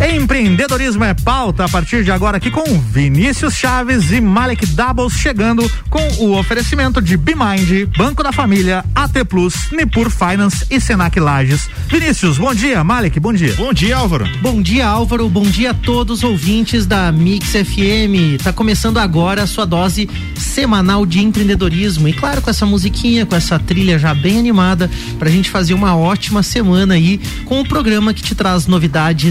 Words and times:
Empreendedorismo 0.00 1.04
é 1.04 1.12
pauta 1.12 1.64
a 1.64 1.68
partir 1.68 2.02
de 2.02 2.10
agora 2.10 2.38
aqui 2.38 2.50
com 2.50 2.64
Vinícius 2.80 3.54
Chaves 3.54 4.10
e 4.10 4.20
Malek 4.20 4.66
Doubles 4.66 5.12
chegando 5.12 5.70
com 5.90 6.02
o 6.24 6.38
oferecimento 6.38 7.02
de 7.02 7.16
BeMind, 7.16 7.86
Banco 7.96 8.22
da 8.22 8.32
Família, 8.32 8.84
AT 8.94 9.24
Plus, 9.28 9.70
Nipur 9.70 10.10
Finance 10.10 10.64
e 10.70 10.80
Senac 10.80 11.20
Lages. 11.20 11.68
Vinícius, 11.88 12.38
bom 12.38 12.54
dia. 12.54 12.82
Malek, 12.82 13.20
bom 13.20 13.32
dia. 13.32 13.54
Bom 13.56 13.72
dia, 13.72 13.96
Álvaro. 13.96 14.26
Bom 14.40 14.62
dia, 14.62 14.86
Álvaro. 14.86 15.28
Bom 15.28 15.42
dia 15.42 15.72
a 15.72 15.74
todos 15.74 16.18
os 16.18 16.24
ouvintes 16.24 16.86
da 16.86 17.12
Mix 17.12 17.50
FM. 17.50 18.42
Tá 18.42 18.52
começando 18.52 18.98
agora 18.98 19.42
a 19.42 19.46
sua 19.46 19.66
dose 19.66 20.08
semanal 20.36 21.04
de 21.04 21.20
empreendedorismo 21.20 22.08
e 22.08 22.12
claro, 22.12 22.40
com 22.40 22.50
essa 22.50 22.64
musiquinha, 22.64 23.26
com 23.26 23.36
essa 23.36 23.58
trilha 23.58 23.98
já 23.98 24.14
bem 24.14 24.38
animada 24.38 24.90
pra 25.18 25.30
gente 25.30 25.50
fazer 25.50 25.74
uma 25.74 25.94
ótima 25.94 26.42
semana 26.42 26.94
aí 26.94 27.20
com 27.44 27.60
o 27.60 27.68
programa 27.68 28.14
que 28.14 28.22
te 28.22 28.34
traz 28.34 28.66
novidades 28.66 29.29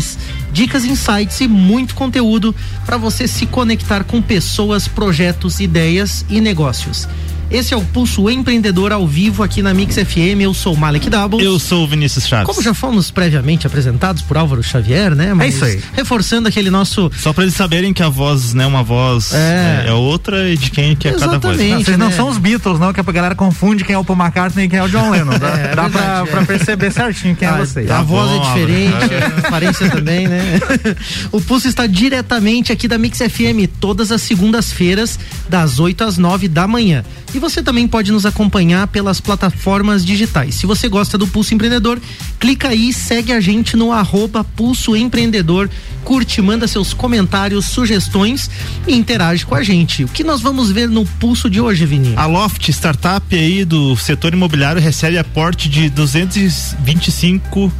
dicas, 0.51 0.85
insights 0.85 1.41
e 1.41 1.47
muito 1.47 1.95
conteúdo 1.95 2.55
para 2.85 2.97
você 2.97 3.27
se 3.27 3.45
conectar 3.45 4.03
com 4.03 4.21
pessoas, 4.21 4.87
projetos, 4.87 5.59
ideias 5.59 6.25
e 6.29 6.39
negócios. 6.41 7.07
Esse 7.51 7.73
é 7.73 7.77
o 7.77 7.81
Pulso 7.81 8.29
Empreendedor 8.29 8.91
ao 8.91 9.07
vivo 9.07 9.41
aqui 9.41 9.63
na 9.63 9.73
Mix 9.73 9.95
FM. 9.95 10.41
Eu 10.41 10.53
sou 10.53 10.75
Malek 10.75 11.09
Double. 11.09 11.43
Eu 11.43 11.57
sou 11.57 11.83
o 11.83 11.87
Vinícius 11.87 12.27
Chaves. 12.27 12.45
Como 12.45 12.61
já 12.61 12.75
fomos 12.75 13.09
previamente 13.09 13.65
apresentados 13.65 14.21
por 14.21 14.37
Álvaro 14.37 14.61
Xavier, 14.61 15.15
né? 15.15 15.33
Mas 15.33 15.47
é 15.47 15.55
isso 15.55 15.65
aí. 15.65 15.83
Reforçando 15.93 16.47
aquele 16.47 16.69
nosso. 16.69 17.11
Só 17.17 17.33
para 17.33 17.45
eles 17.45 17.55
saberem 17.55 17.91
que 17.91 18.03
a 18.03 18.09
voz, 18.09 18.53
né, 18.53 18.67
uma 18.67 18.83
voz 18.83 19.33
é, 19.33 19.85
é 19.87 19.93
outra 19.93 20.47
e 20.47 20.57
de 20.57 20.69
quem 20.69 20.95
que 20.95 21.07
é 21.07 21.11
Exatamente, 21.11 21.41
cada 21.41 21.55
voz. 21.55 21.69
Não, 21.69 21.83
vocês 21.83 21.97
né? 21.97 22.05
não 22.05 22.11
são 22.11 22.29
os 22.29 22.37
Beatles, 22.37 22.79
não, 22.79 22.93
que 22.93 22.99
a 22.99 23.03
galera 23.03 23.33
confunde 23.33 23.83
quem 23.83 23.95
é 23.95 23.97
o 23.97 24.05
Paul 24.05 24.19
McCartney 24.19 24.65
e 24.65 24.69
quem 24.69 24.77
é 24.77 24.83
o 24.83 24.87
John 24.87 25.09
Lennon. 25.11 25.39
Dá, 25.39 25.47
é, 25.47 25.75
dá 25.75 25.89
pra, 25.89 26.25
pra, 26.27 26.45
perceber 26.45 26.91
certinho 26.91 27.35
quem 27.35 27.47
é 27.47 27.51
ah, 27.51 27.55
é 27.55 27.65
vocês. 27.65 27.89
A 27.89 27.95
tá 27.95 28.01
voz 28.03 28.29
é 28.29 28.35
bom, 28.35 28.43
é 28.43 28.47
diferente, 28.47 29.13
a 29.43 29.47
aparência 29.47 29.89
também, 29.89 30.27
né? 30.27 30.59
o 31.33 31.41
Pulso 31.41 31.67
está 31.67 31.87
diretamente 31.87 32.71
aqui 32.71 32.87
da 32.87 32.99
Mix 32.99 33.17
FM 33.17 33.65
todas 33.79 34.11
as 34.11 34.21
segundas-feiras, 34.21 35.17
das 35.49 35.79
8 35.79 36.03
às 36.03 36.19
9 36.19 36.47
da 36.47 36.67
manhã. 36.67 37.03
E 37.33 37.38
você 37.39 37.63
também 37.63 37.87
pode 37.87 38.11
nos 38.11 38.25
acompanhar 38.25 38.87
pelas 38.87 39.19
plataformas 39.19 40.05
digitais. 40.05 40.55
Se 40.55 40.65
você 40.65 40.87
gosta 40.87 41.17
do 41.17 41.27
Pulso 41.27 41.53
Empreendedor, 41.53 41.99
clica 42.39 42.69
aí, 42.69 42.93
segue 42.93 43.31
a 43.31 43.39
gente 43.39 43.75
no 43.75 43.91
arroba 43.91 44.43
Pulso 44.43 44.95
Empreendedor, 44.95 45.69
curte, 46.03 46.41
manda 46.41 46.67
seus 46.67 46.93
comentários, 46.93 47.65
sugestões 47.65 48.49
e 48.87 48.95
interage 48.95 49.45
com 49.45 49.55
a 49.55 49.63
gente. 49.63 50.03
O 50.03 50.07
que 50.07 50.23
nós 50.23 50.41
vamos 50.41 50.71
ver 50.71 50.89
no 50.89 51.05
Pulso 51.05 51.49
de 51.49 51.61
hoje, 51.61 51.85
Vini? 51.85 52.13
A 52.15 52.25
Loft, 52.25 52.67
startup 52.69 53.35
aí 53.35 53.63
do 53.63 53.95
setor 53.95 54.33
imobiliário, 54.33 54.81
recebe 54.81 55.17
aporte 55.17 55.69
de 55.69 55.89
225, 55.89 57.71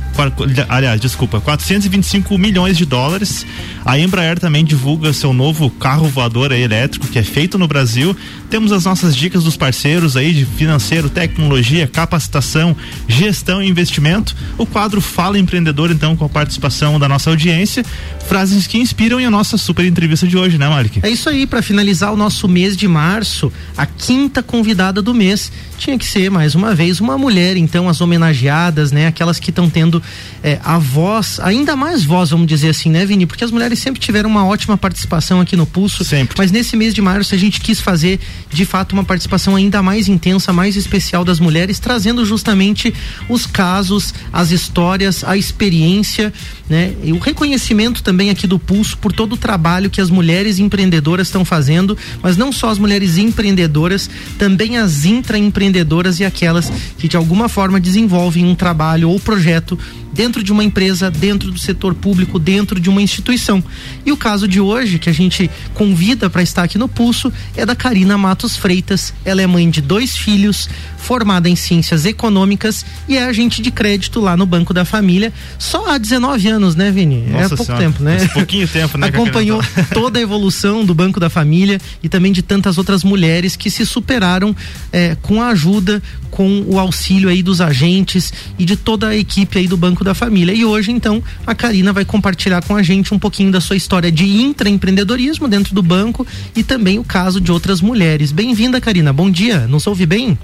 aliás, 0.67 1.01
desculpa, 1.01 1.41
425 1.41 2.37
milhões 2.37 2.77
de 2.77 2.85
dólares. 2.85 3.45
A 3.85 3.97
Embraer 3.97 4.39
também 4.39 4.63
divulga 4.63 5.11
seu 5.13 5.33
novo 5.33 5.69
carro 5.69 6.07
voador 6.07 6.51
elétrico 6.51 7.07
que 7.07 7.19
é 7.19 7.23
feito 7.23 7.57
no 7.57 7.67
Brasil. 7.67 8.15
Temos 8.49 8.71
as 8.71 8.85
nossas 8.85 9.15
dicas 9.15 9.45
dos 9.49 9.57
parceiros 9.57 10.15
aí 10.15 10.31
de 10.31 10.45
financeiro, 10.45 11.09
tecnologia, 11.09 11.87
capacitação, 11.87 12.75
gestão 13.07 13.63
e 13.63 13.67
investimento. 13.67 14.35
O 14.59 14.65
quadro 14.65 15.01
Fala 15.01 15.39
Empreendedor, 15.39 15.89
então, 15.89 16.15
com 16.15 16.23
a 16.23 16.29
participação 16.29 16.99
da 16.99 17.09
nossa 17.09 17.31
audiência. 17.31 17.83
Frases 18.27 18.67
que 18.67 18.77
inspiram 18.77 19.19
e 19.19 19.25
a 19.25 19.31
nossa 19.31 19.57
super 19.57 19.83
entrevista 19.83 20.27
de 20.27 20.37
hoje, 20.37 20.59
né, 20.59 20.69
Malik? 20.69 20.99
É 21.01 21.09
isso 21.09 21.27
aí, 21.27 21.47
para 21.47 21.63
finalizar 21.63 22.13
o 22.13 22.15
nosso 22.15 22.47
mês 22.47 22.77
de 22.77 22.87
março, 22.87 23.51
a 23.75 23.87
quinta 23.87 24.43
convidada 24.43 25.01
do 25.01 25.15
mês 25.15 25.51
tinha 25.79 25.97
que 25.97 26.05
ser, 26.05 26.29
mais 26.29 26.53
uma 26.53 26.75
vez, 26.75 26.99
uma 26.99 27.17
mulher. 27.17 27.57
Então, 27.57 27.89
as 27.89 28.01
homenageadas, 28.01 28.91
né? 28.91 29.07
Aquelas 29.07 29.39
que 29.39 29.49
estão 29.49 29.67
tendo 29.67 30.03
é, 30.43 30.59
a 30.63 30.77
voz, 30.77 31.39
ainda 31.39 31.75
mais 31.75 32.03
voz, 32.03 32.29
vamos 32.29 32.45
dizer 32.45 32.69
assim, 32.69 32.91
né, 32.91 33.03
Vini? 33.03 33.25
Porque 33.25 33.43
as 33.43 33.49
mulheres 33.49 33.79
sempre 33.79 33.99
tiveram 33.99 34.29
uma 34.29 34.45
ótima 34.45 34.77
participação 34.77 35.41
aqui 35.41 35.55
no 35.55 35.65
Pulso. 35.65 36.03
Sempre. 36.03 36.35
Mas 36.37 36.51
nesse 36.51 36.77
mês 36.77 36.93
de 36.93 37.01
março 37.01 37.33
a 37.33 37.37
gente 37.37 37.59
quis 37.61 37.79
fazer, 37.79 38.19
de 38.51 38.65
fato, 38.65 38.93
uma 38.93 39.03
participação 39.03 39.38
ainda 39.55 39.81
mais 39.81 40.07
intensa, 40.07 40.51
mais 40.51 40.75
especial 40.75 41.23
das 41.23 41.39
mulheres, 41.39 41.79
trazendo 41.79 42.25
justamente 42.25 42.93
os 43.27 43.45
casos, 43.45 44.13
as 44.31 44.51
histórias, 44.51 45.23
a 45.23 45.37
experiência, 45.37 46.33
né? 46.69 46.93
E 47.03 47.13
o 47.13 47.19
reconhecimento 47.19 48.03
também 48.03 48.29
aqui 48.29 48.45
do 48.45 48.59
Pulso 48.59 48.97
por 48.97 49.11
todo 49.11 49.33
o 49.33 49.37
trabalho 49.37 49.89
que 49.89 50.01
as 50.01 50.09
mulheres 50.09 50.59
empreendedoras 50.59 51.27
estão 51.27 51.45
fazendo, 51.45 51.97
mas 52.21 52.37
não 52.37 52.51
só 52.51 52.69
as 52.69 52.77
mulheres 52.77 53.17
empreendedoras, 53.17 54.09
também 54.37 54.77
as 54.77 55.05
intraempreendedoras 55.05 55.69
empreendedoras 55.69 56.19
e 56.19 56.25
aquelas 56.25 56.71
que 56.97 57.07
de 57.07 57.17
alguma 57.17 57.49
forma 57.49 57.79
desenvolvem 57.79 58.45
um 58.45 58.55
trabalho 58.55 59.09
ou 59.09 59.19
projeto 59.19 59.77
dentro 60.13 60.43
de 60.43 60.51
uma 60.51 60.63
empresa, 60.63 61.09
dentro 61.09 61.51
do 61.51 61.59
setor 61.59 61.93
público, 61.93 62.39
dentro 62.39 62.79
de 62.79 62.89
uma 62.89 63.01
instituição. 63.01 63.63
E 64.05 64.11
o 64.11 64.17
caso 64.17 64.47
de 64.47 64.59
hoje, 64.59 64.99
que 64.99 65.09
a 65.09 65.13
gente 65.13 65.49
convida 65.73 66.29
para 66.29 66.41
estar 66.41 66.63
aqui 66.63 66.77
no 66.77 66.87
Pulso, 66.87 67.31
é 67.55 67.65
da 67.65 67.75
Karina 67.75 68.17
Matos 68.17 68.55
Freitas. 68.55 69.13
Ela 69.23 69.41
é 69.41 69.47
mãe 69.47 69.69
de 69.69 69.81
dois 69.81 70.17
filhos, 70.17 70.69
formada 70.97 71.49
em 71.49 71.55
ciências 71.55 72.05
econômicas 72.05 72.85
e 73.07 73.17
é 73.17 73.23
agente 73.23 73.61
de 73.61 73.71
crédito 73.71 74.19
lá 74.19 74.35
no 74.35 74.45
Banco 74.45 74.73
da 74.73 74.85
Família. 74.85 75.33
Só 75.57 75.89
há 75.89 75.97
19 75.97 76.47
anos, 76.47 76.75
né, 76.75 76.91
Vini? 76.91 77.25
É 77.27 77.31
Nossa 77.31 77.45
é 77.45 77.49
pouco 77.49 77.65
senhora, 77.65 77.83
tempo, 77.83 78.03
né? 78.03 78.27
pouquinho 78.33 78.67
tempo, 78.67 78.97
né? 78.97 79.07
Acompanhou 79.07 79.61
toda 79.93 80.19
a 80.19 80.21
evolução 80.21 80.85
do 80.85 80.93
Banco 80.93 81.19
da 81.19 81.29
Família 81.29 81.79
e 82.03 82.09
também 82.09 82.31
de 82.31 82.41
tantas 82.41 82.77
outras 82.77 83.03
mulheres 83.03 83.55
que 83.55 83.69
se 83.69 83.85
superaram 83.85 84.55
é, 84.91 85.15
com 85.21 85.41
a 85.41 85.47
ajuda, 85.47 86.01
com 86.29 86.63
o 86.67 86.79
auxílio 86.79 87.29
aí 87.29 87.41
dos 87.41 87.61
agentes 87.61 88.31
e 88.57 88.65
de 88.65 88.75
toda 88.75 89.07
a 89.07 89.15
equipe 89.15 89.57
aí 89.57 89.67
do 89.67 89.77
Banco 89.77 89.98
da 90.03 90.13
Família. 90.13 90.53
E 90.53 90.65
hoje, 90.65 90.91
então, 90.91 91.23
a 91.45 91.55
Karina 91.55 91.93
vai 91.93 92.05
compartilhar 92.05 92.63
com 92.63 92.75
a 92.75 92.83
gente 92.83 93.13
um 93.13 93.19
pouquinho 93.19 93.51
da 93.51 93.61
sua 93.61 93.75
história 93.75 94.11
de 94.11 94.25
intraempreendedorismo 94.25 95.47
dentro 95.47 95.73
do 95.73 95.81
banco 95.81 96.25
e 96.55 96.63
também 96.63 96.99
o 96.99 97.03
caso 97.03 97.39
de 97.39 97.51
outras 97.51 97.81
mulheres. 97.81 98.31
Bem-vinda, 98.31 98.79
Karina. 98.79 99.11
Bom 99.11 99.29
dia. 99.29 99.67
Não 99.67 99.79
se 99.79 99.89
ouve 99.89 100.05
bem? 100.05 100.37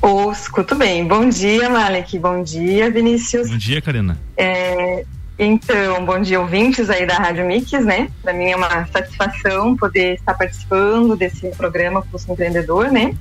Oh, 0.00 0.30
escuto 0.30 0.74
bem. 0.74 1.06
Bom 1.06 1.28
dia, 1.28 1.70
Malek. 1.70 2.18
Bom 2.18 2.42
dia, 2.42 2.90
Vinícius. 2.90 3.48
Bom 3.48 3.56
dia, 3.56 3.80
Karina. 3.80 4.18
É, 4.36 5.04
então, 5.38 6.04
bom 6.04 6.20
dia, 6.20 6.40
ouvintes 6.40 6.88
aí 6.88 7.06
da 7.06 7.16
Rádio 7.16 7.44
Mix, 7.46 7.72
né? 7.84 8.08
Para 8.22 8.32
mim 8.32 8.50
é 8.50 8.56
uma 8.56 8.86
satisfação 8.86 9.76
poder 9.76 10.14
estar 10.14 10.34
participando 10.34 11.16
desse 11.16 11.48
programa 11.56 12.02
Pulso 12.02 12.30
Empreendedor, 12.30 12.92
né? 12.92 13.14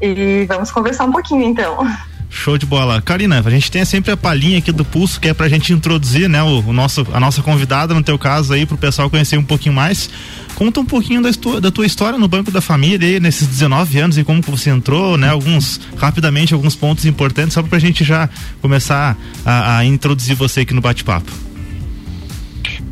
E 0.00 0.44
vamos 0.46 0.70
conversar 0.70 1.04
um 1.04 1.12
pouquinho 1.12 1.42
então. 1.42 1.86
Show 2.32 2.56
de 2.56 2.64
bola. 2.64 3.00
Karina, 3.02 3.42
a 3.44 3.50
gente 3.50 3.70
tem 3.70 3.84
sempre 3.84 4.10
a 4.10 4.16
palhinha 4.16 4.58
aqui 4.58 4.72
do 4.72 4.86
Pulso, 4.86 5.20
que 5.20 5.28
é 5.28 5.34
pra 5.34 5.50
gente 5.50 5.70
introduzir, 5.72 6.30
né, 6.30 6.42
o, 6.42 6.60
o 6.60 6.72
nosso, 6.72 7.06
a 7.12 7.20
nossa 7.20 7.42
convidada, 7.42 7.92
no 7.92 8.02
teu 8.02 8.18
caso 8.18 8.54
aí, 8.54 8.64
pro 8.64 8.76
pessoal 8.76 9.10
conhecer 9.10 9.36
um 9.36 9.44
pouquinho 9.44 9.74
mais. 9.74 10.08
Conta 10.54 10.80
um 10.80 10.84
pouquinho 10.84 11.22
da, 11.22 11.30
da 11.60 11.70
tua 11.70 11.84
história 11.84 12.18
no 12.18 12.26
Banco 12.26 12.50
da 12.50 12.62
Família 12.62 13.06
aí, 13.06 13.20
nesses 13.20 13.46
19 13.46 13.98
anos 13.98 14.18
e 14.18 14.24
como 14.24 14.40
você 14.40 14.70
entrou, 14.70 15.18
né, 15.18 15.28
alguns, 15.28 15.78
rapidamente, 15.96 16.54
alguns 16.54 16.74
pontos 16.74 17.04
importantes, 17.04 17.52
só 17.52 17.62
pra 17.62 17.78
gente 17.78 18.02
já 18.02 18.28
começar 18.62 19.16
a, 19.44 19.76
a 19.76 19.84
introduzir 19.84 20.34
você 20.34 20.60
aqui 20.60 20.72
no 20.72 20.80
bate-papo. 20.80 21.30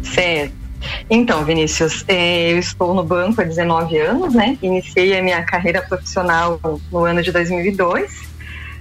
Certo. 0.03 0.61
Então, 1.09 1.45
Vinícius, 1.45 2.05
eh, 2.07 2.53
eu 2.53 2.59
estou 2.59 2.95
no 2.95 3.03
banco 3.03 3.41
há 3.41 3.45
19 3.45 3.99
anos, 3.99 4.35
né? 4.35 4.57
Iniciei 4.63 5.19
a 5.19 5.23
minha 5.23 5.43
carreira 5.43 5.83
profissional 5.83 6.61
no 6.91 7.05
ano 7.05 7.23
de 7.23 7.33
2002, 7.33 8.30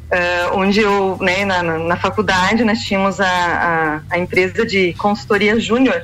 Uh, 0.09 0.57
onde 0.57 0.79
eu, 0.79 1.19
né, 1.21 1.45
na, 1.45 1.61
na, 1.61 1.95
faculdade, 1.95 2.63
nós 2.63 2.79
tínhamos 2.79 3.19
a, 3.21 3.27
a, 3.27 4.01
a 4.15 4.17
empresa 4.17 4.65
de 4.65 4.91
consultoria 4.93 5.59
júnior 5.59 6.03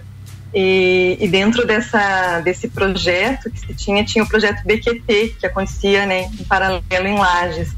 e, 0.54 1.18
e, 1.20 1.28
dentro 1.28 1.66
dessa, 1.66 2.40
desse 2.42 2.68
projeto 2.68 3.50
que 3.50 3.60
se 3.60 3.74
tinha, 3.74 4.06
tinha 4.06 4.24
o 4.24 4.28
projeto 4.28 4.62
BQT, 4.64 5.38
que 5.40 5.46
acontecia 5.48 6.06
né, 6.06 6.26
em 6.40 6.44
paralelo 6.44 7.08
em 7.08 7.18
Lages. 7.18 7.76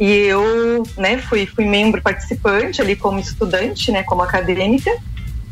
E 0.00 0.10
eu 0.10 0.82
né, 0.96 1.18
fui, 1.18 1.44
fui 1.44 1.66
membro 1.66 2.00
participante 2.00 2.80
ali 2.80 2.96
como 2.96 3.20
estudante, 3.20 3.92
né, 3.92 4.02
como 4.02 4.22
acadêmica, 4.22 4.90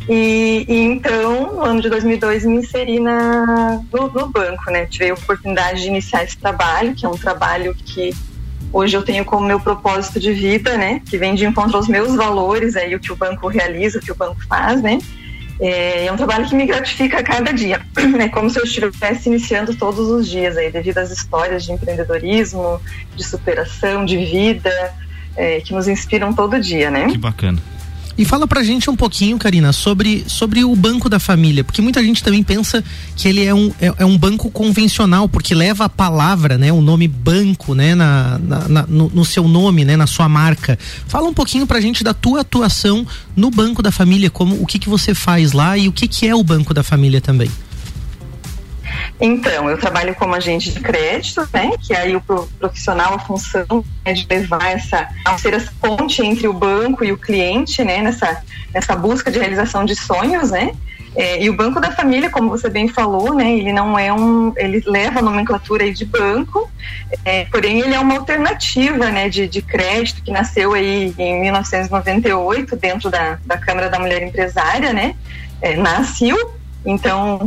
e, 0.08 0.66
e, 0.68 0.80
então, 0.84 1.54
no 1.54 1.62
ano 1.62 1.80
de 1.80 1.88
2002, 1.88 2.44
me 2.44 2.56
inseri 2.56 3.00
na, 3.00 3.80
no, 3.90 4.08
no, 4.08 4.28
banco, 4.28 4.70
né? 4.70 4.84
Tive 4.84 5.10
a 5.10 5.14
oportunidade 5.14 5.80
de 5.80 5.88
iniciar 5.88 6.24
esse 6.24 6.36
trabalho, 6.36 6.94
que 6.94 7.06
é 7.06 7.08
um 7.08 7.16
trabalho 7.16 7.74
que 7.74 8.10
hoje 8.74 8.96
eu 8.96 9.02
tenho 9.02 9.24
como 9.24 9.46
meu 9.46 9.60
propósito 9.60 10.18
de 10.18 10.32
vida, 10.32 10.76
né? 10.76 11.00
Que 11.08 11.16
vem 11.16 11.36
de 11.36 11.46
encontro 11.46 11.76
aos 11.76 11.86
meus 11.86 12.16
valores, 12.16 12.74
aí 12.74 12.94
o 12.94 13.00
que 13.00 13.12
o 13.12 13.16
banco 13.16 13.46
realiza, 13.46 14.00
o 14.00 14.02
que 14.02 14.10
o 14.10 14.16
banco 14.16 14.44
faz, 14.48 14.82
né? 14.82 14.98
É, 15.60 16.06
é 16.06 16.12
um 16.12 16.16
trabalho 16.16 16.48
que 16.48 16.54
me 16.56 16.66
gratifica 16.66 17.20
a 17.20 17.22
cada 17.22 17.52
dia, 17.52 17.80
é 18.18 18.28
como 18.28 18.50
se 18.50 18.58
eu 18.58 18.64
estivesse 18.64 19.28
iniciando 19.28 19.76
todos 19.76 20.08
os 20.08 20.28
dias 20.28 20.56
aí, 20.56 20.70
devido 20.72 20.98
às 20.98 21.12
histórias 21.12 21.64
de 21.64 21.70
empreendedorismo, 21.70 22.80
de 23.14 23.22
superação, 23.22 24.04
de 24.04 24.16
vida, 24.16 24.92
é, 25.36 25.60
que 25.60 25.72
nos 25.72 25.86
inspiram 25.86 26.32
todo 26.32 26.60
dia, 26.60 26.90
né? 26.90 27.06
Que 27.06 27.16
bacana. 27.16 27.62
E 28.16 28.24
fala 28.24 28.46
pra 28.46 28.62
gente 28.62 28.88
um 28.88 28.94
pouquinho, 28.94 29.36
Karina, 29.38 29.72
sobre, 29.72 30.24
sobre 30.28 30.64
o 30.64 30.74
Banco 30.76 31.08
da 31.08 31.18
Família, 31.18 31.64
porque 31.64 31.82
muita 31.82 32.02
gente 32.02 32.22
também 32.22 32.44
pensa 32.44 32.82
que 33.16 33.26
ele 33.26 33.44
é 33.44 33.52
um, 33.52 33.72
é, 33.80 33.92
é 33.98 34.04
um 34.04 34.16
banco 34.16 34.50
convencional, 34.50 35.28
porque 35.28 35.54
leva 35.54 35.86
a 35.86 35.88
palavra, 35.88 36.56
né, 36.56 36.72
o 36.72 36.80
nome 36.80 37.08
banco, 37.08 37.74
né, 37.74 37.94
na, 37.94 38.38
na, 38.38 38.68
na 38.68 38.86
no, 38.86 39.10
no, 39.10 39.24
seu 39.24 39.48
nome, 39.48 39.84
né, 39.84 39.96
na 39.96 40.06
sua 40.06 40.28
marca. 40.28 40.78
Fala 41.08 41.28
um 41.28 41.34
pouquinho 41.34 41.66
pra 41.66 41.80
gente 41.80 42.04
da 42.04 42.14
tua 42.14 42.42
atuação 42.42 43.04
no 43.34 43.50
Banco 43.50 43.82
da 43.82 43.90
Família, 43.90 44.30
como 44.30 44.62
o 44.62 44.66
que 44.66 44.78
que 44.78 44.88
você 44.88 45.12
faz 45.12 45.52
lá 45.52 45.76
e 45.76 45.88
o 45.88 45.92
que 45.92 46.06
que 46.06 46.28
é 46.28 46.34
o 46.34 46.44
Banco 46.44 46.72
da 46.72 46.84
Família 46.84 47.20
também. 47.20 47.50
Então, 49.20 49.70
eu 49.70 49.78
trabalho 49.78 50.14
como 50.14 50.34
agente 50.34 50.72
de 50.72 50.80
crédito, 50.80 51.48
né? 51.52 51.72
Que 51.80 51.94
aí 51.94 52.16
o 52.16 52.20
profissional, 52.20 53.14
a 53.14 53.18
função 53.18 53.84
é 54.04 54.12
de 54.12 54.26
levar 54.28 54.72
essa, 54.72 55.08
ser 55.38 55.54
essa 55.54 55.72
ponte 55.80 56.20
entre 56.22 56.48
o 56.48 56.52
banco 56.52 57.04
e 57.04 57.12
o 57.12 57.18
cliente, 57.18 57.84
né? 57.84 58.02
Nessa, 58.02 58.42
nessa 58.72 58.96
busca 58.96 59.30
de 59.30 59.38
realização 59.38 59.84
de 59.84 59.94
sonhos, 59.94 60.50
né? 60.50 60.72
É, 61.16 61.40
e 61.40 61.48
o 61.48 61.54
Banco 61.54 61.80
da 61.80 61.92
Família, 61.92 62.28
como 62.28 62.50
você 62.50 62.68
bem 62.68 62.88
falou, 62.88 63.34
né, 63.34 63.52
ele 63.52 63.72
não 63.72 63.96
é 63.96 64.12
um, 64.12 64.52
ele 64.56 64.82
leva 64.84 65.20
a 65.20 65.22
nomenclatura 65.22 65.84
aí 65.84 65.92
de 65.92 66.04
banco, 66.04 66.68
é, 67.24 67.44
porém 67.44 67.80
ele 67.80 67.94
é 67.94 68.00
uma 68.00 68.16
alternativa, 68.16 69.10
né, 69.10 69.28
de, 69.28 69.46
de 69.46 69.62
crédito 69.62 70.22
que 70.22 70.32
nasceu 70.32 70.74
aí 70.74 71.14
em 71.16 71.40
1998 71.40 72.74
dentro 72.74 73.10
da, 73.10 73.38
da 73.46 73.56
Câmara 73.56 73.88
da 73.88 74.00
Mulher 74.00 74.24
Empresária, 74.24 74.92
né, 74.92 75.14
é, 75.62 75.76
nasceu 75.76 76.36
então, 76.84 77.40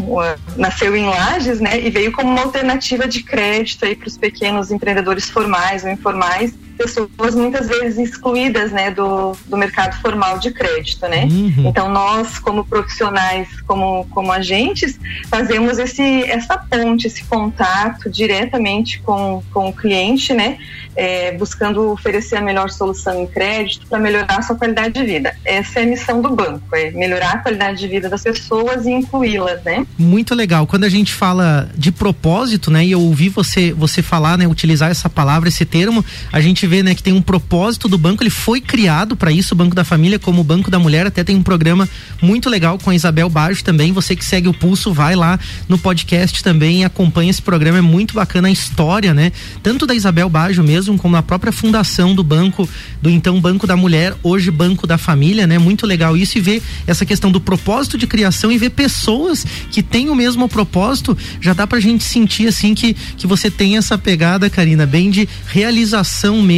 nasceu 0.55 0.95
em 0.95 1.05
Lages, 1.05 1.59
né, 1.59 1.79
e 1.79 1.89
veio 1.89 2.11
como 2.11 2.31
uma 2.31 2.41
alternativa 2.41 3.07
de 3.07 3.21
crédito 3.21 3.85
aí 3.85 3.95
para 3.95 4.07
os 4.07 4.17
pequenos 4.17 4.71
empreendedores 4.71 5.29
formais 5.29 5.83
ou 5.83 5.89
informais 5.91 6.53
pessoas 6.77 7.35
muitas 7.35 7.67
vezes 7.67 7.97
excluídas 7.97 8.71
né, 8.71 8.91
do, 8.91 9.35
do 9.47 9.57
mercado 9.57 9.99
formal 10.01 10.39
de 10.39 10.51
crédito. 10.51 11.07
Né? 11.07 11.25
Uhum. 11.25 11.67
Então, 11.67 11.89
nós, 11.89 12.39
como 12.39 12.63
profissionais, 12.65 13.47
como, 13.61 14.05
como 14.11 14.31
agentes, 14.31 14.99
fazemos 15.29 15.79
esse, 15.79 16.23
essa 16.23 16.57
ponte, 16.57 17.07
esse 17.07 17.23
contato 17.23 18.09
diretamente 18.09 18.99
com, 18.99 19.43
com 19.53 19.69
o 19.69 19.73
cliente, 19.73 20.33
né? 20.33 20.57
É, 20.95 21.31
buscando 21.33 21.91
oferecer 21.91 22.37
a 22.37 22.41
melhor 22.41 22.71
solução 22.71 23.21
em 23.21 23.27
crédito 23.27 23.85
para 23.87 23.99
melhorar 23.99 24.39
a 24.39 24.41
sua 24.41 24.55
qualidade 24.55 24.95
de 24.95 25.05
vida. 25.05 25.35
Essa 25.45 25.81
é 25.81 25.83
a 25.83 25.85
missão 25.85 26.21
do 26.21 26.35
banco, 26.35 26.75
é 26.75 26.89
melhorar 26.89 27.33
a 27.33 27.37
qualidade 27.37 27.77
de 27.77 27.87
vida 27.87 28.09
das 28.09 28.23
pessoas 28.23 28.85
e 28.85 28.91
incluí-las, 28.91 29.63
né? 29.63 29.85
Muito 29.97 30.33
legal. 30.33 30.65
Quando 30.65 30.85
a 30.85 30.89
gente 30.89 31.13
fala 31.13 31.69
de 31.75 31.91
propósito, 31.91 32.71
né, 32.71 32.83
e 32.83 32.91
eu 32.91 33.01
ouvi 33.01 33.29
você 33.29 33.71
você 33.71 34.01
falar, 34.01 34.37
né, 34.37 34.47
utilizar 34.47 34.89
essa 34.89 35.09
palavra, 35.09 35.49
esse 35.49 35.65
termo, 35.65 36.03
a 36.31 36.41
gente 36.41 36.66
vê 36.67 36.83
né, 36.83 36.93
que 36.93 37.01
tem 37.01 37.13
um 37.13 37.21
propósito 37.21 37.87
do 37.87 37.97
banco, 37.97 38.21
ele 38.21 38.29
foi 38.29 38.61
criado 38.61 39.15
para 39.15 39.31
isso, 39.31 39.53
o 39.53 39.57
Banco 39.57 39.75
da 39.75 39.83
Família, 39.83 40.19
como 40.19 40.41
o 40.41 40.43
Banco 40.43 40.69
da 40.69 40.77
Mulher, 40.77 41.07
até 41.07 41.23
tem 41.23 41.35
um 41.35 41.43
programa 41.43 41.87
muito 42.21 42.49
legal 42.49 42.77
com 42.77 42.89
a 42.89 42.95
Isabel 42.95 43.29
Bajo 43.29 43.63
também. 43.63 43.91
Você 43.91 44.15
que 44.15 44.25
segue 44.25 44.47
o 44.47 44.53
pulso, 44.53 44.93
vai 44.93 45.15
lá 45.15 45.39
no 45.67 45.77
podcast 45.77 46.43
também 46.43 46.81
e 46.81 46.83
acompanha 46.83 47.29
esse 47.29 47.41
programa, 47.41 47.77
é 47.77 47.81
muito 47.81 48.13
bacana 48.13 48.47
a 48.47 48.51
história, 48.51 49.13
né? 49.13 49.31
Tanto 49.63 49.85
da 49.85 49.95
Isabel 49.95 50.29
Bajo 50.29 50.63
mesmo, 50.63 50.97
como 50.97 51.15
a 51.15 51.23
própria 51.23 51.51
fundação 51.51 52.13
do 52.13 52.23
banco, 52.23 52.67
do 53.01 53.09
então 53.09 53.39
Banco 53.39 53.65
da 53.65 53.77
Mulher, 53.77 54.13
hoje 54.21 54.51
Banco 54.51 54.85
da 54.85 54.97
Família, 54.97 55.47
né? 55.47 55.57
Muito 55.57 55.85
legal 55.85 56.17
isso 56.17 56.37
e 56.37 56.41
ver 56.41 56.61
essa 56.85 57.05
questão 57.05 57.31
do 57.31 57.39
propósito 57.39 57.97
de 57.97 58.05
criação 58.05 58.51
e 58.51 58.57
ver 58.57 58.71
pessoas 58.71 59.45
que 59.71 59.81
têm 59.81 60.09
o 60.09 60.15
mesmo 60.15 60.47
propósito, 60.49 61.17
já 61.39 61.53
dá 61.53 61.65
pra 61.65 61.79
gente 61.79 62.03
sentir 62.03 62.47
assim 62.47 62.73
que, 62.73 62.93
que 62.93 63.25
você 63.25 63.49
tem 63.49 63.77
essa 63.77 63.97
pegada, 63.97 64.49
Karina, 64.49 64.85
bem 64.85 65.09
de 65.09 65.27
realização 65.47 66.41
mesmo, 66.41 66.56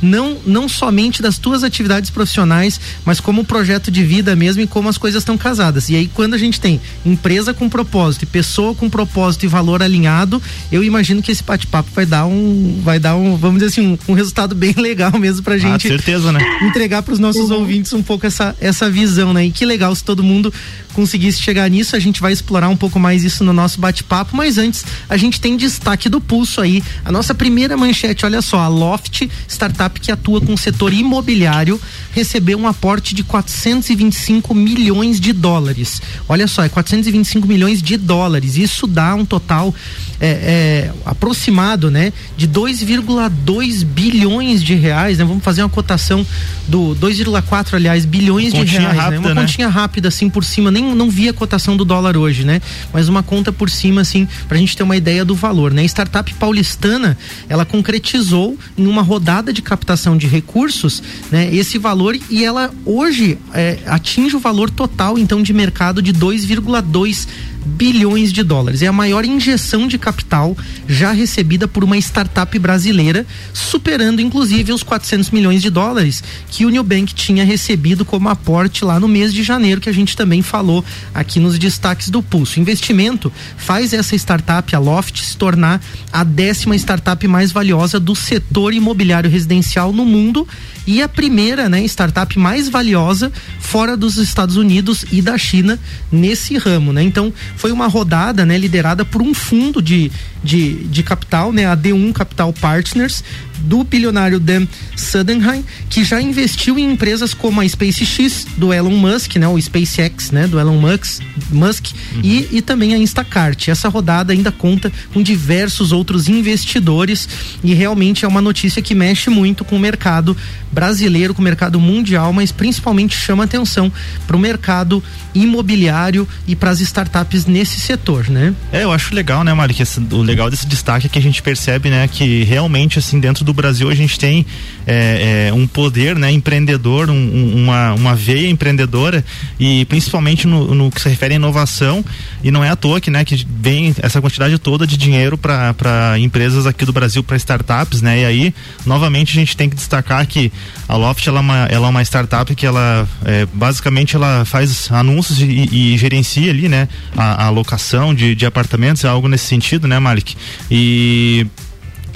não, 0.00 0.36
não 0.46 0.68
somente 0.68 1.22
das 1.22 1.38
tuas 1.38 1.62
atividades 1.62 2.10
profissionais, 2.10 2.80
mas 3.04 3.20
como 3.20 3.44
projeto 3.44 3.90
de 3.90 4.04
vida 4.04 4.34
mesmo 4.36 4.62
e 4.62 4.66
como 4.66 4.88
as 4.88 4.98
coisas 4.98 5.22
estão 5.22 5.36
casadas. 5.36 5.88
E 5.88 5.96
aí, 5.96 6.08
quando 6.08 6.34
a 6.34 6.38
gente 6.38 6.60
tem 6.60 6.80
empresa 7.04 7.52
com 7.54 7.68
propósito 7.68 8.22
e 8.22 8.26
pessoa 8.26 8.74
com 8.74 8.88
propósito 8.88 9.44
e 9.44 9.48
valor 9.48 9.82
alinhado, 9.82 10.40
eu 10.70 10.82
imagino 10.82 11.22
que 11.22 11.32
esse 11.32 11.42
bate-papo 11.42 11.90
vai 11.94 12.06
dar 12.06 12.26
um, 12.26 12.80
vai 12.82 12.98
dar 12.98 13.16
um, 13.16 13.36
vamos 13.36 13.62
dizer 13.62 13.72
assim, 13.72 13.98
um, 14.08 14.12
um 14.12 14.14
resultado 14.14 14.54
bem 14.56 14.74
legal 14.76 15.18
mesmo 15.18 15.42
pra 15.42 15.58
gente. 15.58 15.86
Ah, 15.86 15.90
certeza, 15.90 16.32
né? 16.32 16.40
Entregar 16.62 17.02
para 17.02 17.14
os 17.14 17.18
nossos 17.18 17.50
uhum. 17.50 17.60
ouvintes 17.60 17.92
um 17.92 18.02
pouco 18.02 18.26
essa, 18.26 18.56
essa 18.60 18.90
visão, 18.90 19.32
né? 19.32 19.46
E 19.46 19.50
que 19.50 19.64
legal 19.64 19.94
se 19.94 20.04
todo 20.04 20.22
mundo 20.22 20.52
conseguisse 20.92 21.40
chegar 21.42 21.68
nisso, 21.68 21.96
a 21.96 21.98
gente 21.98 22.20
vai 22.20 22.32
explorar 22.32 22.68
um 22.68 22.76
pouco 22.76 22.98
mais 22.98 23.24
isso 23.24 23.42
no 23.42 23.52
nosso 23.52 23.80
bate-papo, 23.80 24.36
mas 24.36 24.58
antes 24.58 24.84
a 25.08 25.16
gente 25.16 25.40
tem 25.40 25.56
destaque 25.56 26.08
do 26.08 26.20
pulso 26.20 26.60
aí. 26.60 26.82
A 27.04 27.10
nossa 27.10 27.34
primeira 27.34 27.76
manchete, 27.76 28.24
olha 28.24 28.42
só, 28.42 28.60
a 28.60 28.68
Loft, 28.68 29.28
startup 29.48 29.98
que 30.00 30.12
atua 30.12 30.40
com 30.40 30.54
o 30.54 30.58
setor 30.58 30.92
imobiliário, 30.92 31.80
recebeu 32.12 32.58
um 32.58 32.66
aporte 32.66 33.14
de 33.14 33.22
425 33.22 34.54
milhões 34.54 35.18
de 35.18 35.32
dólares. 35.32 36.00
Olha 36.28 36.46
só, 36.46 36.64
é 36.64 36.68
425 36.68 37.46
milhões 37.46 37.82
de 37.82 37.96
dólares. 37.96 38.56
Isso 38.56 38.86
dá 38.86 39.14
um 39.14 39.24
total 39.24 39.74
é, 40.20 40.28
é, 40.28 40.92
aproximado, 41.04 41.90
né, 41.90 42.12
de 42.36 42.46
2,2 42.46 43.84
bilhões 43.84 44.62
de 44.62 44.74
reais. 44.74 45.18
Né? 45.18 45.24
Vamos 45.24 45.42
fazer 45.42 45.62
uma 45.62 45.68
cotação 45.68 46.24
do 46.68 46.96
2,4, 47.00 47.74
aliás, 47.74 48.04
bilhões 48.04 48.52
de 48.52 48.64
reais. 48.64 48.96
Rápida, 48.96 49.10
né? 49.10 49.18
Uma 49.18 49.34
né? 49.34 49.40
continha 49.42 49.68
rápida, 49.68 50.08
assim, 50.08 50.30
por 50.30 50.44
cima. 50.44 50.70
Nem 50.70 50.81
não 50.94 51.10
vi 51.10 51.28
a 51.28 51.32
cotação 51.32 51.76
do 51.76 51.84
dólar 51.84 52.16
hoje, 52.16 52.44
né? 52.44 52.60
Mas 52.92 53.08
uma 53.08 53.22
conta 53.22 53.52
por 53.52 53.70
cima, 53.70 54.00
assim, 54.00 54.26
para 54.48 54.56
a 54.56 54.60
gente 54.60 54.76
ter 54.76 54.82
uma 54.82 54.96
ideia 54.96 55.24
do 55.24 55.34
valor, 55.34 55.72
né? 55.72 55.84
Startup 55.84 56.32
paulistana, 56.34 57.16
ela 57.48 57.64
concretizou 57.64 58.58
em 58.76 58.86
uma 58.86 59.02
rodada 59.02 59.52
de 59.52 59.62
captação 59.62 60.16
de 60.16 60.26
recursos, 60.26 61.02
né? 61.30 61.54
Esse 61.54 61.78
valor 61.78 62.16
e 62.30 62.44
ela 62.44 62.72
hoje 62.84 63.38
é, 63.54 63.78
atinge 63.86 64.36
o 64.36 64.40
valor 64.40 64.70
total, 64.70 65.18
então, 65.18 65.42
de 65.42 65.52
mercado 65.52 66.02
de 66.02 66.12
2,2 66.12 67.28
bilhões 67.64 68.32
de 68.32 68.42
dólares. 68.42 68.82
É 68.82 68.86
a 68.86 68.92
maior 68.92 69.24
injeção 69.24 69.86
de 69.86 69.98
capital 69.98 70.56
já 70.88 71.12
recebida 71.12 71.66
por 71.68 71.84
uma 71.84 71.96
startup 71.98 72.58
brasileira, 72.58 73.26
superando 73.52 74.20
inclusive 74.20 74.72
os 74.72 74.82
400 74.82 75.30
milhões 75.30 75.62
de 75.62 75.70
dólares 75.70 76.22
que 76.48 76.66
o 76.66 76.70
Nubank 76.70 77.14
tinha 77.14 77.44
recebido 77.44 78.04
como 78.04 78.28
aporte 78.28 78.84
lá 78.84 78.98
no 78.98 79.08
mês 79.08 79.32
de 79.32 79.42
janeiro, 79.42 79.80
que 79.80 79.88
a 79.88 79.94
gente 79.94 80.16
também 80.16 80.42
falou 80.42 80.84
aqui 81.14 81.38
nos 81.40 81.58
destaques 81.58 82.08
do 82.08 82.22
Pulso. 82.22 82.58
O 82.58 82.62
investimento 82.62 83.32
faz 83.56 83.92
essa 83.92 84.14
startup, 84.16 84.74
a 84.74 84.78
Loft, 84.78 85.22
se 85.22 85.36
tornar 85.36 85.80
a 86.12 86.24
décima 86.24 86.76
startup 86.76 87.26
mais 87.28 87.52
valiosa 87.52 87.98
do 87.98 88.14
setor 88.14 88.74
imobiliário 88.74 89.30
residencial 89.30 89.92
no 89.92 90.04
mundo 90.04 90.46
e 90.86 91.00
a 91.00 91.08
primeira 91.08 91.68
né, 91.68 91.84
startup 91.84 92.36
mais 92.38 92.68
valiosa 92.68 93.32
fora 93.60 93.96
dos 93.96 94.16
Estados 94.16 94.56
Unidos 94.56 95.04
e 95.12 95.22
da 95.22 95.38
China 95.38 95.78
nesse 96.10 96.56
ramo. 96.58 96.92
Né? 96.92 97.02
Então, 97.02 97.32
foi 97.56 97.72
uma 97.72 97.86
rodada 97.86 98.44
né, 98.44 98.56
liderada 98.58 99.04
por 99.04 99.22
um 99.22 99.34
fundo 99.34 99.80
de, 99.80 100.10
de, 100.42 100.84
de 100.84 101.02
capital, 101.02 101.52
né, 101.52 101.66
a 101.66 101.76
D1 101.76 102.12
Capital 102.12 102.52
Partners, 102.52 103.22
do 103.62 103.84
bilionário 103.84 104.40
Dan 104.40 104.66
Sudenheim, 104.96 105.64
que 105.88 106.04
já 106.04 106.20
investiu 106.20 106.78
em 106.78 106.92
empresas 106.92 107.32
como 107.32 107.60
a 107.60 107.68
SpaceX 107.68 108.46
do 108.56 108.72
Elon 108.72 108.96
Musk, 108.96 109.36
né, 109.36 109.46
o 109.46 109.60
SpaceX, 109.60 110.30
né, 110.30 110.46
do 110.46 110.58
Elon 110.58 110.80
Musk, 110.80 111.22
Musk 111.50 111.86
uhum. 111.86 112.20
e, 112.22 112.48
e 112.50 112.62
também 112.62 112.94
a 112.94 112.98
Instacart. 112.98 113.68
Essa 113.68 113.88
rodada 113.88 114.32
ainda 114.32 114.50
conta 114.50 114.90
com 115.12 115.22
diversos 115.22 115.92
outros 115.92 116.28
investidores 116.28 117.28
e 117.62 117.72
realmente 117.74 118.24
é 118.24 118.28
uma 118.28 118.40
notícia 118.40 118.82
que 118.82 118.94
mexe 118.94 119.30
muito 119.30 119.64
com 119.64 119.76
o 119.76 119.80
mercado 119.80 120.36
brasileiro, 120.72 121.34
com 121.34 121.40
o 121.40 121.44
mercado 121.44 121.78
mundial, 121.78 122.32
mas 122.32 122.50
principalmente 122.50 123.16
chama 123.16 123.44
atenção 123.44 123.92
para 124.26 124.36
o 124.36 124.40
mercado 124.40 125.02
imobiliário 125.34 126.28
e 126.46 126.54
para 126.54 126.70
as 126.70 126.80
startups 126.80 127.46
nesse 127.46 127.80
setor, 127.80 128.28
né? 128.28 128.54
É, 128.72 128.84
eu 128.84 128.92
acho 128.92 129.14
legal, 129.14 129.42
né, 129.42 129.52
Mari, 129.52 129.74
que 129.74 129.82
esse, 129.82 130.00
o 130.00 130.22
legal 130.22 130.50
desse 130.50 130.66
destaque 130.66 131.06
é 131.06 131.08
que 131.08 131.18
a 131.18 131.22
gente 131.22 131.42
percebe, 131.42 131.88
né, 131.88 132.08
que 132.08 132.44
realmente 132.44 132.98
assim 132.98 133.18
dentro 133.18 133.44
do 133.44 133.52
Brasil 133.52 133.88
a 133.88 133.94
gente 133.94 134.18
tem 134.18 134.44
é, 134.86 135.48
é, 135.48 135.52
um 135.52 135.66
poder, 135.66 136.16
né, 136.16 136.30
empreendedor, 136.30 137.08
um, 137.08 137.14
um, 137.14 137.64
uma, 137.64 137.94
uma 137.94 138.14
veia 138.14 138.48
empreendedora 138.48 139.24
e 139.58 139.84
principalmente 139.86 140.46
no, 140.46 140.74
no, 140.74 140.90
que 140.90 141.00
se 141.00 141.08
refere 141.08 141.34
à 141.34 141.36
inovação. 141.36 142.04
E 142.44 142.50
não 142.50 142.62
é 142.62 142.70
à 142.70 142.76
toa 142.76 143.00
que, 143.00 143.10
né, 143.10 143.24
que 143.24 143.46
vem 143.48 143.94
essa 144.02 144.20
quantidade 144.20 144.58
toda 144.58 144.86
de 144.86 144.96
dinheiro 144.96 145.38
para 145.38 146.18
empresas 146.18 146.66
aqui 146.66 146.84
do 146.84 146.92
Brasil, 146.92 147.22
para 147.22 147.36
startups, 147.36 148.02
né, 148.02 148.20
e 148.20 148.24
aí 148.24 148.54
novamente 148.84 149.30
a 149.30 149.40
gente 149.40 149.56
tem 149.56 149.70
que 149.70 149.76
destacar 149.76 150.26
que 150.26 150.52
a 150.88 150.96
Loft 150.96 151.26
ela 151.26 151.38
é 151.38 151.40
uma, 151.40 151.56
ela 151.70 151.86
é 151.86 151.90
uma 151.90 152.02
startup 152.02 152.54
que 152.54 152.66
ela 152.66 153.08
é, 153.24 153.46
basicamente 153.52 154.16
ela 154.16 154.44
faz 154.44 154.90
anúncios 154.90 155.21
e, 155.30 155.94
e, 155.94 155.98
gerencia 155.98 156.50
ali, 156.50 156.68
né, 156.68 156.88
a, 157.16 157.46
a 157.46 157.50
locação 157.50 158.14
de, 158.14 158.34
de 158.34 158.46
apartamentos, 158.46 159.04
é 159.04 159.08
algo 159.08 159.28
nesse 159.28 159.46
sentido, 159.46 159.86
né, 159.86 159.98
Malik? 159.98 160.36
E 160.70 161.46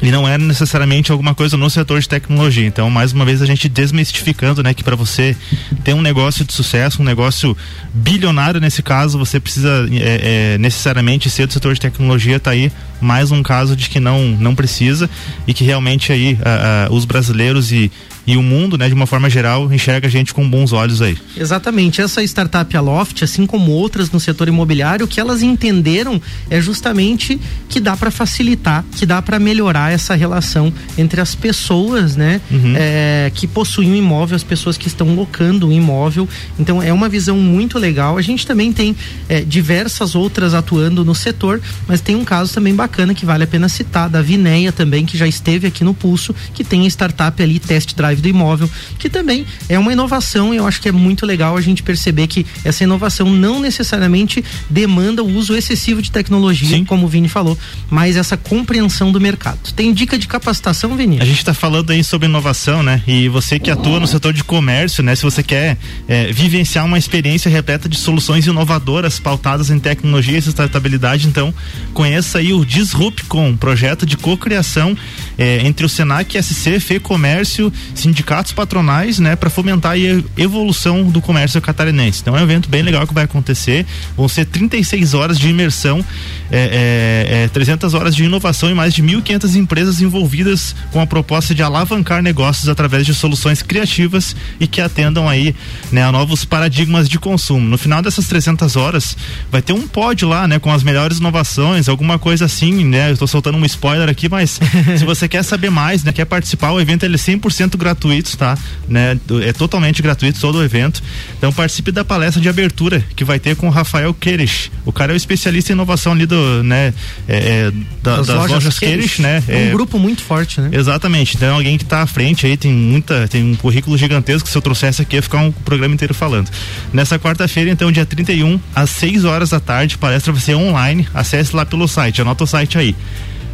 e 0.02 0.10
não 0.10 0.28
é 0.28 0.36
necessariamente 0.36 1.10
alguma 1.10 1.34
coisa 1.34 1.56
no 1.56 1.70
setor 1.70 2.00
de 2.00 2.08
tecnologia. 2.08 2.66
Então, 2.66 2.90
mais 2.90 3.12
uma 3.12 3.24
vez, 3.24 3.40
a 3.40 3.46
gente 3.46 3.68
desmistificando, 3.68 4.62
né, 4.62 4.74
que 4.74 4.84
para 4.84 4.94
você 4.94 5.36
ter 5.84 5.94
um 5.94 6.02
negócio 6.02 6.44
de 6.44 6.52
sucesso, 6.52 7.00
um 7.00 7.04
negócio 7.04 7.56
bilionário 7.94 8.60
nesse 8.60 8.82
caso, 8.82 9.18
você 9.18 9.40
precisa 9.40 9.88
é, 9.92 10.54
é, 10.54 10.58
necessariamente 10.58 11.30
ser 11.30 11.46
do 11.46 11.52
setor 11.52 11.74
de 11.74 11.80
tecnologia. 11.80 12.38
Tá 12.38 12.50
aí 12.50 12.70
mais 13.00 13.30
um 13.30 13.42
caso 13.42 13.76
de 13.76 13.88
que 13.88 14.00
não 14.00 14.28
não 14.28 14.54
precisa 14.54 15.08
e 15.46 15.54
que 15.54 15.64
realmente 15.64 16.12
aí 16.12 16.34
uh, 16.34 16.92
uh, 16.92 16.94
os 16.94 17.04
brasileiros 17.04 17.72
e 17.72 17.90
e 18.26 18.36
o 18.36 18.42
mundo, 18.42 18.76
né, 18.76 18.88
de 18.88 18.94
uma 18.94 19.06
forma 19.06 19.30
geral, 19.30 19.72
enxerga 19.72 20.08
a 20.08 20.10
gente 20.10 20.34
com 20.34 20.48
bons 20.50 20.72
olhos 20.72 21.00
aí. 21.00 21.16
Exatamente. 21.36 22.00
Essa 22.00 22.24
startup 22.24 22.76
Aloft, 22.76 23.22
assim 23.22 23.46
como 23.46 23.70
outras 23.70 24.10
no 24.10 24.18
setor 24.18 24.48
imobiliário, 24.48 25.06
o 25.06 25.08
que 25.08 25.20
elas 25.20 25.42
entenderam 25.42 26.20
é 26.50 26.60
justamente 26.60 27.40
que 27.68 27.78
dá 27.78 27.96
para 27.96 28.10
facilitar, 28.10 28.84
que 28.96 29.06
dá 29.06 29.22
para 29.22 29.38
melhorar 29.38 29.92
essa 29.92 30.16
relação 30.16 30.72
entre 30.98 31.20
as 31.20 31.36
pessoas, 31.36 32.16
né, 32.16 32.40
uhum. 32.50 32.74
é, 32.76 33.30
que 33.32 33.46
possuem 33.46 33.92
um 33.92 33.94
imóvel, 33.94 34.34
as 34.34 34.42
pessoas 34.42 34.76
que 34.76 34.88
estão 34.88 35.14
locando 35.14 35.68
um 35.68 35.72
imóvel. 35.72 36.28
Então 36.58 36.82
é 36.82 36.92
uma 36.92 37.08
visão 37.08 37.36
muito 37.36 37.78
legal. 37.78 38.18
A 38.18 38.22
gente 38.22 38.44
também 38.44 38.72
tem 38.72 38.96
é, 39.28 39.42
diversas 39.42 40.16
outras 40.16 40.52
atuando 40.52 41.04
no 41.04 41.14
setor, 41.14 41.62
mas 41.86 42.00
tem 42.00 42.16
um 42.16 42.24
caso 42.24 42.52
também 42.52 42.74
bacana 42.74 42.85
que 42.88 43.26
vale 43.26 43.44
a 43.44 43.46
pena 43.46 43.68
citar, 43.68 44.08
da 44.08 44.22
Vineia 44.22 44.72
também, 44.72 45.04
que 45.04 45.16
já 45.16 45.26
esteve 45.26 45.66
aqui 45.66 45.84
no 45.84 45.94
Pulso, 45.94 46.34
que 46.54 46.64
tem 46.64 46.84
a 46.84 46.86
startup 46.86 47.42
ali, 47.42 47.58
Test 47.58 47.94
Drive 47.94 48.20
do 48.20 48.28
imóvel, 48.28 48.70
que 48.98 49.08
também 49.08 49.46
é 49.68 49.78
uma 49.78 49.92
inovação 49.92 50.52
e 50.52 50.56
eu 50.56 50.66
acho 50.66 50.80
que 50.80 50.88
é 50.88 50.92
muito 50.92 51.26
legal 51.26 51.56
a 51.56 51.60
gente 51.60 51.82
perceber 51.82 52.26
que 52.26 52.46
essa 52.64 52.84
inovação 52.84 53.30
não 53.30 53.60
necessariamente 53.60 54.44
demanda 54.68 55.22
o 55.22 55.28
uso 55.28 55.56
excessivo 55.56 56.02
de 56.02 56.10
tecnologia, 56.10 56.76
Sim. 56.76 56.84
como 56.84 57.06
o 57.06 57.08
Vini 57.08 57.28
falou, 57.28 57.58
mas 57.90 58.16
essa 58.16 58.36
compreensão 58.36 59.12
do 59.12 59.20
mercado. 59.20 59.72
Tem 59.74 59.92
dica 59.92 60.18
de 60.18 60.26
capacitação, 60.26 60.96
Vini? 60.96 61.18
A 61.20 61.24
gente 61.24 61.38
está 61.38 61.54
falando 61.54 61.90
aí 61.90 62.02
sobre 62.02 62.28
inovação, 62.28 62.82
né? 62.82 63.02
E 63.06 63.28
você 63.28 63.58
que 63.58 63.70
atua 63.70 64.00
no 64.00 64.06
setor 64.06 64.32
de 64.32 64.44
comércio, 64.44 65.02
né? 65.02 65.14
Se 65.14 65.22
você 65.22 65.42
quer 65.42 65.76
é, 66.08 66.32
vivenciar 66.32 66.84
uma 66.84 66.98
experiência 66.98 67.50
repleta 67.50 67.88
de 67.88 67.96
soluções 67.96 68.46
inovadoras 68.46 69.18
pautadas 69.18 69.70
em 69.70 69.78
tecnologia 69.78 70.38
e 70.38 70.42
sustentabilidade, 70.42 71.26
então 71.26 71.52
conheça 71.92 72.38
aí 72.38 72.52
o 72.52 72.64
Disrupcom, 72.76 73.56
projeto 73.56 74.04
de 74.04 74.18
cocriação 74.18 74.94
é, 75.38 75.66
entre 75.66 75.86
o 75.86 75.88
Senac, 75.88 76.36
SC, 76.42 76.78
Fê 76.78 77.00
Comércio, 77.00 77.72
sindicatos 77.94 78.52
patronais, 78.52 79.18
né, 79.18 79.34
para 79.34 79.48
fomentar 79.48 79.92
a 79.92 79.98
evolução 80.36 81.04
do 81.04 81.22
comércio 81.22 81.58
catarinense. 81.62 82.20
Então 82.20 82.36
é 82.36 82.40
um 82.40 82.44
evento 82.44 82.68
bem 82.68 82.82
legal 82.82 83.06
que 83.06 83.14
vai 83.14 83.24
acontecer. 83.24 83.86
Vão 84.14 84.28
ser 84.28 84.44
36 84.44 85.14
horas 85.14 85.38
de 85.38 85.48
imersão, 85.48 86.04
é, 86.50 87.26
é, 87.30 87.44
é, 87.44 87.48
300 87.48 87.94
horas 87.94 88.14
de 88.14 88.24
inovação 88.24 88.70
e 88.70 88.74
mais 88.74 88.94
de 88.94 89.02
1.500 89.02 89.56
empresas 89.56 90.00
envolvidas 90.00 90.74
com 90.92 91.00
a 91.00 91.06
proposta 91.06 91.54
de 91.54 91.62
alavancar 91.62 92.22
negócios 92.22 92.68
através 92.68 93.04
de 93.04 93.14
soluções 93.14 93.62
criativas 93.62 94.36
e 94.60 94.66
que 94.66 94.80
atendam 94.80 95.28
aí, 95.28 95.54
né, 95.90 96.02
a 96.04 96.12
novos 96.12 96.44
paradigmas 96.44 97.08
de 97.08 97.18
consumo. 97.18 97.68
No 97.68 97.78
final 97.78 98.02
dessas 98.02 98.26
300 98.26 98.76
horas 98.76 99.16
vai 99.50 99.62
ter 99.62 99.72
um 99.72 99.86
pódio 99.86 100.28
lá, 100.28 100.46
né, 100.46 100.58
com 100.58 100.72
as 100.72 100.82
melhores 100.82 101.18
inovações, 101.18 101.88
alguma 101.88 102.18
coisa 102.18 102.44
assim, 102.44 102.84
né? 102.84 103.10
Eu 103.10 103.16
tô 103.16 103.26
soltando 103.26 103.58
um 103.58 103.64
spoiler 103.64 104.08
aqui, 104.08 104.28
mas 104.28 104.60
se 104.96 105.04
você 105.04 105.28
quer 105.28 105.42
saber 105.42 105.70
mais, 105.70 106.04
né, 106.04 106.12
quer 106.12 106.24
participar, 106.24 106.72
o 106.72 106.80
evento 106.80 107.04
ele 107.04 107.16
é 107.16 107.18
100% 107.18 107.76
gratuito 107.76 108.26
tá? 108.36 108.56
Né? 108.88 109.18
É 109.44 109.52
totalmente 109.52 110.00
gratuito 110.02 110.40
todo 110.40 110.58
o 110.58 110.64
evento. 110.64 111.02
Então 111.36 111.52
participe 111.52 111.92
da 111.92 112.04
palestra 112.04 112.40
de 112.40 112.48
abertura 112.48 113.04
que 113.14 113.24
vai 113.24 113.38
ter 113.38 113.56
com 113.56 113.68
o 113.68 113.70
Rafael 113.70 114.14
Queires. 114.14 114.70
O 114.84 114.92
cara 114.92 115.12
é 115.12 115.14
o 115.14 115.16
especialista 115.16 115.72
em 115.72 115.74
inovação 115.74 116.12
ali 116.12 116.26
do, 116.26 116.35
né? 116.62 116.92
É, 117.28 117.36
é 117.36 117.70
da, 118.02 118.16
das, 118.16 118.26
das, 118.26 118.36
lojas, 118.36 118.80
lojas 118.80 119.18
né? 119.18 119.42
É 119.48 119.56
um 119.56 119.68
é, 119.68 119.70
grupo 119.70 119.98
muito 119.98 120.22
forte, 120.22 120.60
né? 120.60 120.70
Exatamente. 120.72 121.36
Então 121.36 121.54
alguém 121.54 121.76
que 121.76 121.84
está 121.84 122.02
à 122.02 122.06
frente 122.06 122.46
aí, 122.46 122.56
tem 122.56 122.72
muita, 122.72 123.26
tem 123.28 123.42
um 123.42 123.56
currículo 123.56 123.96
gigantesco. 123.96 124.48
Se 124.48 124.56
eu 124.56 124.62
trouxesse 124.62 125.02
aqui, 125.02 125.16
ia 125.16 125.22
ficar 125.22 125.38
um 125.38 125.52
programa 125.52 125.94
inteiro 125.94 126.14
falando. 126.14 126.50
Nessa 126.92 127.18
quarta-feira, 127.18 127.70
então, 127.70 127.90
dia 127.90 128.06
31, 128.06 128.60
às 128.74 128.90
6 128.90 129.24
horas 129.24 129.50
da 129.50 129.60
tarde, 129.60 129.98
palestra 129.98 130.32
vai 130.32 130.40
ser 130.40 130.54
online. 130.54 131.06
Acesse 131.12 131.54
lá 131.54 131.64
pelo 131.64 131.86
site, 131.88 132.22
anota 132.22 132.44
o 132.44 132.46
site 132.46 132.78
aí. 132.78 132.94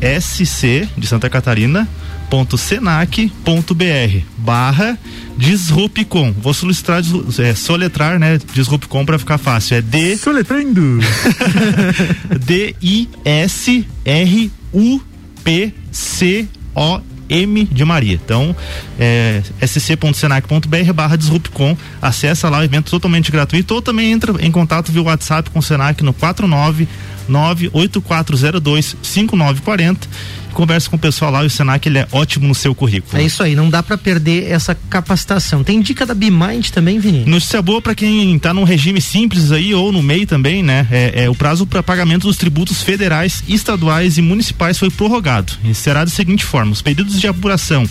de 0.98 1.08
Santa 1.08 1.30
Catarina 1.30 1.88
www.senac.br 2.30 4.20
barra 4.38 4.98
Disrupcom. 5.38 6.34
Vou 6.34 6.54
solicitar, 6.54 7.02
é, 7.40 7.56
soletrar, 7.56 8.20
né? 8.20 8.38
Disrupcom 8.54 9.06
para 9.06 9.18
ficar 9.18 9.38
fácil. 9.38 9.78
É 9.78 9.82
D. 9.82 10.18
Soletrando. 10.18 11.00
D-I-S-R-U-P-C-O 12.46 13.08
M 17.30 17.66
de 17.66 17.84
Maria. 17.84 18.14
Então, 18.14 18.56
é, 18.98 19.42
sc.senac.br 19.66 20.94
barra 20.94 21.16
Disrupcom. 21.18 21.76
Acessa 22.02 22.50
lá 22.50 22.60
o 22.60 22.64
evento 22.64 22.90
totalmente 22.90 23.32
gratuito 23.32 23.74
ou 23.74 23.82
também 23.82 24.12
entra 24.12 24.34
em 24.40 24.52
contato 24.52 24.92
via 24.92 25.02
WhatsApp 25.02 25.50
com 25.50 25.60
o 25.60 25.64
Senac 25.64 26.04
no 26.04 26.14
49 26.14 26.88
98402 27.28 28.96
5940 29.02 30.08
conversa 30.58 30.90
com 30.90 30.96
o 30.96 31.00
pessoal 31.00 31.30
lá 31.30 31.44
e 31.44 31.46
o 31.46 31.50
Senac 31.52 31.88
ele 31.88 32.00
é 32.00 32.08
ótimo 32.12 32.48
no 32.48 32.56
seu 32.56 32.74
currículo. 32.74 33.22
É 33.22 33.24
isso 33.24 33.44
aí, 33.44 33.56
não 33.56 33.70
dá 33.70 33.84
para 33.84 33.96
perder 33.96 34.50
essa 34.50 34.74
capacitação. 34.90 35.64
Tem 35.64 35.80
dica 35.80 36.04
da 36.04 36.16
BeMind 36.16 36.72
também, 36.72 36.98
Vini? 36.98 37.26
Notícia 37.26 37.62
boa 37.62 37.80
para 37.80 37.94
quem 37.94 38.36
está 38.36 38.56
num 38.56 38.64
regime 38.64 39.00
simples 39.00 39.52
aí 39.52 39.76
ou 39.76 39.92
no 39.92 40.02
MEI 40.02 40.26
também, 40.26 40.64
né? 40.64 40.88
É, 40.90 41.26
é 41.26 41.30
o 41.30 41.36
prazo 41.36 41.68
para 41.68 41.84
pagamento 41.84 42.26
dos 42.26 42.38
tributos 42.38 42.82
federais, 42.82 43.44
estaduais 43.48 44.18
e 44.18 44.22
municipais 44.24 44.80
foi 44.80 44.90
prorrogado. 44.90 45.54
E 45.64 45.76
será 45.76 46.04
da 46.04 46.10
seguinte 46.10 46.44
forma: 46.44 46.72
os 46.72 46.82
períodos 46.82 47.22
de 47.22 47.28
apuração 47.28 47.88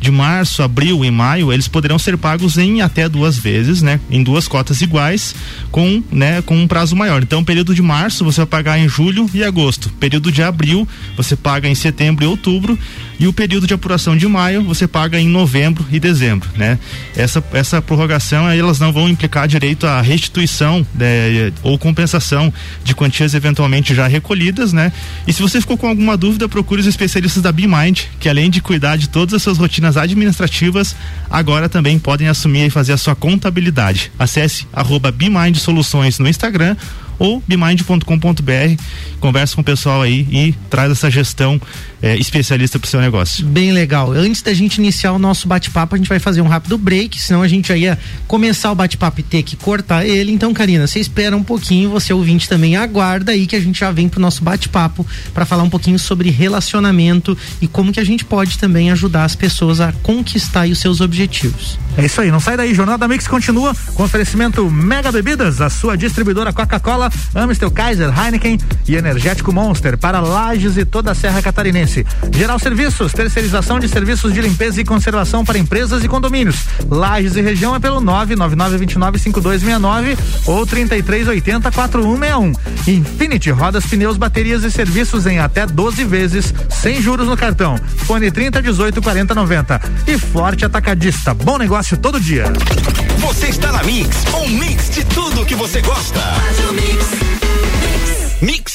de 0.00 0.10
março, 0.10 0.62
abril 0.62 1.04
e 1.04 1.10
maio, 1.10 1.52
eles 1.52 1.68
poderão 1.68 1.98
ser 1.98 2.16
pagos 2.16 2.58
em 2.58 2.80
até 2.80 3.08
duas 3.08 3.38
vezes, 3.38 3.82
né? 3.82 4.00
Em 4.10 4.22
duas 4.22 4.46
cotas 4.46 4.80
iguais, 4.80 5.34
com, 5.70 6.02
né, 6.10 6.42
com 6.42 6.56
um 6.56 6.68
prazo 6.68 6.94
maior. 6.94 7.22
Então, 7.22 7.44
período 7.44 7.74
de 7.74 7.82
março 7.82 8.24
você 8.24 8.40
vai 8.40 8.46
pagar 8.46 8.78
em 8.78 8.88
julho 8.88 9.28
e 9.32 9.42
agosto. 9.42 9.90
Período 10.00 10.30
de 10.30 10.42
abril 10.42 10.86
você 11.16 11.36
paga 11.36 11.68
em 11.68 11.74
setembro 11.74 12.24
e 12.24 12.28
outubro 12.28 12.78
e 13.18 13.26
o 13.26 13.32
período 13.32 13.66
de 13.66 13.74
apuração 13.74 14.16
de 14.16 14.26
maio 14.26 14.62
você 14.62 14.86
paga 14.86 15.18
em 15.18 15.28
novembro 15.28 15.84
e 15.90 15.98
dezembro, 15.98 16.48
né? 16.56 16.78
Essa 17.16 17.42
essa 17.52 17.80
prorrogação 17.80 18.48
elas 18.48 18.78
não 18.78 18.92
vão 18.92 19.08
implicar 19.08 19.48
direito 19.48 19.86
à 19.86 20.00
restituição 20.00 20.86
né, 20.94 21.52
ou 21.62 21.78
compensação 21.78 22.52
de 22.84 22.94
quantias 22.94 23.34
eventualmente 23.34 23.94
já 23.94 24.06
recolhidas, 24.06 24.72
né? 24.72 24.92
E 25.26 25.32
se 25.32 25.42
você 25.42 25.60
ficou 25.60 25.76
com 25.76 25.88
alguma 25.88 26.16
dúvida, 26.16 26.48
procure 26.48 26.80
os 26.80 26.86
especialistas 26.86 27.42
da 27.42 27.52
BeMind, 27.52 28.02
que 28.18 28.28
além 28.28 28.50
de 28.50 28.60
cuidar 28.60 28.96
de 28.96 29.08
todas 29.08 29.34
as 29.34 29.42
suas 29.42 29.58
rotinas 29.58 29.96
administrativas, 29.96 30.96
agora 31.30 31.68
também 31.68 31.98
podem 31.98 32.28
assumir 32.28 32.66
e 32.66 32.70
fazer 32.70 32.92
a 32.92 32.96
sua 32.96 33.14
contabilidade. 33.14 34.10
Acesse 34.18 34.66
arroba 34.72 35.10
BeMind 35.10 35.56
Soluções 35.56 36.18
no 36.18 36.28
Instagram 36.28 36.76
ou 37.18 37.42
bimind.com.br, 37.46 38.82
conversa 39.20 39.54
com 39.54 39.60
o 39.60 39.64
pessoal 39.64 40.02
aí 40.02 40.26
e 40.30 40.54
traz 40.68 40.90
essa 40.90 41.10
gestão 41.10 41.60
é, 42.02 42.16
especialista 42.16 42.78
para 42.78 42.86
o 42.86 42.90
seu 42.90 43.00
negócio. 43.00 43.44
Bem 43.46 43.72
legal. 43.72 44.12
Antes 44.12 44.42
da 44.42 44.52
gente 44.52 44.76
iniciar 44.76 45.12
o 45.12 45.18
nosso 45.18 45.48
bate-papo, 45.48 45.94
a 45.94 45.98
gente 45.98 46.08
vai 46.08 46.18
fazer 46.18 46.40
um 46.40 46.46
rápido 46.46 46.76
break, 46.76 47.20
senão 47.20 47.42
a 47.42 47.48
gente 47.48 47.68
já 47.68 47.76
ia 47.76 47.98
começar 48.26 48.70
o 48.70 48.74
bate-papo 48.74 49.20
e 49.20 49.22
ter 49.22 49.42
que 49.42 49.56
cortar 49.56 50.06
ele. 50.06 50.32
Então, 50.32 50.52
Karina, 50.52 50.86
você 50.86 51.00
espera 51.00 51.36
um 51.36 51.42
pouquinho, 51.42 51.90
você 51.90 52.12
ouvinte 52.12 52.48
também 52.48 52.76
aguarda 52.76 53.32
aí 53.32 53.46
que 53.46 53.56
a 53.56 53.60
gente 53.60 53.80
já 53.80 53.90
vem 53.90 54.08
pro 54.08 54.20
nosso 54.20 54.42
bate-papo 54.42 55.06
para 55.32 55.44
falar 55.44 55.62
um 55.62 55.70
pouquinho 55.70 55.98
sobre 55.98 56.30
relacionamento 56.30 57.36
e 57.60 57.66
como 57.66 57.92
que 57.92 58.00
a 58.00 58.04
gente 58.04 58.24
pode 58.24 58.58
também 58.58 58.90
ajudar 58.90 59.24
as 59.24 59.34
pessoas 59.34 59.80
a 59.80 59.92
conquistar 59.92 60.68
os 60.68 60.78
seus 60.78 61.00
objetivos. 61.00 61.78
É 61.96 62.04
isso 62.04 62.20
aí, 62.20 62.30
não 62.30 62.40
sai 62.40 62.58
daí. 62.58 62.74
Jornada 62.74 63.08
Mix 63.08 63.26
continua 63.26 63.74
com 63.94 64.02
oferecimento 64.02 64.70
Mega 64.70 65.10
Bebidas, 65.10 65.62
a 65.62 65.70
sua 65.70 65.96
distribuidora 65.96 66.52
Coca-Cola, 66.52 67.10
Amstel 67.34 67.70
Kaiser, 67.70 68.12
Heineken 68.16 68.58
e 68.86 68.96
Energético 68.96 69.50
Monster 69.50 69.96
para 69.96 70.20
Lages 70.20 70.76
e 70.76 70.84
toda 70.84 71.12
a 71.12 71.14
Serra 71.14 71.40
Catarinense. 71.40 72.04
Geral 72.32 72.58
Serviços, 72.58 73.14
terceirização 73.14 73.80
de 73.80 73.88
serviços 73.88 74.34
de 74.34 74.42
limpeza 74.42 74.78
e 74.78 74.84
conservação 74.84 75.42
para 75.42 75.58
empresas 75.58 76.04
e 76.04 76.08
condomínios. 76.08 76.66
Lages 76.90 77.34
e 77.36 77.40
região 77.40 77.74
é 77.74 77.78
pelo 77.78 78.02
999295269 78.02 80.18
ou 80.44 80.66
33804161. 80.66 82.54
Infinity 82.88 83.50
Rodas, 83.50 83.86
Pneus, 83.86 84.18
Baterias 84.18 84.64
e 84.64 84.70
Serviços 84.70 85.26
em 85.26 85.38
até 85.38 85.66
12 85.66 86.04
vezes, 86.04 86.52
sem 86.68 87.00
juros 87.00 87.26
no 87.26 87.38
cartão. 87.38 87.78
Fone 88.04 88.30
3018 88.30 89.00
4090. 89.00 89.80
E 90.06 90.18
Forte 90.18 90.66
Atacadista. 90.66 91.32
Bom 91.32 91.56
negócio 91.56 91.85
fácil 91.86 91.98
todo 91.98 92.20
dia. 92.20 92.44
Você 93.18 93.46
está 93.46 93.70
na 93.70 93.84
Mix, 93.84 94.24
um 94.34 94.48
mix 94.48 94.90
de 94.90 95.04
tudo 95.04 95.46
que 95.46 95.54
você 95.54 95.80
gosta. 95.80 96.20
Mix 96.72 97.06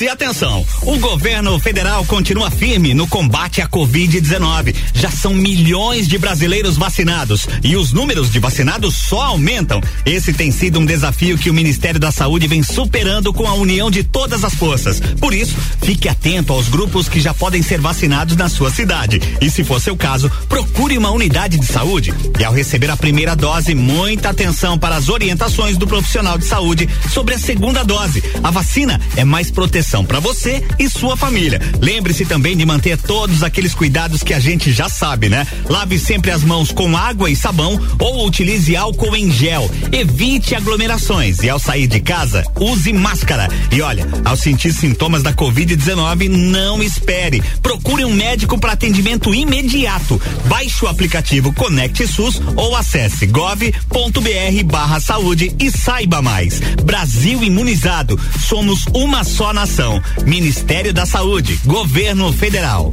e 0.02 0.08
atenção, 0.08 0.66
o 0.82 0.98
governo 0.98 1.60
federal 1.60 2.04
continua 2.06 2.50
firme 2.50 2.92
no 2.96 3.06
combate 3.06 3.62
à 3.62 3.68
Covid-19. 3.68 4.74
Já 4.96 5.12
são 5.12 5.32
milhões 5.32 6.08
de 6.08 6.18
brasileiros 6.18 6.76
vacinados 6.76 7.48
e 7.64 7.76
os 7.76 7.94
números 7.94 8.32
de 8.32 8.40
vacinados 8.40 8.96
só 8.96 9.22
aumentam. 9.22 9.80
Esse 10.04 10.34
tem 10.34 10.52
sido 10.52 10.80
um 10.80 10.86
desafio 10.86 11.38
que 11.38 11.52
o 11.52 11.54
Ministério 11.54 12.00
da 12.00 12.12
Saúde 12.12 12.48
vem 12.48 12.64
superando 12.64 13.32
com 13.32 13.48
a 13.48 13.54
união 13.54 13.92
de 13.92 14.04
todas 14.04 14.44
as 14.44 14.56
forças. 14.56 15.00
Por 15.20 15.36
isso, 15.36 15.56
fique 15.84 16.10
atento 16.10 16.52
aos 16.52 16.68
grupos 16.68 17.08
que 17.08 17.20
já 17.22 17.34
podem 17.34 17.62
ser 17.62 17.80
vacinados 17.80 18.36
na 18.36 18.50
sua 18.50 18.72
cidade. 18.72 19.22
E 19.40 19.52
se 19.52 19.64
for 19.64 19.80
seu 19.80 19.96
caso, 19.96 20.32
procure 20.50 20.98
uma 20.98 21.12
unidade 21.12 21.60
de 21.60 21.66
saúde. 21.68 22.12
E 22.40 22.44
ao 22.44 22.54
receber 22.54 22.90
a 22.90 22.98
primeira 22.98 23.36
dose, 23.36 23.76
muita 23.76 24.30
atenção 24.30 24.80
para 24.80 24.96
as 24.96 25.10
orientações 25.10 25.78
do 25.78 25.86
profissional 25.86 26.40
de 26.40 26.46
saúde 26.46 26.90
sobre 27.14 27.36
a 27.36 27.40
segunda 27.40 27.84
dose. 27.84 28.24
A 28.44 28.50
vacina 28.50 29.00
é 29.16 29.24
mais 29.24 29.51
proteção 29.52 30.04
para 30.04 30.20
você 30.20 30.64
e 30.80 30.90
sua 30.90 31.16
família. 31.16 31.62
Lembre-se 31.80 32.26
também 32.26 32.56
de 32.58 32.66
manter 32.66 32.98
todos 32.98 33.44
aqueles 33.44 33.74
cuidados 33.74 34.24
que 34.24 34.34
a 34.34 34.40
gente 34.40 34.72
já 34.72 34.90
sabe, 34.90 35.30
né? 35.30 35.46
Lave 35.70 36.00
sempre 36.00 36.32
as 36.32 36.44
mãos 36.44 36.72
com 36.72 36.96
água 36.96 37.30
e 37.30 37.36
sabão 37.36 37.80
ou 38.00 38.26
utilize 38.26 38.76
álcool 38.76 39.16
em 39.16 39.32
gel. 39.32 39.70
Evite 39.92 40.56
aglomerações 40.56 41.40
e 41.44 41.50
ao 41.50 41.60
sair 41.60 41.88
de 41.88 42.00
casa, 42.00 42.44
use 42.60 42.94
máscara. 42.94 43.48
E 43.72 43.82
olha, 43.82 44.08
ao 44.26 44.36
sentir 44.36 44.74
sintomas 44.74 45.24
da 45.24 45.34
Covid-19, 45.34 46.30
não 46.30 46.82
espere. 46.82 47.42
Procure 47.62 48.06
um 48.06 48.14
médico 48.14 48.58
para 48.58 48.74
atendimento 48.74 49.34
imediato. 49.34 50.22
Baixe 50.46 50.86
o 50.86 50.88
aplicativo 50.88 51.54
Conecte 51.54 52.08
SUS 52.08 52.42
ou 52.56 52.76
acesse 52.76 53.26
gov.br 53.26 54.64
barra 54.66 55.00
saúde 55.00 55.54
e 55.60 55.72
saiba 55.72 56.22
mais. 56.22 56.60
Brasil 56.84 57.44
imunizado. 57.44 58.20
Somos 58.40 58.86
uma 58.94 59.24
só 59.24 59.41
nação. 59.52 60.02
Ministério 60.26 60.94
da 60.94 61.06
Saúde. 61.06 61.60
Governo 61.66 62.32
Federal. 62.32 62.92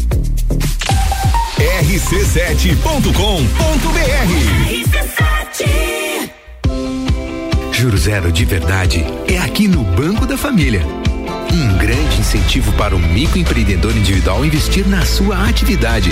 rc7.com.br 1.59 2.79
RC7 4.79 6.31
Juro 7.73 7.97
Zero 7.99 8.33
de 8.33 8.45
verdade 8.45 9.05
é 9.29 9.39
aqui 9.39 9.69
no 9.69 9.85
Banco 9.85 10.27
da 10.27 10.37
Família. 10.37 10.85
Um 11.53 11.77
grande 11.79 12.19
incentivo 12.19 12.73
para 12.73 12.97
o 12.97 12.99
microempreendedor 12.99 13.97
individual 13.97 14.45
investir 14.45 14.87
na 14.89 15.05
sua 15.05 15.49
atividade, 15.49 16.11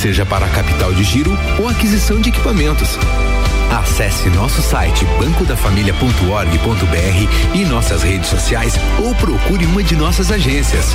seja 0.00 0.26
para 0.26 0.48
capital 0.48 0.92
de 0.92 1.04
giro 1.04 1.30
ou 1.58 1.68
aquisição 1.68 2.20
de 2.20 2.30
equipamentos. 2.30 2.98
Acesse 3.70 4.28
nosso 4.30 4.60
site 4.60 5.04
bancodafamilia.org.br 5.18 7.54
e 7.54 7.64
nossas 7.64 8.02
redes 8.02 8.28
sociais 8.28 8.74
ou 8.98 9.14
procure 9.14 9.64
uma 9.66 9.82
de 9.82 9.94
nossas 9.94 10.32
agências. 10.32 10.86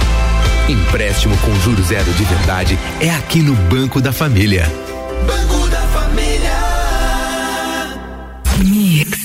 Empréstimo 0.68 1.38
com 1.38 1.56
juros 1.62 1.88
zero 1.88 2.12
de 2.14 2.26
verdade 2.26 2.78
é 3.00 3.12
aqui 3.12 3.42
no 3.42 3.56
Banco 3.70 4.02
da 4.02 4.12
Família. 4.12 4.70
Banco 5.26 5.70
da 5.70 5.82
Família. 5.88 6.52
Mix. 8.60 9.25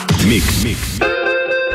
Mix. 0.25 0.63
Mix. 0.63 0.99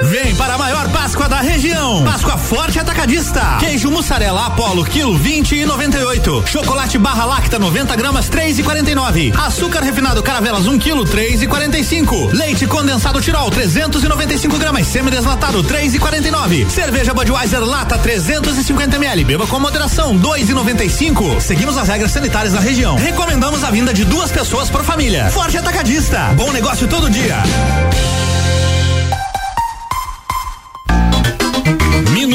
Vem 0.02 0.36
para 0.36 0.54
a 0.54 0.58
maior 0.58 0.88
Páscoa 0.90 1.28
da 1.28 1.40
região. 1.40 2.04
Páscoa 2.04 2.36
Forte 2.36 2.78
Atacadista. 2.78 3.56
Queijo 3.58 3.90
mussarela 3.90 4.46
Apollo, 4.46 4.84
quilo 4.84 5.16
20 5.16 5.56
e 5.56 5.64
98. 5.64 6.44
Chocolate 6.46 6.98
barra 6.98 7.24
lacta 7.24 7.58
90 7.58 7.96
gramas 7.96 8.28
3 8.28 8.58
e 8.58 8.62
49. 8.62 9.32
Açúcar 9.36 9.80
refinado 9.80 10.22
Caravelas 10.22 10.66
1 10.66 10.78
quilo 10.78 11.04
3 11.04 11.42
e 11.42 11.46
45. 11.46 12.30
Leite 12.32 12.66
condensado 12.66 13.20
Tirol 13.20 13.50
395 13.50 14.58
gramas 14.58 14.86
semi-deslatado 14.86 15.62
3 15.62 15.94
e 15.94 15.98
49. 15.98 16.66
Cerveja 16.70 17.14
Budweiser 17.14 17.64
lata 17.64 17.98
350 17.98 18.96
ml. 18.96 19.24
Beba 19.24 19.46
com 19.46 19.58
moderação 19.58 20.16
2 20.16 20.50
e 20.50 20.54
95. 20.54 21.40
Seguimos 21.40 21.76
as 21.78 21.88
regras 21.88 22.12
sanitárias 22.12 22.52
da 22.52 22.60
região. 22.60 22.96
Recomendamos 22.96 23.64
a 23.64 23.70
vinda 23.70 23.92
de 23.92 24.04
duas 24.04 24.30
pessoas 24.30 24.70
por 24.70 24.84
família. 24.84 25.30
Forte 25.30 25.56
Atacadista. 25.56 26.32
Bom 26.36 26.52
negócio 26.52 26.86
todo 26.86 27.10
dia. 27.10 27.42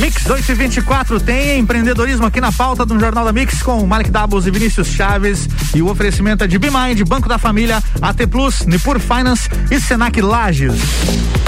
Mix 0.00 0.24
224 0.24 1.20
tem 1.20 1.58
empreendedorismo 1.58 2.24
aqui 2.24 2.40
na 2.40 2.50
pauta 2.50 2.86
do 2.86 2.98
Jornal 2.98 3.22
da 3.22 3.34
Mix 3.34 3.62
com 3.62 3.86
Malik 3.86 4.10
Dabos 4.10 4.46
e 4.46 4.50
Vinícius 4.50 4.88
Chaves. 4.88 5.46
E 5.74 5.82
o 5.82 5.90
oferecimento 5.90 6.42
é 6.42 6.46
de 6.46 6.58
BeMind, 6.58 7.02
Banco 7.06 7.28
da 7.28 7.36
Família, 7.36 7.82
AT 8.00 8.26
Plus, 8.26 8.64
Nipur 8.64 8.98
Finance 8.98 9.46
e 9.70 9.78
Senac 9.78 10.18
Lages. 10.22 11.39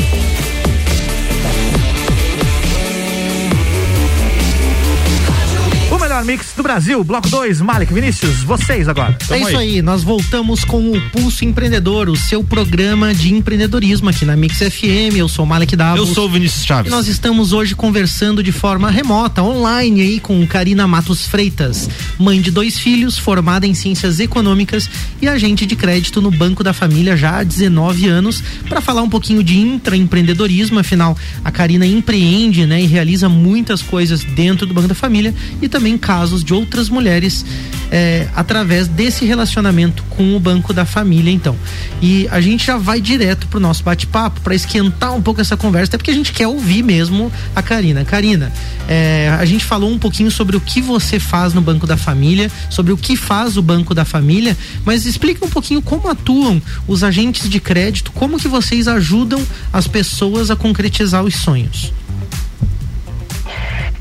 Melhor 6.23 6.25
mix 6.25 6.53
do 6.57 6.63
Brasil, 6.63 7.03
bloco 7.05 7.29
2, 7.29 7.61
Malik 7.61 7.93
Vinícius, 7.93 8.43
vocês 8.43 8.89
agora. 8.89 9.13
Tamo 9.27 9.35
é 9.35 9.49
isso 9.49 9.59
aí. 9.59 9.75
aí. 9.77 9.83
nós 9.83 10.03
voltamos 10.03 10.65
com 10.65 10.93
o 10.93 11.01
Pulso 11.11 11.45
Empreendedor, 11.45 12.09
o 12.09 12.17
seu 12.17 12.43
programa 12.43 13.15
de 13.15 13.35
empreendedorismo 13.35 14.09
aqui 14.09 14.25
na 14.25 14.37
Mix 14.37 14.59
FM. 14.59 15.17
Eu 15.17 15.29
sou 15.29 15.45
Malik 15.45 15.77
Davos. 15.77 16.09
Eu 16.09 16.15
sou 16.15 16.27
o 16.27 16.31
Vinícius 16.31 16.65
Chaves. 16.65 16.91
E 16.91 16.95
nós 16.95 17.09
estamos 17.09 17.53
hoje 17.53 17.75
conversando 17.75 18.43
de 18.43 18.53
forma 18.53 18.91
remota, 18.91 19.43
online 19.43 20.01
aí 20.01 20.21
com 20.21 20.47
Karina 20.47 20.87
Matos 20.87 21.27
Freitas, 21.27 21.89
mãe 22.19 22.41
de 22.41 22.51
dois 22.51 22.79
filhos, 22.79 23.19
formada 23.19 23.67
em 23.67 23.75
ciências 23.75 24.21
econômicas 24.21 24.89
e 25.21 25.29
agente 25.29 25.67
de 25.67 25.77
crédito 25.77 26.21
no 26.21 26.31
Banco 26.31 26.63
da 26.63 26.73
Família 26.73 27.17
já 27.17 27.41
há 27.41 27.43
19 27.43 28.07
anos, 28.07 28.43
para 28.69 28.81
falar 28.81 29.03
um 29.03 29.11
pouquinho 29.11 29.43
de 29.43 29.59
intraempreendedorismo, 29.59 30.79
afinal 30.79 31.17
a 31.45 31.51
Karina 31.51 31.87
empreende, 31.87 32.67
né, 32.67 32.81
e 32.81 32.87
realiza 32.87 33.29
muitas 33.29 33.83
coisas 33.83 34.23
dentro 34.23 34.67
do 34.67 34.75
Banco 34.75 34.89
da 34.89 34.95
Família 34.95 35.35
e 35.61 35.69
também 35.69 35.99
casos 36.13 36.45
de 36.45 36.53
outras 36.53 36.91
mulheres 36.91 37.43
é, 37.91 38.29
através 38.37 38.87
desse 38.87 39.25
relacionamento 39.25 40.03
com 40.11 40.37
o 40.37 40.41
Banco 40.41 40.71
da 40.75 40.85
Família, 40.85 41.33
então. 41.33 41.57
E 42.03 42.29
a 42.31 42.39
gente 42.39 42.67
já 42.67 42.77
vai 42.77 43.01
direto 43.01 43.47
pro 43.47 43.59
nosso 43.59 43.83
bate-papo 43.83 44.43
para 44.43 44.55
esquentar 44.55 45.15
um 45.15 45.23
pouco 45.23 45.41
essa 45.41 45.57
conversa, 45.57 45.89
até 45.89 45.97
porque 45.97 46.11
a 46.11 46.15
gente 46.15 46.31
quer 46.31 46.47
ouvir 46.47 46.83
mesmo 46.83 47.33
a 47.57 47.63
Karina. 47.63 48.05
Karina, 48.05 48.53
é, 48.87 49.35
a 49.41 49.45
gente 49.47 49.65
falou 49.65 49.91
um 49.91 49.99
pouquinho 49.99 50.31
sobre 50.31 50.55
o 50.55 50.61
que 50.61 50.83
você 50.83 51.19
faz 51.19 51.55
no 51.55 51.63
Banco 51.63 51.87
da 51.87 51.97
Família, 51.97 52.51
sobre 52.69 52.93
o 52.93 52.97
que 52.99 53.17
faz 53.17 53.57
o 53.57 53.63
Banco 53.63 53.95
da 53.95 54.05
Família, 54.05 54.55
mas 54.85 55.07
explica 55.07 55.47
um 55.47 55.49
pouquinho 55.49 55.81
como 55.81 56.11
atuam 56.11 56.61
os 56.87 57.03
agentes 57.03 57.49
de 57.49 57.59
crédito, 57.59 58.13
como 58.13 58.39
que 58.39 58.49
vocês 58.49 58.87
ajudam 58.87 59.43
as 59.73 59.89
pessoas 59.89 60.51
a 60.51 60.57
concretizar 60.57 61.25
os 61.25 61.37
sonhos. 61.37 61.91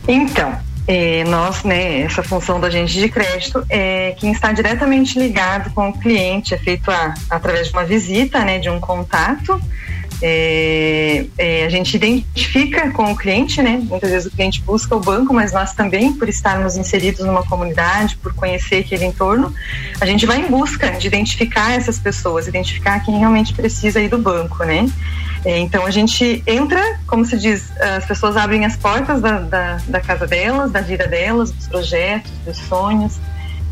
Então, 0.06 0.70
é, 0.88 1.24
nós, 1.26 1.63
né, 1.63 2.02
essa 2.02 2.24
função 2.24 2.60
do 2.60 2.65
agente 2.65 2.94
de 2.94 3.08
crédito 3.08 3.63
é 3.70 4.15
quem 4.17 4.32
está 4.32 4.52
diretamente 4.52 5.17
ligado 5.17 5.72
com 5.74 5.89
o 5.89 5.94
cliente, 5.94 6.54
é 6.54 6.58
feito 6.58 6.89
a, 6.89 7.13
através 7.30 7.67
de 7.67 7.74
uma 7.74 7.84
visita, 7.84 8.44
né, 8.44 8.60
de 8.60 8.70
um 8.70 8.80
contato. 8.80 9.62
É, 10.24 11.26
é, 11.36 11.65
a 11.65 11.70
gente 11.70 11.96
identifica 11.96 12.91
com 12.91 13.12
o 13.12 13.15
cliente, 13.15 13.60
né? 13.60 13.82
Muitas 13.84 14.12
vezes 14.12 14.28
o 14.28 14.36
cliente 14.36 14.62
busca 14.62 14.96
o 14.96 15.00
banco, 15.00 15.34
mas 15.34 15.52
nós 15.52 15.74
também, 15.74 16.13
por 16.13 16.30
estarmos 16.30 16.78
inseridos 16.78 17.26
numa 17.26 17.44
comunidade, 17.44 18.17
por 18.17 18.32
conhecer 18.32 18.78
aquele 18.86 19.06
entorno, 19.06 19.52
a 20.00 20.06
gente 20.06 20.28
vai 20.28 20.41
em 20.41 20.48
busca 20.48 20.91
de 20.91 21.08
identificar 21.08 21.72
essas 21.72 21.98
pessoas, 21.98 22.48
identificar 22.48 23.00
quem 23.00 23.17
realmente 23.17 23.52
precisa 23.52 24.00
ir 24.00 24.10
do 24.10 24.20
banco, 24.20 24.63
né? 24.63 24.88
É, 25.43 25.58
então 25.58 25.86
a 25.86 25.91
gente 25.91 26.43
entra, 26.45 26.99
como 27.08 27.25
se 27.25 27.38
diz, 27.38 27.71
as 27.80 28.06
pessoas 28.06 28.38
abrem 28.38 28.65
as 28.65 28.75
portas 28.77 29.21
da, 29.21 29.39
da, 29.39 29.82
da 29.88 29.99
casa 29.99 30.27
delas, 30.27 30.71
da 30.71 30.82
vida 30.82 31.08
delas, 31.08 31.51
dos 31.51 31.67
projetos, 31.67 32.32
dos 32.45 32.58
sonhos. 32.58 33.19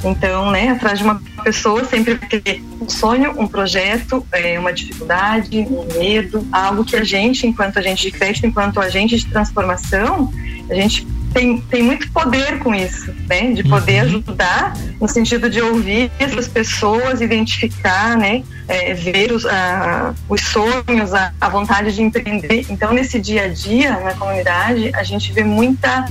Então, 0.04 0.50
né, 0.50 0.70
atrás 0.70 0.98
de 0.98 1.04
uma 1.04 1.22
pessoa 1.44 1.84
sempre 1.84 2.14
vai 2.16 2.30
ter 2.30 2.64
um 2.82 2.88
sonho, 2.88 3.40
um 3.40 3.48
projeto, 3.48 4.26
é, 4.32 4.58
uma 4.58 4.72
dificuldade, 4.72 5.68
um 5.70 6.00
medo, 6.00 6.48
algo 6.52 6.86
que 6.86 6.96
a 6.96 7.04
gente, 7.04 7.46
enquanto 7.46 7.78
agente 7.78 8.04
de 8.04 8.12
crédito, 8.12 8.48
enquanto 8.48 8.80
agente 8.80 9.18
de 9.18 9.28
transformação, 9.28 10.32
a 10.70 10.74
gente 10.74 11.06
tem, 11.34 11.62
tem 11.62 11.84
muito 11.84 12.12
poder 12.12 12.60
com 12.60 12.74
isso, 12.74 13.14
né? 13.28 13.52
De 13.52 13.64
poder 13.64 14.04
uhum. 14.04 14.08
ajudar 14.08 14.74
no 15.00 15.08
sentido 15.08 15.50
de 15.50 15.62
ouvir 15.62 16.12
essas 16.20 16.48
pessoas, 16.48 17.22
identificar, 17.22 18.18
né? 18.18 18.44
É, 18.68 18.94
ver 18.94 19.32
os, 19.32 19.46
a, 19.46 20.14
os 20.28 20.42
sonhos, 20.42 21.14
a, 21.14 21.32
a 21.40 21.50
vontade 21.50 21.94
de 21.94 22.02
empreender. 22.02 22.66
Então, 22.70 22.94
nesse 22.94 23.20
dia 23.20 23.44
a 23.44 23.48
dia, 23.48 24.00
na 24.00 24.14
comunidade, 24.14 24.92
a 24.94 25.04
gente 25.04 25.32
vê 25.32 25.44
muita 25.44 26.08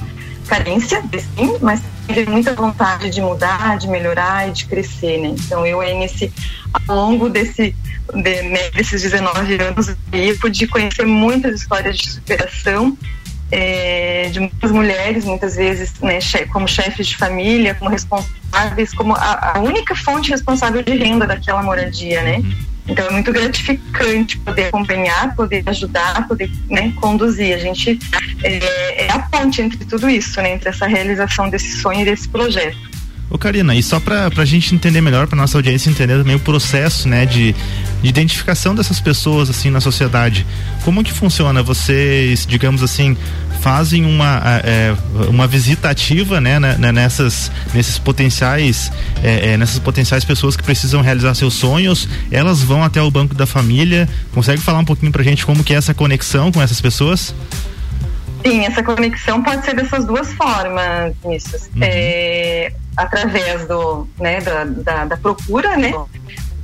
carência, 0.47 1.03
sim, 1.37 1.59
mas 1.61 1.83
tem 2.07 2.25
muita 2.25 2.55
vontade 2.55 3.11
de 3.11 3.21
mudar, 3.21 3.77
de 3.77 3.87
melhorar 3.87 4.49
e 4.49 4.53
de 4.53 4.65
crescer, 4.65 5.19
né? 5.19 5.35
Então, 5.45 5.67
eu 5.67 5.81
aí 5.81 5.95
nesse, 5.99 6.33
ao 6.87 6.97
longo 6.97 7.29
desse, 7.29 7.77
de, 8.15 8.43
né, 8.43 8.71
desses 8.71 9.03
19 9.03 9.61
anos, 9.61 9.95
eu 10.11 10.39
pude 10.39 10.67
conhecer 10.67 11.05
muitas 11.05 11.61
histórias 11.61 11.99
de 11.99 12.11
superação 12.11 12.97
é, 13.51 14.29
de 14.31 14.41
muitas 14.41 14.71
mulheres, 14.71 15.25
muitas 15.25 15.57
vezes 15.57 15.95
né, 16.01 16.19
como 16.53 16.69
chefes 16.69 17.07
de 17.07 17.17
família, 17.17 17.75
como 17.75 17.91
responsáveis, 17.91 18.93
como 18.95 19.15
a, 19.15 19.57
a, 19.57 19.61
única 19.61 19.95
fonte 19.95 20.31
responsável 20.31 20.83
de 20.83 20.95
renda 20.97 21.27
daquela 21.27 21.63
moradia, 21.63 22.23
né? 22.23 22.43
Então 22.87 23.07
é 23.07 23.11
muito 23.11 23.31
gratificante 23.33 24.39
poder 24.39 24.67
acompanhar, 24.67 25.37
poder 25.37 25.63
ajudar, 25.67 26.27
poder 26.27 26.51
né, 26.71 26.93
conduzir. 26.97 27.55
A 27.55 27.59
gente 27.59 27.99
é, 28.43 29.05
é, 29.05 29.13
a 29.13 29.19
ponte 29.19 29.61
entre 29.61 29.85
tudo 29.85 30.09
isso, 30.09 30.41
né, 30.41 30.55
entre 30.55 30.71
essa 30.71 30.87
realização 30.87 31.51
desse 31.51 31.77
sonho 31.79 32.01
e 32.01 32.05
desse 32.07 32.29
projeto. 32.29 32.88
Ô 33.31 33.37
Karina, 33.37 33.75
e 33.75 33.83
só 33.83 34.01
para 34.01 34.31
a 34.35 34.45
gente 34.45 34.75
entender 34.75 35.03
melhor, 35.03 35.27
para 35.27 35.37
nossa 35.37 35.59
audiência 35.59 35.91
entender 35.91 36.17
também 36.17 36.35
o 36.35 36.41
processo, 36.41 37.07
né, 37.07 37.27
de, 37.27 37.55
de, 38.03 38.09
identificação 38.09 38.75
dessas 38.75 39.01
pessoas 39.01 39.51
assim 39.51 39.71
na 39.71 39.83
sociedade, 39.83 40.47
como 40.83 41.05
que 41.05 41.13
funciona? 41.13 41.63
Vocês, 41.63 42.47
digamos 42.47 42.83
assim, 42.83 43.19
fazem 43.61 44.07
uma, 44.07 44.41
é, 44.65 44.95
uma 45.29 45.47
visita 45.47 45.91
ativa, 45.91 46.41
né, 46.41 46.59
né, 46.59 46.77
né, 46.79 46.91
nessas, 46.91 47.53
nesses 47.75 47.99
potenciais, 47.99 48.91
é, 49.23 49.51
é, 49.51 49.57
nessas 49.59 49.79
potenciais 49.79 50.25
pessoas 50.25 50.57
que 50.57 50.63
precisam 50.63 51.03
realizar 51.03 51.35
seus 51.35 51.53
sonhos, 51.53 52.09
elas 52.31 52.63
vão 52.63 52.83
até 52.83 53.03
o 53.03 53.11
banco 53.11 53.35
da 53.35 53.47
família. 53.47 54.09
Consegue 54.33 54.63
falar 54.63 54.79
um 54.79 54.87
pouquinho 54.87 55.13
para 55.13 55.21
a 55.21 55.25
gente 55.25 55.45
como 55.45 55.63
que 55.63 55.75
é 55.75 55.77
essa 55.77 55.93
conexão 55.93 56.51
com 56.51 56.63
essas 56.63 56.81
pessoas? 56.81 57.35
Sim, 58.43 58.65
essa 58.65 58.83
conexão 58.83 59.43
pode 59.43 59.65
ser 59.67 59.75
dessas 59.75 60.07
duas 60.07 60.33
formas, 60.33 61.13
Vinícius. 61.23 61.63
Uhum. 61.75 61.83
É, 61.83 62.73
através 62.99 63.67
do, 63.67 64.09
né, 64.19 64.41
da, 64.41 64.65
da, 64.65 65.05
da 65.05 65.17
procura, 65.17 65.77
né? 65.77 65.93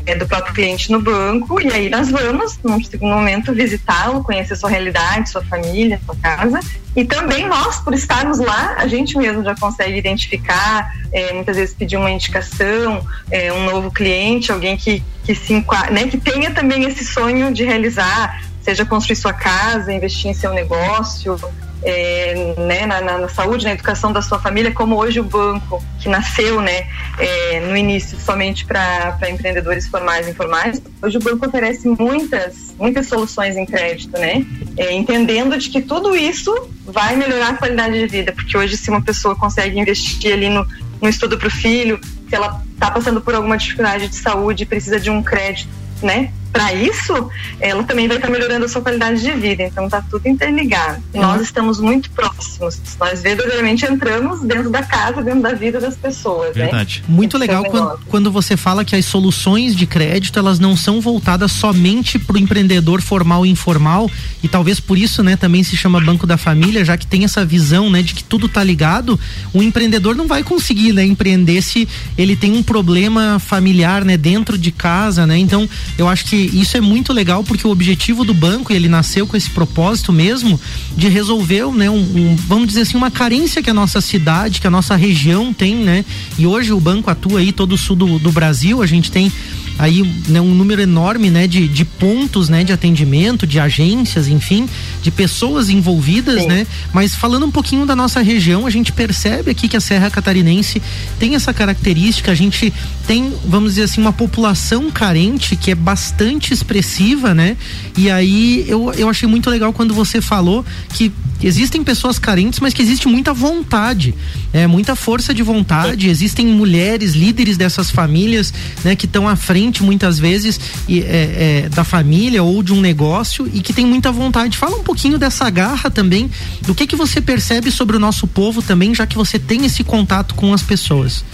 É 0.07 0.15
do 0.15 0.27
próprio 0.27 0.53
cliente 0.53 0.93
no 0.93 1.01
banco, 1.01 1.59
e 1.63 1.73
aí 1.73 1.89
nós 1.89 2.11
vamos, 2.11 2.59
num 2.63 2.83
segundo 2.85 3.15
momento, 3.15 3.55
visitá-lo, 3.55 4.23
conhecer 4.23 4.55
sua 4.55 4.69
realidade, 4.69 5.31
sua 5.31 5.43
família, 5.45 5.99
sua 6.05 6.15
casa. 6.17 6.61
E 6.95 7.07
também 7.07 7.49
nós, 7.49 7.81
por 7.81 7.95
estarmos 7.95 8.39
lá, 8.39 8.75
a 8.77 8.87
gente 8.87 9.17
mesmo 9.17 9.43
já 9.43 9.55
consegue 9.55 9.97
identificar, 9.97 10.93
é, 11.11 11.33
muitas 11.33 11.57
vezes 11.57 11.75
pedir 11.75 11.97
uma 11.97 12.11
indicação, 12.11 13.03
é, 13.31 13.51
um 13.51 13.65
novo 13.65 13.91
cliente, 13.91 14.53
alguém 14.53 14.77
que, 14.77 15.03
que 15.25 15.35
se 15.35 15.55
né, 15.91 16.07
que 16.11 16.19
tenha 16.19 16.51
também 16.51 16.85
esse 16.85 17.03
sonho 17.03 17.55
de 17.55 17.65
realizar, 17.65 18.43
seja 18.61 18.85
construir 18.85 19.17
sua 19.17 19.33
casa, 19.33 19.91
investir 19.91 20.31
em 20.31 20.35
seu 20.35 20.53
negócio, 20.53 21.39
é, 21.85 22.55
né, 22.59 22.87
na, 22.87 23.01
na, 23.01 23.19
na, 23.19 23.29
saúde, 23.29 23.65
na 23.65 23.73
educação 23.73 24.13
da 24.13 24.23
sua 24.23 24.39
família, 24.39 24.73
como 24.73 24.97
hoje 24.97 25.21
o 25.21 25.25
banco, 25.25 25.85
que 26.01 26.09
nasceu 26.09 26.61
né, 26.61 26.87
é, 27.19 27.61
no 27.61 27.77
início 27.77 28.19
somente 28.19 28.65
para 28.65 29.19
empreendedores 29.29 29.87
formais 29.87 30.27
e 30.27 30.31
informais, 30.31 30.81
hoje 31.03 31.19
o 31.19 31.21
banco 31.21 31.47
oferece 31.47 31.87
muitas, 31.89 32.75
muitas 32.79 33.07
soluções 33.07 33.57
em 33.57 33.67
crédito, 33.67 34.19
né? 34.19 34.45
É, 34.77 34.93
entendendo 34.93 35.57
de 35.59 35.69
que 35.69 35.81
tudo 35.81 36.17
isso 36.17 36.53
vai 36.87 37.17
melhorar 37.17 37.51
a 37.51 37.55
qualidade 37.55 37.99
de 37.99 38.07
vida, 38.07 38.33
porque 38.33 38.57
hoje 38.57 38.77
se 38.77 38.91
uma 38.91 39.03
pessoa 39.03 39.37
consegue 39.37 39.79
investir 39.79 40.33
ali 40.33 40.49
no, 40.49 40.67
no 41.01 41.09
estudo 41.09 41.37
para 41.37 41.49
o 41.49 41.51
filho, 41.51 42.01
se 42.29 42.35
ela 42.35 42.63
está 42.73 42.91
passando 42.91 43.21
por 43.21 43.35
alguma 43.35 43.57
dificuldade 43.57 44.09
de 44.09 44.17
saúde 44.17 44.63
e 44.63 44.67
precisa 44.67 44.99
de 44.99 45.11
um 45.11 45.23
crédito, 45.23 45.69
né? 46.03 46.33
Para 46.55 46.73
isso, 46.73 47.29
ela 47.59 47.83
também 47.83 48.07
vai 48.07 48.17
estar 48.17 48.31
melhorando 48.31 48.65
a 48.65 48.69
sua 48.69 48.81
qualidade 48.81 49.21
de 49.21 49.33
vida. 49.33 49.65
Então 49.65 49.89
tá 49.89 50.01
tudo 50.09 50.29
interligado. 50.29 51.03
Uhum. 51.13 51.21
Nós 51.21 51.43
estamos 51.43 51.81
muito 51.81 52.09
próximos. 52.11 52.81
Nós 53.01 53.21
verdadeiramente 53.21 53.85
entramos 53.85 54.41
dentro 54.43 54.71
da 54.71 54.85
casa, 54.85 55.21
dentro 55.21 55.43
da 55.43 55.53
vida 55.53 55.81
das 55.81 55.97
pessoas. 55.97 56.55
Né? 56.55 56.63
Verdade. 56.63 57.03
Né? 57.09 57.13
Muito 57.13 57.37
legal 57.37 57.65
quando, 57.65 57.99
quando, 58.07 58.31
você 58.31 58.57
fala 58.57 58.85
que 58.85 58.95
as 58.95 59.05
soluções 59.05 59.75
de 59.75 59.85
crédito 59.85 60.39
elas 60.39 60.61
não 60.61 60.77
são 60.77 61.01
voltadas 61.01 61.51
somente 61.51 62.21
para 62.21 62.37
o 62.37 62.39
empreendedor 62.39 63.03
formal 63.03 63.45
e 63.45 63.51
informal 63.51 64.09
e 64.41 64.47
talvez 64.47 64.79
por 64.79 64.97
isso, 64.97 65.25
né, 65.25 65.37
também 65.37 65.65
se 65.65 65.77
chama 65.77 66.01
Banco 66.01 66.25
da 66.25 66.37
Família, 66.37 66.85
já 66.85 66.97
que 66.97 67.07
tem 67.07 67.25
essa 67.25 67.45
visão, 67.45 67.91
né, 67.91 68.01
de 68.01 68.15
que 68.15 68.23
tudo 68.23 68.49
tá 68.49 68.63
ligado. 68.63 69.19
O 69.53 69.61
empreendedor 69.61 70.15
não 70.15 70.29
vai 70.29 70.45
conseguir, 70.45 70.93
né, 70.93 71.05
empreender 71.05 71.63
se 71.63 71.89
ele 72.17 72.37
tem 72.37 72.53
um 72.53 72.63
problema 72.63 73.41
familiar, 73.41 74.05
né, 74.05 74.17
dentro 74.17 74.57
de 74.57 74.71
casa, 74.71 75.27
né? 75.27 75.37
Então, 75.37 75.69
eu 75.99 76.09
acho 76.09 76.27
que 76.27 76.44
isso 76.53 76.77
é 76.77 76.81
muito 76.81 77.13
legal 77.13 77.43
porque 77.43 77.67
o 77.67 77.71
objetivo 77.71 78.25
do 78.25 78.35
banco, 78.35 78.73
ele 78.73 78.89
nasceu 78.89 79.27
com 79.27 79.37
esse 79.37 79.51
propósito 79.51 80.13
mesmo 80.13 80.61
de 80.97 81.09
resolver, 81.09 81.67
né, 81.73 81.91
um, 81.91 81.97
um, 81.97 82.37
vamos 82.37 82.69
dizer 82.69 82.83
assim, 82.83 82.97
uma 82.97 83.11
carência 83.11 83.63
que 83.63 83.71
a 83.71 83.75
nossa 83.75 84.01
cidade, 84.01 84.61
que 84.61 84.67
a 84.67 84.71
nossa 84.71 84.97
região 84.97 85.53
tem, 85.53 85.77
né? 85.77 86.05
E 86.39 86.47
hoje 86.47 86.73
o 86.73 86.81
banco 86.81 87.11
atua 87.11 87.41
aí 87.41 87.53
todo 87.53 87.73
o 87.73 87.79
sul 87.79 87.97
do, 87.97 88.19
do 88.19 88.33
Brasil, 88.33 88.83
a 88.83 88.87
gente 88.87 89.11
tem 89.11 89.33
aí 89.79 90.03
né, 90.29 90.41
um 90.41 90.55
número 90.55 90.81
enorme 90.81 91.31
né, 91.31 91.47
de, 91.47 91.67
de 91.67 91.85
pontos 91.85 92.49
né, 92.49 92.65
de 92.65 92.73
atendimento, 92.73 93.47
de 93.47 93.59
agências, 93.59 94.29
enfim, 94.29 94.69
de 95.03 95.11
pessoas 95.11 95.69
envolvidas, 95.69 96.43
Sim. 96.43 96.49
né? 96.49 96.67
Mas 96.93 97.15
falando 97.15 97.47
um 97.47 97.51
pouquinho 97.51 97.85
da 97.85 97.97
nossa 97.97 98.21
região, 98.21 98.67
a 98.67 98.71
gente 98.71 98.93
percebe 98.93 99.51
aqui 99.51 99.69
que 99.69 99.77
a 99.77 99.81
Serra 99.81 100.11
Catarinense 100.11 100.81
tem 101.19 101.35
essa 101.35 101.53
característica, 101.53 102.31
a 102.31 102.35
gente 102.35 102.73
tem, 103.07 103.33
vamos 103.45 103.71
dizer 103.71 103.85
assim, 103.85 104.01
uma 104.01 104.13
população 104.13 104.91
carente 104.91 105.57
que 105.57 105.71
é 105.71 105.75
bastante 105.75 106.53
expressiva, 106.53 107.35
né? 107.35 107.57
E 107.97 108.11
aí 108.11 108.65
eu, 108.69 108.93
eu 108.95 109.09
achei 109.09 109.29
muito 109.29 109.51
legal 109.51 109.73
quando 109.73 109.93
você 109.93 110.21
falou 110.21 110.65
que 110.91 111.13
existem 111.43 111.85
pessoas 111.85 112.19
carentes, 112.19 112.61
mas 112.61 112.73
que 112.73 112.81
existe 112.81 113.07
muita 113.09 113.35
vontade, 113.35 114.15
é, 114.53 114.67
muita 114.67 114.97
força 114.97 115.35
de 115.35 115.43
vontade. 115.43 116.09
Existem 116.09 116.47
mulheres, 116.47 117.15
líderes 117.15 117.57
dessas 117.57 117.91
famílias, 117.91 118.53
né, 118.85 118.97
que 118.97 119.07
estão 119.07 119.29
à 119.29 119.37
frente 119.37 119.64
muitas 119.83 120.19
vezes 120.19 120.61
e, 120.89 121.01
é, 121.01 121.65
é, 121.65 121.69
da 121.69 121.85
família 121.85 122.43
ou 122.43 122.63
de 122.63 122.73
um 122.73 122.81
negócio 122.81 123.49
e 123.53 123.61
que 123.61 123.73
tem 123.73 123.87
muita 123.87 124.11
vontade. 124.13 124.57
Fala 124.57 124.77
um 124.77 124.83
pouquinho 124.83 125.19
dessa 125.19 125.49
garra 125.51 125.91
também, 125.91 126.31
do 126.63 126.75
que 126.75 126.87
que 126.87 126.97
você 126.97 127.21
percebe 127.21 127.71
sobre 127.71 127.97
o 127.97 128.01
nosso 128.01 128.27
povo 128.27 128.63
também, 128.63 128.95
já 128.95 129.07
que 129.07 129.17
você 129.17 129.39
tem 129.39 129.65
esse 129.65 129.83
contato 129.85 130.35
com 130.35 130.53
as 130.53 130.63
pessoas. 130.63 131.25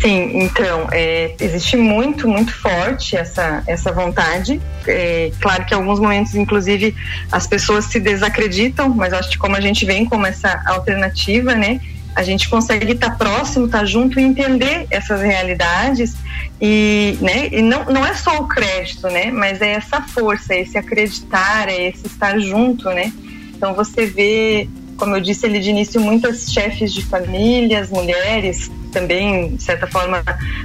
Sim, 0.00 0.42
então, 0.42 0.88
é, 0.90 1.34
existe 1.38 1.76
muito, 1.76 2.26
muito 2.26 2.52
forte 2.52 3.16
essa, 3.16 3.62
essa 3.66 3.92
vontade. 3.92 4.60
É, 4.86 5.30
claro 5.40 5.64
que 5.64 5.74
em 5.74 5.76
alguns 5.76 6.00
momentos, 6.00 6.34
inclusive, 6.34 6.94
as 7.30 7.46
pessoas 7.46 7.84
se 7.84 8.00
desacreditam, 8.00 8.88
mas 8.88 9.12
acho 9.12 9.30
que 9.30 9.38
como 9.38 9.54
a 9.54 9.60
gente 9.60 9.84
vem 9.84 10.04
como 10.04 10.26
essa 10.26 10.60
alternativa, 10.66 11.54
né? 11.54 11.80
A 12.14 12.22
gente 12.22 12.48
consegue 12.48 12.92
estar 12.92 13.16
próximo, 13.16 13.66
estar 13.66 13.84
junto 13.84 14.20
e 14.20 14.22
entender 14.22 14.86
essas 14.90 15.20
realidades 15.20 16.14
e, 16.60 17.16
né, 17.20 17.48
e 17.50 17.62
não, 17.62 17.84
não 17.86 18.06
é 18.06 18.14
só 18.14 18.38
o 18.38 18.46
crédito, 18.46 19.08
né? 19.08 19.30
Mas 19.30 19.60
é 19.60 19.72
essa 19.72 20.00
força, 20.02 20.54
é 20.54 20.60
esse 20.60 20.76
acreditar, 20.76 21.68
é 21.68 21.88
esse 21.88 22.06
estar 22.06 22.38
junto, 22.38 22.88
né? 22.90 23.12
Então 23.54 23.74
você 23.74 24.06
vê, 24.06 24.68
como 24.96 25.16
eu 25.16 25.20
disse 25.20 25.46
ali 25.46 25.60
de 25.60 25.70
início, 25.70 26.00
muitas 26.00 26.52
chefes 26.52 26.92
de 26.92 27.02
famílias, 27.02 27.88
mulheres, 27.90 28.70
também, 28.92 29.56
de 29.56 29.62
certa 29.62 29.86
forma, 29.86 30.22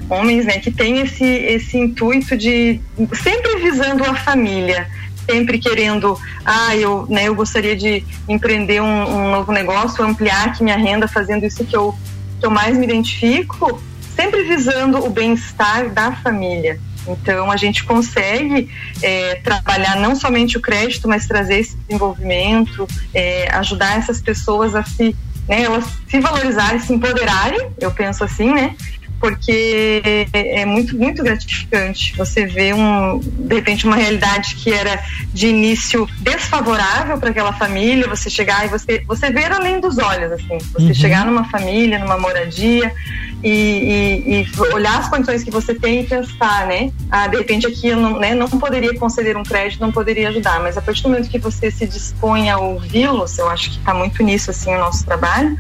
homens, 0.10 0.46
né, 0.46 0.60
que 0.60 0.70
têm 0.70 1.00
esse, 1.00 1.26
esse 1.26 1.78
intuito 1.78 2.38
de 2.38 2.80
sempre 3.14 3.56
visando 3.58 4.04
a 4.04 4.14
família, 4.14 4.88
sempre 5.30 5.60
querendo, 5.60 6.18
ah, 6.46 6.76
eu, 6.76 7.06
né, 7.10 7.28
eu 7.28 7.36
gostaria 7.36 7.76
de 7.76 8.06
empreender 8.28 8.82
um, 8.82 8.86
um 8.86 9.32
novo 9.32 9.52
negócio, 9.52 10.04
ampliar 10.04 10.48
aqui 10.48 10.64
minha 10.64 10.78
renda 10.78 11.08
fazendo 11.08 11.46
isso 11.46 11.66
que 11.66 11.76
eu, 11.76 11.94
que 12.40 12.46
eu 12.46 12.50
mais 12.50 12.78
me 12.78 12.86
identifico, 12.86 13.82
sempre 14.16 14.44
visando 14.44 15.06
o 15.06 15.10
bem-estar 15.10 15.90
da 15.90 16.12
família. 16.14 16.80
Então, 17.08 17.50
a 17.50 17.58
gente 17.58 17.84
consegue 17.84 18.70
é, 19.02 19.36
trabalhar 19.36 19.96
não 19.96 20.16
somente 20.16 20.58
o 20.58 20.62
crédito, 20.62 21.08
mas 21.08 21.26
trazer 21.26 21.60
esse 21.60 21.78
desenvolvimento, 21.78 22.88
é, 23.14 23.50
ajudar 23.56 23.98
essas 23.98 24.22
pessoas 24.22 24.76
a 24.76 24.84
se, 24.84 25.16
né, 25.48 25.64
elas 25.64 25.86
se 26.08 26.20
valorizarem, 26.20 26.80
se 26.80 26.94
empoderarem, 26.94 27.70
eu 27.80 27.92
penso 27.92 28.24
assim, 28.24 28.54
né? 28.54 28.76
Porque 29.20 30.28
é, 30.34 30.66
muito, 30.66 30.96
muito 30.98 31.24
gratificante 31.24 32.16
você 32.16 32.46
ver 32.46 32.74
um, 32.74 33.20
de 33.20 33.56
repente, 33.56 33.86
uma 33.86 33.96
realidade 33.96 34.56
que 34.56 34.72
era 34.72 35.04
de 35.34 35.48
início 35.48 36.08
desfavorável 36.20 37.18
para 37.18 37.30
aquela 37.30 37.54
família, 37.54 38.08
você 38.08 38.30
chegar 38.30 38.66
e 38.66 38.70
você, 38.70 39.04
você 39.08 39.32
ver 39.32 39.52
além 39.52 39.80
dos 39.80 39.98
olhos, 39.98 40.32
assim, 40.32 40.58
você 40.74 40.88
uhum. 40.88 40.94
chegar 40.94 41.26
numa 41.26 41.46
família, 41.46 42.00
numa 42.00 42.18
moradia 42.18 42.94
e, 43.44 43.50
e, 43.50 44.42
e, 44.42 44.74
olhar 44.74 45.00
as 45.00 45.10
condições 45.10 45.44
que 45.44 45.52
você 45.52 45.74
tem 45.74 46.02
e 46.02 46.04
pensar, 46.04 46.68
né? 46.68 46.92
Ah, 47.10 47.28
de 47.28 47.38
repente 47.38 47.68
aqui 47.68 47.88
eu 47.88 47.98
não, 47.98 48.20
né, 48.20 48.34
não 48.34 48.48
poderia 48.48 48.98
conceder 48.98 49.38
um 49.38 49.44
crédito, 49.44 49.80
não 49.80 49.92
poderia 49.92 50.30
ajudar, 50.30 50.60
mas 50.60 50.78
a 50.78 50.82
partir 50.82 51.04
do 51.04 51.10
momento 51.10 51.30
que 51.30 51.40
você 51.40 51.70
se 51.70 51.86
dispõe 51.86 52.50
a 52.50 52.58
ouvi-los, 52.58 53.38
eu 53.38 53.50
acho 53.50 53.72
que 53.72 53.78
está 53.78 53.94
muito 53.94 54.22
nisso, 54.24 54.52
assim, 54.52 54.74
o 54.74 54.80
nosso 54.80 55.06
trabalho, 55.06 55.58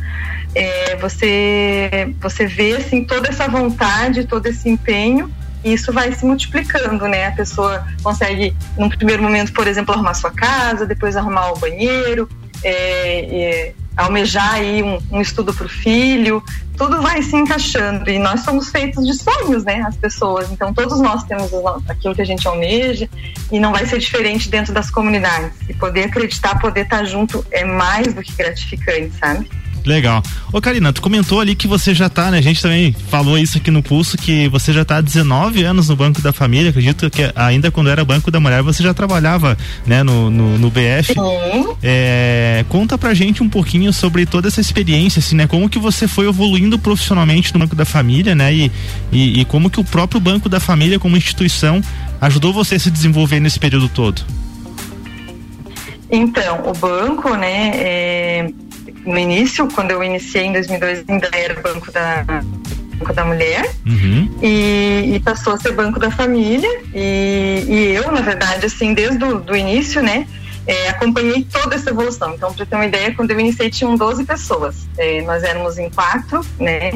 é, 0.55 0.95
você, 0.97 2.13
você 2.19 2.45
vê 2.45 2.77
assim, 2.77 3.03
toda 3.03 3.29
essa 3.29 3.47
vontade, 3.47 4.25
todo 4.25 4.45
esse 4.47 4.69
empenho 4.69 5.31
e 5.63 5.73
isso 5.73 5.91
vai 5.91 6.13
se 6.13 6.25
multiplicando, 6.25 7.07
né? 7.07 7.27
A 7.27 7.31
pessoa 7.31 7.85
consegue, 8.03 8.55
num 8.77 8.89
primeiro 8.89 9.21
momento, 9.21 9.51
por 9.53 9.67
exemplo, 9.67 9.93
arrumar 9.93 10.13
sua 10.13 10.31
casa, 10.31 10.85
depois 10.85 11.15
arrumar 11.15 11.51
o 11.51 11.57
banheiro, 11.57 12.29
é, 12.63 13.19
é, 13.19 13.73
almejar 13.95 14.53
aí 14.53 14.83
um, 14.83 14.99
um 15.11 15.19
estudo 15.19 15.53
para 15.53 15.65
o 15.65 15.69
filho, 15.69 16.43
tudo 16.77 17.01
vai 17.01 17.21
se 17.23 17.35
encaixando 17.35 18.07
e 18.09 18.19
nós 18.19 18.41
somos 18.41 18.69
feitos 18.69 19.05
de 19.05 19.13
sonhos, 19.15 19.63
né? 19.63 19.83
As 19.87 19.97
pessoas, 19.97 20.51
então 20.51 20.71
todos 20.73 21.01
nós 21.01 21.23
temos 21.23 21.51
aquilo 21.89 22.13
que 22.13 22.21
a 22.21 22.25
gente 22.25 22.47
almeja 22.47 23.09
e 23.51 23.59
não 23.59 23.71
vai 23.71 23.85
ser 23.85 23.97
diferente 23.97 24.49
dentro 24.49 24.71
das 24.71 24.91
comunidades. 24.91 25.51
E 25.67 25.73
poder 25.73 26.05
acreditar, 26.05 26.59
poder 26.59 26.81
estar 26.81 27.03
junto 27.05 27.43
é 27.51 27.65
mais 27.65 28.13
do 28.13 28.21
que 28.21 28.31
gratificante, 28.33 29.11
sabe? 29.17 29.49
Legal. 29.87 30.21
Ô, 30.51 30.59
Karina, 30.59 30.91
tu 30.91 31.01
comentou 31.01 31.39
ali 31.39 31.55
que 31.55 31.65
você 31.65 31.93
já 31.93 32.09
tá, 32.09 32.29
né? 32.29 32.39
A 32.39 32.41
gente 32.41 32.61
também 32.61 32.93
falou 33.09 33.37
isso 33.37 33.57
aqui 33.57 33.71
no 33.71 33.81
pulso, 33.81 34.17
que 34.17 34.49
você 34.49 34.73
já 34.73 34.83
tá 34.83 34.97
há 34.97 35.01
19 35.01 35.63
anos 35.63 35.87
no 35.87 35.95
Banco 35.95 36.21
da 36.21 36.33
Família. 36.33 36.71
Acredito 36.71 37.09
que 37.09 37.31
ainda 37.33 37.71
quando 37.71 37.89
era 37.89 38.03
Banco 38.03 38.29
da 38.29 38.39
Mulher, 38.39 38.61
você 38.61 38.83
já 38.83 38.93
trabalhava, 38.93 39.57
né, 39.85 40.03
no, 40.03 40.29
no, 40.29 40.57
no 40.57 40.69
BF. 40.69 41.13
É, 41.81 42.65
conta 42.67 42.97
pra 42.97 43.13
gente 43.13 43.41
um 43.41 43.47
pouquinho 43.47 43.93
sobre 43.93 44.25
toda 44.25 44.49
essa 44.49 44.59
experiência, 44.59 45.19
assim, 45.19 45.37
né? 45.37 45.47
Como 45.47 45.69
que 45.69 45.79
você 45.79 46.05
foi 46.05 46.27
evoluindo 46.27 46.77
profissionalmente 46.77 47.53
no 47.53 47.61
Banco 47.61 47.75
da 47.75 47.85
Família, 47.85 48.35
né? 48.35 48.53
E, 48.53 48.71
e, 49.09 49.39
e 49.39 49.45
como 49.45 49.69
que 49.69 49.79
o 49.79 49.85
próprio 49.85 50.19
Banco 50.19 50.49
da 50.49 50.59
Família, 50.59 50.99
como 50.99 51.15
instituição, 51.15 51.81
ajudou 52.19 52.51
você 52.51 52.75
a 52.75 52.79
se 52.79 52.91
desenvolver 52.91 53.39
nesse 53.39 53.57
período 53.57 53.87
todo? 53.87 54.21
Então, 56.09 56.63
o 56.65 56.73
banco, 56.73 57.35
né, 57.35 57.71
é, 57.75 58.49
no 59.05 59.17
início, 59.17 59.67
quando 59.73 59.91
eu 59.91 60.03
iniciei 60.03 60.45
em 60.45 60.53
2002, 60.53 61.03
ainda 61.07 61.29
era 61.33 61.59
Banco 61.61 61.91
da, 61.91 62.23
Banco 62.97 63.13
da 63.13 63.25
Mulher 63.25 63.69
uhum. 63.85 64.39
e, 64.41 65.15
e, 65.15 65.19
passou 65.19 65.53
a 65.53 65.59
ser 65.59 65.73
Banco 65.73 65.99
da 65.99 66.09
Família 66.09 66.81
e, 66.93 67.63
e 67.67 67.95
eu, 67.95 68.11
na 68.11 68.21
verdade, 68.21 68.65
assim, 68.65 68.93
desde 68.93 69.23
o 69.23 69.39
do 69.39 69.55
início, 69.55 70.01
né, 70.01 70.25
é, 70.65 70.89
acompanhei 70.89 71.45
toda 71.45 71.75
essa 71.75 71.89
evolução. 71.89 72.33
Então, 72.33 72.53
para 72.53 72.65
ter 72.65 72.75
uma 72.75 72.85
ideia, 72.85 73.13
quando 73.13 73.31
eu 73.31 73.39
iniciei 73.39 73.69
tinham 73.69 73.95
12 73.95 74.25
pessoas. 74.25 74.87
É, 74.97 75.21
nós 75.21 75.43
éramos 75.43 75.77
em 75.77 75.89
quatro, 75.89 76.45
né, 76.59 76.91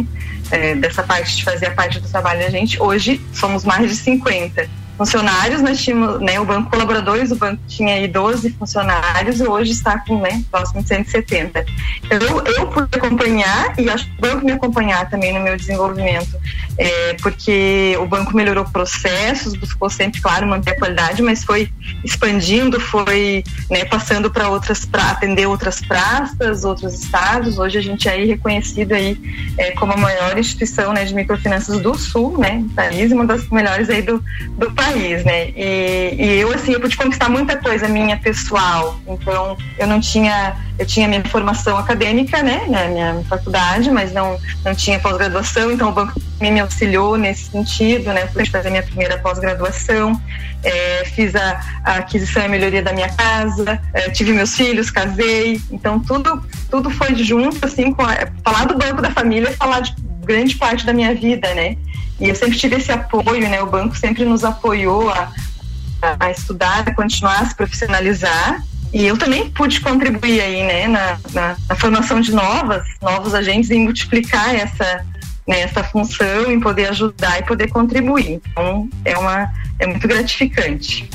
é, 0.52 0.76
dessa 0.76 1.04
parte 1.04 1.38
de 1.38 1.44
fazer 1.44 1.68
a 1.68 1.72
parte 1.72 2.00
do 2.00 2.08
trabalho 2.08 2.42
da 2.42 2.50
gente. 2.50 2.82
Hoje 2.82 3.22
somos 3.34 3.64
mais 3.64 3.90
de 3.90 3.96
50 3.96 4.81
funcionários, 5.02 5.64
nós 5.64 5.82
tínhamos, 5.82 6.22
né, 6.22 6.40
o 6.40 6.46
banco 6.46 6.70
colaboradores, 6.70 7.32
o 7.32 7.36
banco 7.36 7.60
tinha 7.68 7.96
aí 7.96 8.08
12 8.08 8.52
funcionários 8.52 9.40
e 9.40 9.48
hoje 9.48 9.72
está 9.72 9.98
com, 9.98 10.22
né, 10.22 10.44
próximo 10.52 10.84
de 10.84 10.90
170. 10.90 11.66
Eu, 12.08 12.44
eu 12.46 12.68
pude 12.68 12.96
acompanhar 12.96 13.74
e 13.80 13.90
acho 13.90 14.06
que 14.06 14.12
o 14.20 14.22
banco 14.22 14.46
me 14.46 14.52
acompanhar 14.52 15.10
também 15.10 15.34
no 15.34 15.40
meu 15.40 15.58
desenvolvimento, 15.58 16.38
é, 16.78 17.16
porque 17.16 17.98
o 18.00 18.06
banco 18.06 18.36
melhorou 18.36 18.64
processos, 18.66 19.56
buscou 19.56 19.90
sempre, 19.90 20.22
claro, 20.22 20.46
manter 20.46 20.74
a 20.74 20.78
qualidade, 20.78 21.24
mas 21.24 21.44
foi 21.44 21.68
expandindo, 22.04 22.80
foi 22.80 23.44
né, 23.72 23.84
passando 23.86 24.30
para 24.30 24.50
outras, 24.50 24.86
para 24.86 25.10
atender 25.10 25.48
outras 25.48 25.82
praças, 25.82 26.64
outros 26.64 26.94
estados. 26.94 27.58
Hoje 27.58 27.80
a 27.80 27.82
gente 27.82 28.08
é 28.08 28.12
aí 28.12 28.28
reconhecido 28.28 28.92
aí 28.92 29.20
é, 29.58 29.72
como 29.72 29.94
a 29.94 29.98
maior 29.98 30.38
instituição 30.38 30.94
né, 30.94 31.04
de 31.06 31.16
microfinanças 31.16 31.80
do 31.82 31.98
Sul, 31.98 32.38
né, 32.38 32.64
país, 32.76 33.12
uma 33.12 33.26
das 33.26 33.50
melhores 33.50 33.90
aí 33.90 34.04
do, 34.04 34.24
do 34.60 34.72
país 34.74 34.91
país, 34.92 35.24
né? 35.24 35.50
E, 35.56 36.16
e, 36.18 36.40
eu, 36.40 36.54
assim, 36.54 36.74
eu 36.74 36.80
pude 36.80 36.96
conquistar 36.96 37.30
muita 37.30 37.58
coisa 37.58 37.88
minha 37.88 38.18
pessoal. 38.18 39.00
Então, 39.08 39.58
eu 39.78 39.88
não 39.88 40.00
tinha, 40.00 40.56
eu 40.78 40.86
tinha 40.86 41.08
minha 41.08 41.24
formação 41.26 41.78
acadêmica, 41.78 42.44
né? 42.44 42.66
Na 42.68 42.88
minha 42.88 43.24
faculdade, 43.28 43.90
mas 43.92 44.12
não, 44.12 44.38
não 44.64 44.76
tinha 44.76 45.00
pós-graduação. 45.00 45.72
Então, 45.72 45.90
o 45.90 45.92
banco 45.92 46.20
me 46.40 46.60
auxiliou 46.60 47.18
nesse 47.18 47.52
sentido, 47.52 48.12
né? 48.12 48.26
Pude 48.28 48.50
fazer 48.50 48.70
minha 48.70 48.84
primeira 48.84 49.18
pós-graduação. 49.18 50.20
É, 50.64 51.04
fiz 51.06 51.36
a, 51.36 51.60
a, 51.84 51.96
aquisição 51.96 52.44
e 52.44 52.48
melhoria 52.48 52.84
da 52.84 52.94
minha 52.94 53.10
casa, 53.10 53.82
é, 53.96 54.12
tive 54.12 54.32
meus 54.32 54.56
filhos, 54.56 54.92
casei. 54.92 55.60
Então, 55.72 56.00
tudo, 56.00 56.44
tudo 56.70 56.90
foi 56.92 57.16
junto, 57.16 57.66
assim, 57.66 57.92
com 57.92 58.04
a, 58.04 58.16
falar 58.44 58.66
do 58.66 58.78
banco 58.78 59.02
da 59.02 59.10
família, 59.10 59.52
falar 59.54 59.80
de 59.80 59.96
grande 60.24 60.56
parte 60.56 60.86
da 60.86 60.94
minha 60.94 61.16
vida, 61.16 61.52
né? 61.56 61.76
E 62.22 62.30
eu 62.30 62.36
sempre 62.36 62.58
tive 62.58 62.76
esse 62.76 62.92
apoio, 62.92 63.50
né? 63.50 63.62
O 63.64 63.66
banco 63.66 63.98
sempre 63.98 64.24
nos 64.24 64.44
apoiou 64.44 65.10
a, 65.10 65.32
a, 66.20 66.30
estudar, 66.30 66.88
a 66.88 66.94
continuar 66.94 67.42
a 67.42 67.46
se 67.48 67.56
profissionalizar. 67.56 68.64
E 68.94 69.06
eu 69.06 69.18
também 69.18 69.50
pude 69.50 69.82
contribuir 69.82 70.40
aí, 70.40 70.64
né, 70.64 70.88
na, 70.88 71.18
na, 71.34 71.58
na 71.68 71.76
formação 71.76 72.20
de 72.20 72.32
novas, 72.34 72.84
novos 73.02 73.34
agentes 73.34 73.70
e 73.70 73.80
multiplicar 73.80 74.54
essa, 74.54 75.06
né, 75.48 75.62
essa 75.62 75.82
função, 75.84 76.52
em 76.52 76.60
poder 76.60 76.90
ajudar 76.90 77.40
e 77.40 77.44
poder 77.44 77.70
contribuir. 77.70 78.42
Então, 78.52 78.90
é, 79.06 79.18
uma, 79.18 79.50
é 79.80 79.88
muito 79.88 80.08
gratificante. 80.08 81.10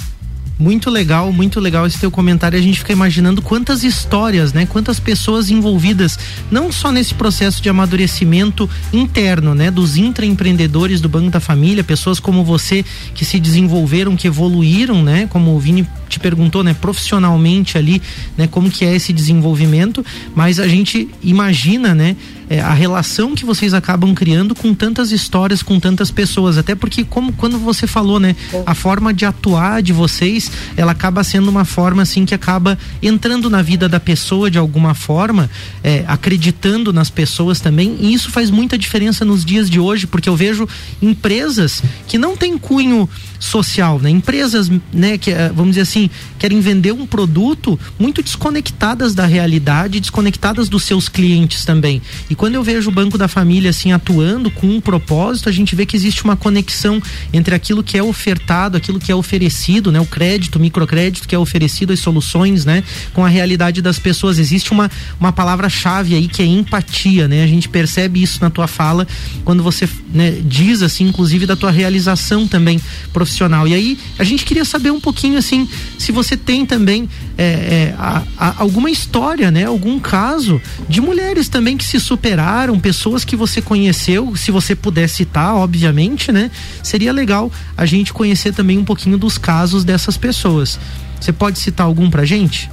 Muito 0.58 0.88
legal, 0.88 1.30
muito 1.34 1.60
legal 1.60 1.86
esse 1.86 2.00
teu 2.00 2.10
comentário. 2.10 2.58
A 2.58 2.62
gente 2.62 2.78
fica 2.78 2.90
imaginando 2.90 3.42
quantas 3.42 3.84
histórias, 3.84 4.54
né? 4.54 4.64
Quantas 4.64 4.98
pessoas 4.98 5.50
envolvidas, 5.50 6.18
não 6.50 6.72
só 6.72 6.90
nesse 6.90 7.12
processo 7.12 7.60
de 7.60 7.68
amadurecimento 7.68 8.68
interno, 8.90 9.54
né? 9.54 9.70
Dos 9.70 9.98
intraempreendedores 9.98 11.02
do 11.02 11.10
Banco 11.10 11.28
da 11.28 11.40
Família, 11.40 11.84
pessoas 11.84 12.18
como 12.18 12.42
você 12.42 12.82
que 13.14 13.22
se 13.22 13.38
desenvolveram, 13.38 14.16
que 14.16 14.26
evoluíram, 14.26 15.02
né? 15.02 15.26
Como 15.26 15.54
o 15.54 15.58
Vini 15.60 15.86
te 16.08 16.18
perguntou, 16.18 16.64
né? 16.64 16.74
Profissionalmente 16.80 17.76
ali, 17.76 18.00
né? 18.34 18.46
Como 18.46 18.70
que 18.70 18.86
é 18.86 18.96
esse 18.96 19.12
desenvolvimento, 19.12 20.02
mas 20.34 20.58
a 20.58 20.66
gente 20.66 21.06
imagina, 21.22 21.94
né? 21.94 22.16
É, 22.48 22.60
a 22.60 22.72
relação 22.72 23.34
que 23.34 23.44
vocês 23.44 23.74
acabam 23.74 24.14
criando 24.14 24.54
com 24.54 24.74
tantas 24.74 25.12
histórias, 25.12 25.62
com 25.62 25.80
tantas 25.80 26.10
pessoas. 26.10 26.58
Até 26.58 26.74
porque, 26.74 27.04
como 27.04 27.32
quando 27.32 27.58
você 27.58 27.86
falou, 27.86 28.20
né? 28.20 28.36
A 28.64 28.74
forma 28.74 29.12
de 29.12 29.24
atuar 29.24 29.82
de 29.82 29.92
vocês, 29.92 30.50
ela 30.76 30.92
acaba 30.92 31.24
sendo 31.24 31.48
uma 31.48 31.64
forma 31.64 32.02
assim 32.02 32.24
que 32.24 32.34
acaba 32.34 32.78
entrando 33.02 33.50
na 33.50 33.62
vida 33.62 33.88
da 33.88 33.98
pessoa 33.98 34.50
de 34.50 34.58
alguma 34.58 34.94
forma, 34.94 35.50
é, 35.82 36.04
acreditando 36.06 36.92
nas 36.92 37.10
pessoas 37.10 37.60
também. 37.60 37.96
E 38.00 38.12
isso 38.12 38.30
faz 38.30 38.50
muita 38.50 38.78
diferença 38.78 39.24
nos 39.24 39.44
dias 39.44 39.68
de 39.68 39.80
hoje, 39.80 40.06
porque 40.06 40.28
eu 40.28 40.36
vejo 40.36 40.68
empresas 41.02 41.82
que 42.06 42.18
não 42.18 42.36
têm 42.36 42.56
cunho 42.56 43.08
social, 43.38 43.98
né? 43.98 44.10
Empresas, 44.10 44.70
né, 44.92 45.18
que 45.18 45.30
eh, 45.30 45.50
vamos 45.54 45.72
dizer 45.72 45.82
assim, 45.82 46.10
querem 46.38 46.60
vender 46.60 46.92
um 46.92 47.06
produto 47.06 47.78
muito 47.98 48.22
desconectadas 48.22 49.14
da 49.14 49.26
realidade, 49.26 50.00
desconectadas 50.00 50.68
dos 50.68 50.84
seus 50.84 51.08
clientes 51.08 51.64
também. 51.64 52.02
E 52.28 52.34
quando 52.34 52.54
eu 52.54 52.62
vejo 52.62 52.90
o 52.90 52.92
Banco 52.92 53.18
da 53.18 53.28
Família 53.28 53.70
assim 53.70 53.92
atuando 53.92 54.50
com 54.50 54.66
um 54.66 54.80
propósito, 54.80 55.48
a 55.48 55.52
gente 55.52 55.74
vê 55.74 55.86
que 55.86 55.96
existe 55.96 56.24
uma 56.24 56.36
conexão 56.36 57.02
entre 57.32 57.54
aquilo 57.54 57.82
que 57.82 57.96
é 57.96 58.02
ofertado, 58.02 58.76
aquilo 58.76 58.98
que 58.98 59.12
é 59.12 59.14
oferecido, 59.14 59.90
né, 59.92 60.00
o 60.00 60.06
crédito, 60.06 60.56
o 60.56 60.60
microcrédito 60.60 61.26
que 61.26 61.34
é 61.34 61.38
oferecido, 61.38 61.92
as 61.92 62.00
soluções, 62.00 62.64
né, 62.64 62.82
com 63.12 63.24
a 63.24 63.28
realidade 63.28 63.80
das 63.82 63.98
pessoas. 63.98 64.38
Existe 64.38 64.72
uma 64.72 64.90
uma 65.18 65.32
palavra-chave 65.32 66.14
aí 66.14 66.28
que 66.28 66.42
é 66.42 66.46
empatia, 66.46 67.26
né? 67.28 67.42
A 67.42 67.46
gente 67.46 67.68
percebe 67.68 68.22
isso 68.22 68.38
na 68.40 68.50
tua 68.50 68.66
fala 68.66 69.06
quando 69.44 69.62
você, 69.62 69.88
né, 70.12 70.38
diz 70.44 70.82
assim, 70.82 71.04
inclusive 71.04 71.46
da 71.46 71.56
tua 71.56 71.70
realização 71.70 72.46
também 72.46 72.80
profissional. 73.12 73.66
E 73.66 73.74
aí 73.74 73.98
a 74.18 74.24
gente 74.24 74.44
queria 74.44 74.64
saber 74.64 74.90
um 74.90 75.00
pouquinho 75.00 75.38
assim 75.38 75.68
se 75.98 76.12
você 76.12 76.35
tem 76.36 76.66
também 76.66 77.08
é, 77.36 77.44
é, 77.44 77.94
a, 77.98 78.22
a, 78.36 78.62
alguma 78.62 78.90
história, 78.90 79.50
né? 79.50 79.64
Algum 79.64 79.98
caso 79.98 80.60
de 80.88 81.00
mulheres 81.00 81.48
também 81.48 81.76
que 81.76 81.84
se 81.84 81.98
superaram, 82.00 82.78
pessoas 82.78 83.24
que 83.24 83.36
você 83.36 83.60
conheceu, 83.62 84.34
se 84.36 84.50
você 84.50 84.74
puder 84.74 85.08
citar, 85.08 85.54
obviamente, 85.54 86.30
né? 86.32 86.50
Seria 86.82 87.12
legal 87.12 87.50
a 87.76 87.86
gente 87.86 88.12
conhecer 88.12 88.52
também 88.52 88.78
um 88.78 88.84
pouquinho 88.84 89.18
dos 89.18 89.38
casos 89.38 89.84
dessas 89.84 90.16
pessoas. 90.16 90.78
Você 91.20 91.32
pode 91.32 91.58
citar 91.58 91.86
algum 91.86 92.10
pra 92.10 92.24
gente? 92.24 92.70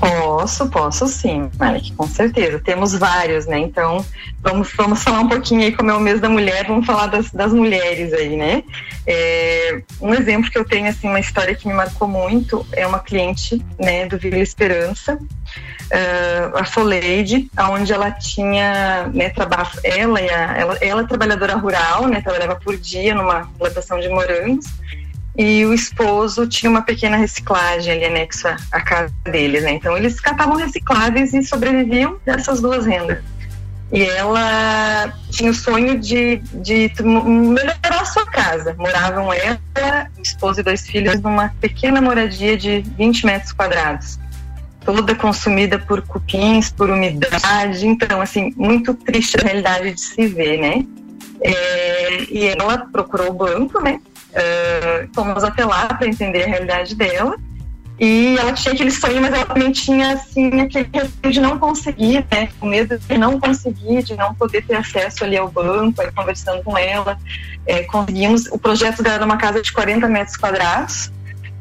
Posso, 0.00 0.68
posso 0.68 1.08
sim, 1.08 1.50
Malik, 1.58 1.92
com 1.94 2.06
certeza. 2.06 2.60
Temos 2.60 2.92
vários, 2.92 3.46
né? 3.46 3.58
Então, 3.58 4.04
vamos, 4.40 4.72
vamos 4.76 5.02
falar 5.02 5.20
um 5.20 5.28
pouquinho 5.28 5.62
aí, 5.62 5.72
como 5.72 5.90
é 5.90 5.94
o 5.94 6.00
mês 6.00 6.20
da 6.20 6.28
mulher, 6.28 6.66
vamos 6.66 6.86
falar 6.86 7.08
das, 7.08 7.30
das 7.32 7.52
mulheres 7.52 8.12
aí, 8.12 8.36
né? 8.36 8.62
É, 9.06 9.82
um 10.00 10.14
exemplo 10.14 10.50
que 10.50 10.58
eu 10.58 10.64
tenho, 10.64 10.88
assim, 10.88 11.08
uma 11.08 11.18
história 11.18 11.54
que 11.54 11.66
me 11.66 11.74
marcou 11.74 12.06
muito 12.06 12.64
é 12.72 12.86
uma 12.86 13.00
cliente, 13.00 13.64
né, 13.78 14.06
do 14.06 14.18
Vila 14.18 14.38
Esperança, 14.38 15.14
uh, 15.14 16.56
a 16.56 16.64
Soleide, 16.64 17.50
onde 17.70 17.92
ela 17.92 18.10
tinha, 18.10 19.08
né, 19.12 19.30
trabalho, 19.30 19.68
ela, 19.82 20.20
ela, 20.20 20.78
ela 20.80 21.02
é 21.02 21.06
trabalhadora 21.06 21.56
rural, 21.56 22.06
né, 22.06 22.20
trabalhava 22.20 22.56
por 22.56 22.76
dia 22.76 23.14
numa 23.14 23.48
plantação 23.58 23.98
de 23.98 24.08
morangos, 24.08 24.66
e 25.38 25.64
o 25.64 25.72
esposo 25.72 26.48
tinha 26.48 26.68
uma 26.68 26.82
pequena 26.82 27.16
reciclagem 27.16 27.92
ali 27.92 28.04
anexa 28.06 28.56
à 28.72 28.80
casa 28.80 29.14
deles, 29.22 29.62
né? 29.62 29.70
Então 29.70 29.96
eles 29.96 30.18
catavam 30.18 30.56
recicláveis 30.56 31.32
e 31.32 31.44
sobreviviam 31.44 32.18
dessas 32.26 32.60
duas 32.60 32.84
rendas. 32.84 33.22
E 33.92 34.02
ela 34.02 35.14
tinha 35.30 35.52
o 35.52 35.54
sonho 35.54 35.96
de, 35.96 36.38
de 36.52 36.92
melhorar 37.02 38.02
a 38.02 38.04
sua 38.04 38.26
casa. 38.26 38.74
Moravam 38.76 39.32
ela, 39.32 40.10
esposo 40.20 40.58
e 40.60 40.62
dois 40.64 40.84
filhos 40.86 41.20
numa 41.22 41.50
pequena 41.60 42.00
moradia 42.00 42.56
de 42.56 42.80
20 42.98 43.24
metros 43.24 43.52
quadrados. 43.52 44.18
Toda 44.84 45.14
consumida 45.14 45.78
por 45.78 46.02
cupins, 46.02 46.70
por 46.70 46.90
umidade. 46.90 47.86
Então, 47.86 48.20
assim, 48.20 48.52
muito 48.56 48.92
triste 48.92 49.36
a 49.40 49.44
realidade 49.44 49.92
de 49.92 50.00
se 50.00 50.26
ver, 50.26 50.58
né? 50.58 50.84
É, 51.40 52.24
e 52.28 52.46
ela 52.48 52.78
procurou 52.78 53.30
o 53.30 53.32
banco, 53.32 53.80
né? 53.80 54.00
Uh, 54.38 55.08
fomos 55.14 55.42
até 55.42 55.64
lá 55.64 55.86
para 55.86 56.06
entender 56.06 56.44
a 56.44 56.46
realidade 56.46 56.94
dela. 56.94 57.36
E 58.00 58.36
ela 58.38 58.52
tinha 58.52 58.72
aquele 58.72 58.92
sonho, 58.92 59.20
mas 59.20 59.34
ela 59.34 59.44
também 59.44 59.72
tinha, 59.72 60.12
assim, 60.12 60.60
aquele 60.60 60.88
receio 60.92 61.32
de 61.32 61.40
não 61.40 61.58
conseguir, 61.58 62.24
né? 62.30 62.48
O 62.60 62.66
medo 62.66 62.96
de 62.96 63.18
não 63.18 63.40
conseguir, 63.40 64.04
de 64.04 64.14
não 64.14 64.32
poder 64.34 64.64
ter 64.64 64.76
acesso 64.76 65.24
ali 65.24 65.36
ao 65.36 65.48
banco, 65.48 66.00
aí 66.00 66.10
conversando 66.12 66.62
com 66.62 66.78
ela. 66.78 67.18
É, 67.66 67.82
conseguimos, 67.82 68.46
o 68.52 68.58
projeto 68.58 69.02
dela 69.02 69.16
era 69.16 69.24
uma 69.24 69.36
casa 69.36 69.60
de 69.60 69.72
40 69.72 70.06
metros 70.06 70.36
quadrados, 70.36 71.10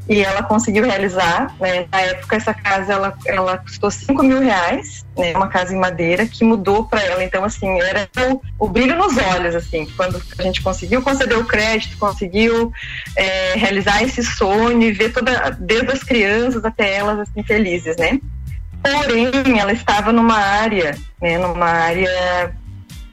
e 0.10 0.24
ela 0.24 0.41
conseguiu 0.43 0.86
realizar. 0.86 1.54
Né? 1.60 1.86
Na 1.91 2.02
época, 2.02 2.36
essa 2.36 2.54
casa 2.54 2.93
ela, 2.93 3.17
ela 3.26 3.58
custou 3.58 3.91
5 3.91 4.24
mil 4.24 4.39
reais, 4.39 5.06
né? 5.17 5.34
uma 5.36 5.48
casa 5.48 5.74
em 5.74 5.80
madeira, 5.80 6.26
que 6.26 6.43
mudou 6.43 6.86
para 6.86 7.02
ela. 7.04 7.24
Então, 7.24 7.43
assim, 7.43 7.80
era 7.82 8.10
o, 8.30 8.41
o, 8.60 8.70
brilho 8.70 8.96
nos 8.96 9.17
olhos, 9.17 9.56
assim, 9.56 9.86
quando 9.98 10.22
a 10.38 10.43
gente 10.43 10.62
conseguiu 10.62 11.02
conceder 11.02 11.38
o 11.38 11.46
crédito, 11.46 11.98
conseguiu 11.98 12.72
é, 13.15 13.54
realizar 13.56 14.02
esse 14.02 14.24
sonho 14.24 14.82
e 14.82 14.91
ver 14.91 15.12
toda, 15.12 15.52
desde 15.60 15.91
as 15.91 16.04
crianças 16.04 16.63
até 16.63 16.96
elas, 16.96 17.20
assim, 17.20 17.43
felizes, 17.43 17.98
né? 17.98 18.20
Porém, 18.82 19.60
ela 19.60 19.74
estava 19.74 20.13
numa 20.13 20.38
área, 20.38 20.96
né, 21.22 21.38
numa 21.38 21.65
área 21.65 22.56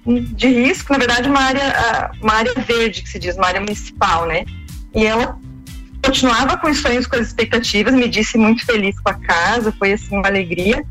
de 0.06 0.48
risco, 0.48 0.92
na 0.92 0.98
verdade, 0.98 1.28
uma 1.28 1.40
área, 1.40 2.10
uma 2.20 2.34
área 2.34 2.52
verde, 2.54 3.02
que 3.02 3.08
se 3.08 3.18
diz, 3.18 3.36
uma 3.36 3.46
área 3.46 3.60
municipal, 3.60 4.26
né? 4.26 4.44
E 4.94 5.06
ela 5.06 5.38
continuava 6.04 6.56
com 6.56 6.70
os 6.70 6.80
sonhos, 6.80 7.06
com 7.06 7.16
as 7.16 7.28
expectativas, 7.28 7.94
me 7.94 8.08
disse 8.08 8.36
muito 8.36 8.64
feliz 8.64 8.98
com 9.00 9.10
a 9.10 9.14
casa, 9.14 9.72
foi 9.72 9.92
assim 9.92 10.16
uma 10.16 10.28
alegria. 10.28 10.84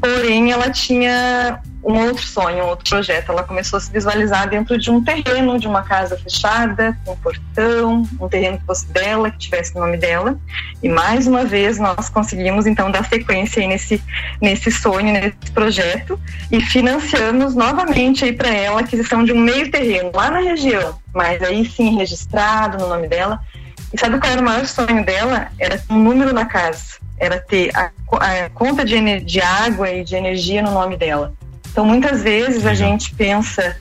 Porém, 0.00 0.52
ela 0.52 0.70
tinha 0.70 1.60
um 1.82 1.98
outro 2.06 2.22
sonho, 2.22 2.64
um 2.64 2.68
outro 2.68 2.88
projeto. 2.88 3.30
Ela 3.30 3.42
começou 3.42 3.76
a 3.76 3.80
se 3.80 3.92
visualizar 3.92 4.48
dentro 4.48 4.78
de 4.78 4.90
um 4.90 5.02
terreno, 5.02 5.58
de 5.58 5.66
uma 5.66 5.82
casa 5.82 6.16
fechada, 6.16 6.96
com 7.04 7.12
um 7.12 7.16
portão, 7.16 8.08
um 8.20 8.28
terreno 8.28 8.58
que 8.58 8.64
fosse 8.64 8.86
dela, 8.88 9.30
que 9.30 9.38
tivesse 9.38 9.74
o 9.76 9.80
nome 9.80 9.96
dela. 9.96 10.38
E 10.82 10.88
mais 10.88 11.26
uma 11.26 11.44
vez 11.44 11.78
nós 11.78 12.08
conseguimos 12.08 12.66
então 12.66 12.90
dar 12.90 13.06
sequência 13.06 13.66
nesse 13.66 14.02
nesse 14.40 14.70
sonho, 14.70 15.12
nesse 15.12 15.52
projeto 15.52 16.18
e 16.50 16.60
financiamos 16.60 17.54
novamente 17.54 18.24
aí 18.24 18.32
para 18.32 18.48
ela 18.48 18.80
a 18.80 18.84
aquisição 18.84 19.24
de 19.24 19.32
um 19.32 19.40
meio 19.40 19.70
terreno 19.70 20.10
lá 20.14 20.30
na 20.30 20.40
região, 20.40 20.98
mas 21.14 21.42
aí 21.42 21.64
sim 21.64 21.96
registrado 21.96 22.78
no 22.78 22.88
nome 22.88 23.08
dela 23.08 23.40
e 23.94 23.98
sabe 23.98 24.18
qual 24.18 24.32
era 24.32 24.40
o 24.40 24.44
maior 24.44 24.66
sonho 24.66 25.04
dela? 25.04 25.52
Era 25.56 25.80
um 25.88 26.00
número 26.00 26.32
na 26.32 26.44
casa. 26.46 26.96
Era 27.16 27.38
ter 27.38 27.70
a, 27.76 27.92
a 28.10 28.50
conta 28.50 28.84
de, 28.84 29.20
de 29.20 29.40
água 29.40 29.88
e 29.88 30.02
de 30.02 30.16
energia 30.16 30.60
no 30.62 30.72
nome 30.72 30.96
dela. 30.96 31.32
Então, 31.70 31.86
muitas 31.86 32.20
vezes 32.20 32.66
a 32.66 32.74
gente 32.74 33.14
pensa 33.14 33.76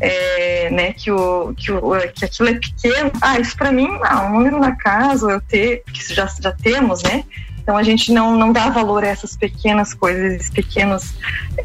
é, 0.00 0.70
né, 0.70 0.92
que, 0.92 1.08
o, 1.08 1.54
que, 1.54 1.70
o, 1.70 1.92
que 2.12 2.24
aquilo 2.24 2.48
é 2.48 2.54
pequeno. 2.54 3.12
Ah, 3.22 3.38
isso 3.38 3.56
para 3.56 3.70
mim, 3.70 3.88
ah, 4.02 4.26
um 4.26 4.30
número 4.32 4.58
na 4.58 4.74
casa, 4.74 5.30
eu 5.30 5.40
ter, 5.40 5.84
que 5.84 6.12
já, 6.12 6.26
já 6.26 6.50
temos, 6.50 7.04
né? 7.04 7.22
Então 7.64 7.78
a 7.78 7.82
gente 7.82 8.12
não, 8.12 8.36
não 8.36 8.52
dá 8.52 8.68
valor 8.68 9.02
a 9.02 9.08
essas 9.08 9.34
pequenas 9.34 9.94
coisas, 9.94 10.34
esses 10.34 10.50
pequenos 10.50 11.14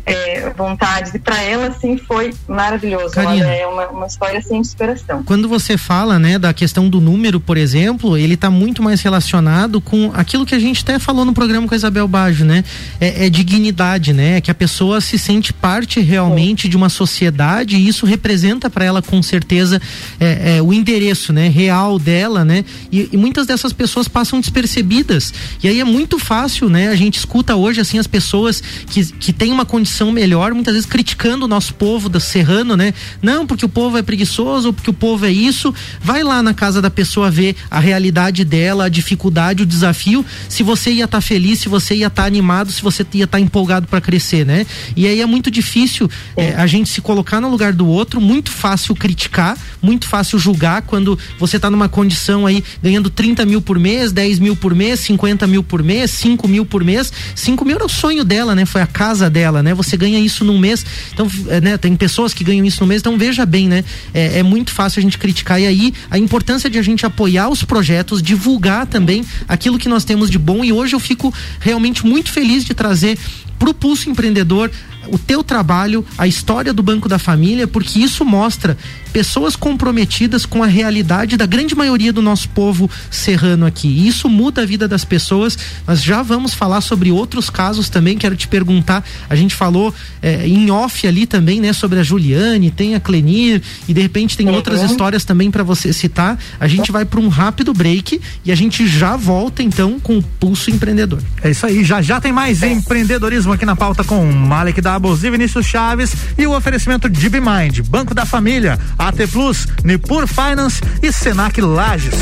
é, 0.05 0.49
vontades. 0.51 1.13
E 1.13 1.19
para 1.19 1.41
ela, 1.43 1.67
assim, 1.67 1.97
foi 1.97 2.33
maravilhoso. 2.47 3.19
É 3.19 3.67
uma, 3.67 3.87
uma 3.89 4.07
história 4.07 4.41
sem 4.41 4.61
assim, 4.61 4.69
superação. 4.69 5.23
Quando 5.23 5.49
você 5.49 5.77
fala, 5.77 6.17
né, 6.17 6.39
da 6.39 6.53
questão 6.53 6.89
do 6.89 7.01
número, 7.01 7.41
por 7.41 7.57
exemplo, 7.57 8.17
ele 8.17 8.35
está 8.35 8.49
muito 8.49 8.81
mais 8.81 9.01
relacionado 9.01 9.81
com 9.81 10.09
aquilo 10.13 10.45
que 10.45 10.55
a 10.55 10.59
gente 10.59 10.83
até 10.83 10.97
falou 10.99 11.25
no 11.25 11.33
programa 11.33 11.67
com 11.67 11.73
a 11.73 11.77
Isabel 11.77 12.07
Bajo, 12.07 12.45
né? 12.45 12.63
É, 13.01 13.25
é 13.25 13.29
dignidade, 13.29 14.13
né? 14.13 14.37
É 14.37 14.41
que 14.41 14.49
a 14.49 14.55
pessoa 14.55 15.01
se 15.01 15.19
sente 15.19 15.51
parte 15.51 15.99
realmente 15.99 16.67
é. 16.67 16.69
de 16.69 16.77
uma 16.77 16.87
sociedade 16.87 17.75
e 17.75 17.89
isso 17.89 18.05
representa 18.05 18.69
para 18.69 18.85
ela 18.85 19.01
com 19.01 19.21
certeza 19.21 19.81
é, 20.17 20.55
é, 20.55 20.61
o 20.61 20.71
endereço, 20.71 21.33
né, 21.33 21.49
real 21.49 21.99
dela, 21.99 22.45
né? 22.45 22.63
E, 22.89 23.09
e 23.11 23.17
muitas 23.17 23.45
dessas 23.45 23.73
pessoas 23.73 24.07
passam 24.07 24.39
despercebidas. 24.39 25.33
E 25.61 25.67
aí 25.67 25.81
é 25.81 25.88
muito 25.89 26.19
fácil, 26.19 26.69
né? 26.69 26.89
A 26.89 26.95
gente 26.95 27.17
escuta 27.17 27.55
hoje, 27.55 27.81
assim, 27.81 27.97
as 27.97 28.07
pessoas 28.07 28.61
que, 28.87 29.05
que 29.13 29.33
têm 29.33 29.51
uma 29.51 29.65
condição 29.65 30.11
melhor, 30.11 30.53
muitas 30.53 30.73
vezes 30.73 30.89
criticando 30.89 31.45
o 31.45 31.47
nosso 31.47 31.73
povo 31.73 32.07
da 32.07 32.19
serrano, 32.19 32.77
né? 32.77 32.93
Não, 33.21 33.45
porque 33.45 33.65
o 33.65 33.69
povo 33.69 33.97
é 33.97 34.01
preguiçoso, 34.01 34.67
ou 34.67 34.73
porque 34.73 34.89
o 34.89 34.93
povo 34.93 35.25
é 35.25 35.31
isso. 35.31 35.73
Vai 36.01 36.23
lá 36.23 36.41
na 36.41 36.53
casa 36.53 36.81
da 36.81 36.89
pessoa 36.89 37.29
ver 37.29 37.55
a 37.69 37.79
realidade 37.79 38.45
dela, 38.45 38.85
a 38.85 38.89
dificuldade, 38.89 39.63
o 39.63 39.65
desafio, 39.65 40.25
se 40.47 40.63
você 40.63 40.91
ia 40.91 41.05
estar 41.05 41.17
tá 41.17 41.21
feliz, 41.21 41.59
se 41.59 41.69
você 41.69 41.95
ia 41.95 42.07
estar 42.07 42.23
tá 42.23 42.27
animado, 42.27 42.71
se 42.71 42.81
você 42.81 43.05
ia 43.13 43.25
estar 43.25 43.37
tá 43.37 43.39
empolgado 43.41 43.87
para 43.87 43.99
crescer, 43.99 44.45
né? 44.45 44.65
E 44.95 45.07
aí 45.07 45.21
é 45.21 45.25
muito 45.25 45.49
difícil 45.49 46.09
é, 46.37 46.53
a 46.53 46.67
gente 46.67 46.89
se 46.89 47.01
colocar 47.01 47.41
no 47.41 47.49
lugar 47.49 47.73
do 47.73 47.87
outro, 47.87 48.21
muito 48.21 48.51
fácil 48.51 48.95
criticar, 48.95 49.57
muito 49.81 50.07
fácil 50.07 50.37
julgar 50.37 50.81
quando 50.83 51.17
você 51.39 51.55
está 51.55 51.69
numa 51.69 51.89
condição 51.89 52.45
aí 52.45 52.63
ganhando 52.81 53.09
30 53.09 53.45
mil 53.45 53.61
por 53.61 53.79
mês, 53.79 54.11
10 54.11 54.39
mil 54.39 54.55
por 54.55 54.75
mês, 54.75 54.99
50 55.01 55.47
mil 55.47 55.63
por 55.63 55.78
mês, 55.83 56.11
5 56.11 56.47
mil 56.47 56.65
por 56.65 56.83
mês. 56.83 57.11
5 57.35 57.65
mil 57.65 57.75
era 57.75 57.85
o 57.85 57.89
sonho 57.89 58.23
dela, 58.23 58.55
né? 58.55 58.65
Foi 58.65 58.81
a 58.81 58.87
casa 58.87 59.29
dela, 59.29 59.61
né? 59.63 59.73
Você 59.73 59.97
ganha 59.97 60.19
isso 60.19 60.43
num 60.43 60.57
mês. 60.57 60.85
Então, 61.13 61.29
é, 61.47 61.61
né? 61.61 61.77
Tem 61.77 61.95
pessoas 61.95 62.33
que 62.33 62.43
ganham 62.43 62.65
isso 62.65 62.81
no 62.81 62.87
mês, 62.87 63.01
então 63.01 63.17
veja 63.17 63.45
bem, 63.45 63.67
né? 63.67 63.83
É, 64.13 64.39
é 64.39 64.43
muito 64.43 64.71
fácil 64.71 64.99
a 64.99 65.01
gente 65.01 65.17
criticar. 65.17 65.59
E 65.61 65.67
aí, 65.67 65.93
a 66.09 66.17
importância 66.17 66.69
de 66.69 66.77
a 66.77 66.81
gente 66.81 67.05
apoiar 67.05 67.49
os 67.49 67.63
projetos, 67.63 68.21
divulgar 68.21 68.85
também 68.85 69.25
aquilo 69.47 69.77
que 69.77 69.89
nós 69.89 70.03
temos 70.03 70.29
de 70.29 70.37
bom. 70.37 70.63
E 70.63 70.71
hoje 70.71 70.95
eu 70.95 70.99
fico 70.99 71.33
realmente 71.59 72.05
muito 72.05 72.31
feliz 72.31 72.63
de 72.63 72.73
trazer 72.73 73.17
para 73.57 73.69
o 73.69 73.73
Pulso 73.73 74.09
Empreendedor 74.09 74.71
o 75.11 75.17
teu 75.17 75.43
trabalho, 75.43 76.05
a 76.17 76.27
história 76.27 76.73
do 76.73 76.83
Banco 76.83 77.09
da 77.09 77.19
Família, 77.19 77.67
porque 77.67 77.99
isso 77.99 78.23
mostra 78.25 78.77
pessoas 79.11 79.55
comprometidas 79.55 80.45
com 80.45 80.63
a 80.63 80.67
realidade 80.67 81.35
da 81.35 81.45
grande 81.45 81.75
maioria 81.75 82.13
do 82.13 82.21
nosso 82.21 82.49
povo 82.49 82.89
serrano 83.09 83.65
aqui. 83.65 83.87
E 83.87 84.07
isso 84.07 84.29
muda 84.29 84.61
a 84.61 84.65
vida 84.65 84.87
das 84.87 85.03
pessoas. 85.03 85.57
Nós 85.87 86.01
já 86.01 86.21
vamos 86.21 86.53
falar 86.53 86.81
sobre 86.81 87.11
outros 87.11 87.49
casos 87.49 87.89
também. 87.89 88.17
Quero 88.17 88.35
te 88.35 88.47
perguntar. 88.47 89.03
A 89.29 89.35
gente 89.35 89.55
falou 89.55 89.93
é, 90.21 90.47
em 90.47 90.69
off 90.69 91.07
ali 91.07 91.25
também, 91.25 91.59
né, 91.59 91.73
sobre 91.73 91.99
a 91.99 92.03
Juliane, 92.03 92.71
tem 92.71 92.95
a 92.95 92.99
Clenir 92.99 93.61
e 93.87 93.93
de 93.93 94.01
repente 94.01 94.37
tem 94.37 94.47
uhum. 94.47 94.55
outras 94.55 94.83
histórias 94.83 95.25
também 95.25 95.49
para 95.49 95.63
você 95.63 95.91
citar. 95.91 96.37
A 96.59 96.67
gente 96.67 96.91
vai 96.91 97.05
para 97.05 97.19
um 97.19 97.27
rápido 97.27 97.73
break 97.73 98.21
e 98.45 98.51
a 98.51 98.55
gente 98.55 98.87
já 98.87 99.15
volta 99.15 99.63
então 99.63 99.99
com 99.99 100.17
o 100.17 100.23
Pulso 100.23 100.69
Empreendedor. 100.69 101.21
É 101.43 101.49
isso 101.49 101.65
aí. 101.65 101.83
Já 101.83 102.01
já 102.01 102.21
tem 102.21 102.31
mais 102.31 102.61
empreendedorismo 102.61 103.53
aqui 103.53 103.65
na 103.65 103.75
pauta 103.75 104.03
com 104.03 104.23
Malek 104.31 104.81
Doubles 104.99 105.23
e 105.23 105.29
Vinícius 105.29 105.65
Chaves 105.65 106.11
e 106.37 106.45
o 106.45 106.53
oferecimento 106.53 107.09
de 107.09 107.29
Bimind, 107.29 107.79
Banco 107.83 108.13
da 108.13 108.25
Família 108.25 108.77
AT 108.97 109.15
Plus, 109.31 109.65
Nipur 109.81 110.27
Finance 110.27 110.81
e 111.01 111.09
Senac 111.09 111.61
Lages. 111.61 112.15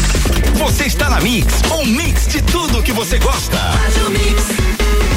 Você 0.54 0.84
está 0.84 1.10
na 1.10 1.20
Mix, 1.20 1.48
um 1.72 1.84
mix 1.88 2.28
de 2.28 2.40
tudo 2.44 2.84
que 2.84 2.94
você 2.94 3.18
gosta. 3.18 3.58
A 3.58 5.17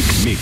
Mix. 0.00 0.24
Mix. 0.24 0.40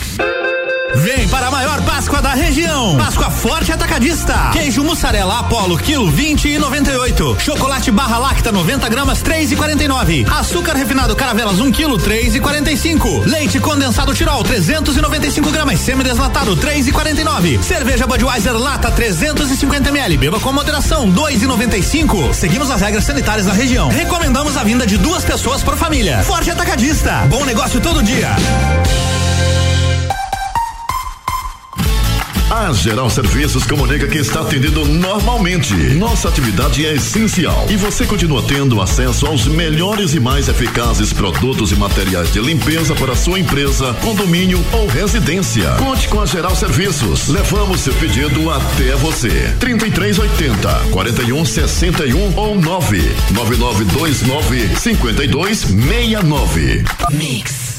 Vem 0.94 1.28
para 1.28 1.48
a 1.48 1.50
maior 1.50 1.82
Páscoa 1.82 2.22
da 2.22 2.32
região. 2.32 2.96
Páscoa 2.96 3.28
Forte 3.28 3.72
Atacadista. 3.72 4.50
Queijo 4.52 4.84
mussarela 4.84 5.40
Apollo, 5.40 5.76
quilo 5.78 6.08
20 6.08 6.48
e 6.48 6.58
98. 6.60 7.38
Chocolate 7.40 7.90
barra 7.90 8.18
lacta 8.18 8.52
90 8.52 8.88
gramas 8.88 9.20
3 9.20 9.50
e 9.50 9.56
49. 9.56 10.26
Açúcar 10.30 10.76
refinado 10.76 11.16
Caravelas 11.16 11.58
1 11.58 11.72
quilo 11.72 11.98
3 11.98 12.36
e 12.36 12.40
45. 12.40 13.24
Leite 13.26 13.58
condensado 13.58 14.14
Tirol 14.14 14.44
395 14.44 15.50
gramas 15.50 15.80
semi-deslatado 15.80 16.54
3 16.54 16.86
e 16.86 16.92
49. 16.92 17.58
Cerveja 17.60 18.06
Budweiser 18.06 18.56
lata 18.56 18.92
350 18.92 19.88
ml. 19.88 20.18
Beba 20.18 20.38
com 20.38 20.52
moderação 20.52 21.10
2 21.10 21.42
e 21.42 21.46
95. 21.46 22.32
Seguimos 22.32 22.70
as 22.70 22.80
regras 22.80 23.02
sanitárias 23.02 23.46
da 23.46 23.52
região. 23.52 23.88
Recomendamos 23.88 24.56
a 24.56 24.62
vinda 24.62 24.86
de 24.86 24.96
duas 24.96 25.24
pessoas 25.24 25.64
por 25.64 25.76
família. 25.76 26.22
Forte 26.22 26.48
Atacadista. 26.48 27.26
Bom 27.28 27.44
negócio 27.44 27.80
todo 27.80 28.04
dia. 28.04 28.36
A 32.58 32.72
Geral 32.72 33.08
Serviços 33.08 33.64
comunica 33.64 34.08
que 34.08 34.18
está 34.18 34.40
atendendo 34.40 34.84
normalmente. 34.84 35.72
Nossa 35.94 36.28
atividade 36.28 36.84
é 36.84 36.94
essencial 36.94 37.68
e 37.70 37.76
você 37.76 38.04
continua 38.04 38.42
tendo 38.42 38.82
acesso 38.82 39.26
aos 39.26 39.46
melhores 39.46 40.12
e 40.12 40.18
mais 40.18 40.48
eficazes 40.48 41.12
produtos 41.12 41.70
e 41.70 41.76
materiais 41.76 42.32
de 42.32 42.40
limpeza 42.40 42.96
para 42.96 43.14
sua 43.14 43.38
empresa, 43.38 43.94
condomínio 44.02 44.58
ou 44.72 44.88
residência. 44.88 45.70
Conte 45.78 46.08
com 46.08 46.20
a 46.20 46.26
Geral 46.26 46.56
Serviços. 46.56 47.28
Levamos 47.28 47.80
seu 47.80 47.94
pedido 47.94 48.50
até 48.50 48.96
você. 48.96 49.54
3380 49.60 50.68
4161 50.90 52.36
ou 52.36 52.60
99929 52.60 54.76
5269. 54.76 56.84
Mix. 57.12 57.78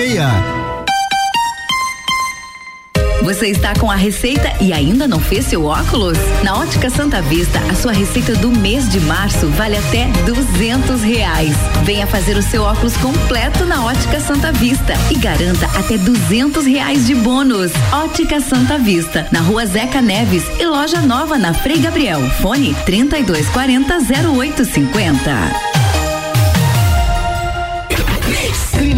Você 3.21 3.49
está 3.49 3.75
com 3.75 3.91
a 3.91 3.95
receita 3.95 4.51
e 4.59 4.73
ainda 4.73 5.07
não 5.07 5.19
fez 5.19 5.45
seu 5.45 5.65
óculos? 5.65 6.17
Na 6.43 6.57
Ótica 6.57 6.89
Santa 6.89 7.21
Vista, 7.21 7.59
a 7.69 7.75
sua 7.75 7.91
receita 7.91 8.33
do 8.33 8.49
mês 8.49 8.89
de 8.89 8.99
março 8.99 9.47
vale 9.49 9.77
até 9.77 10.07
duzentos 10.25 11.03
reais. 11.03 11.55
Venha 11.83 12.07
fazer 12.07 12.35
o 12.35 12.41
seu 12.41 12.63
óculos 12.63 12.97
completo 12.97 13.63
na 13.63 13.85
Ótica 13.85 14.19
Santa 14.19 14.51
Vista 14.51 14.93
e 15.11 15.19
garanta 15.19 15.67
até 15.77 15.99
duzentos 15.99 16.65
reais 16.65 17.05
de 17.05 17.13
bônus. 17.13 17.71
Ótica 17.93 18.41
Santa 18.41 18.79
Vista, 18.79 19.27
na 19.31 19.41
rua 19.41 19.67
Zeca 19.67 20.01
Neves 20.01 20.43
e 20.59 20.65
loja 20.65 20.99
nova 20.99 21.37
na 21.37 21.53
Frei 21.53 21.77
Gabriel. 21.77 22.21
Fone 22.41 22.73
3240 22.85 23.99
0850. 23.99 25.70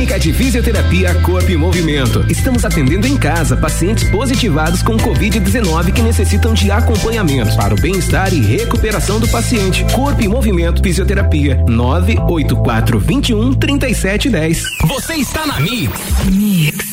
Clínica 0.04 0.20
de 0.20 0.34
Fisioterapia 0.34 1.16
Corpo 1.22 1.50
e 1.50 1.56
Movimento. 1.56 2.26
Estamos 2.30 2.66
atendendo 2.66 3.08
em 3.08 3.16
casa 3.16 3.56
pacientes 3.56 4.04
positivados 4.10 4.84
com 4.84 4.98
Covid-19 4.98 5.94
que 5.94 6.02
necessitam 6.02 6.54
de 6.54 6.70
acompanhamento 6.70 7.56
para 7.56 7.74
o 7.74 7.80
bem-estar 7.80 8.34
e 8.34 8.42
recuperação 8.42 9.18
do 9.18 9.30
paciente. 9.30 9.86
Corpo 9.94 10.22
e 10.22 10.28
Movimento 10.28 10.84
Fisioterapia 10.84 11.64
984 11.70 13.00
21 13.00 13.54
3710. 13.54 14.64
Você 14.90 15.14
está 15.14 15.48
na 15.48 15.62
Mix. 15.62 15.98
Mix. 16.30 16.93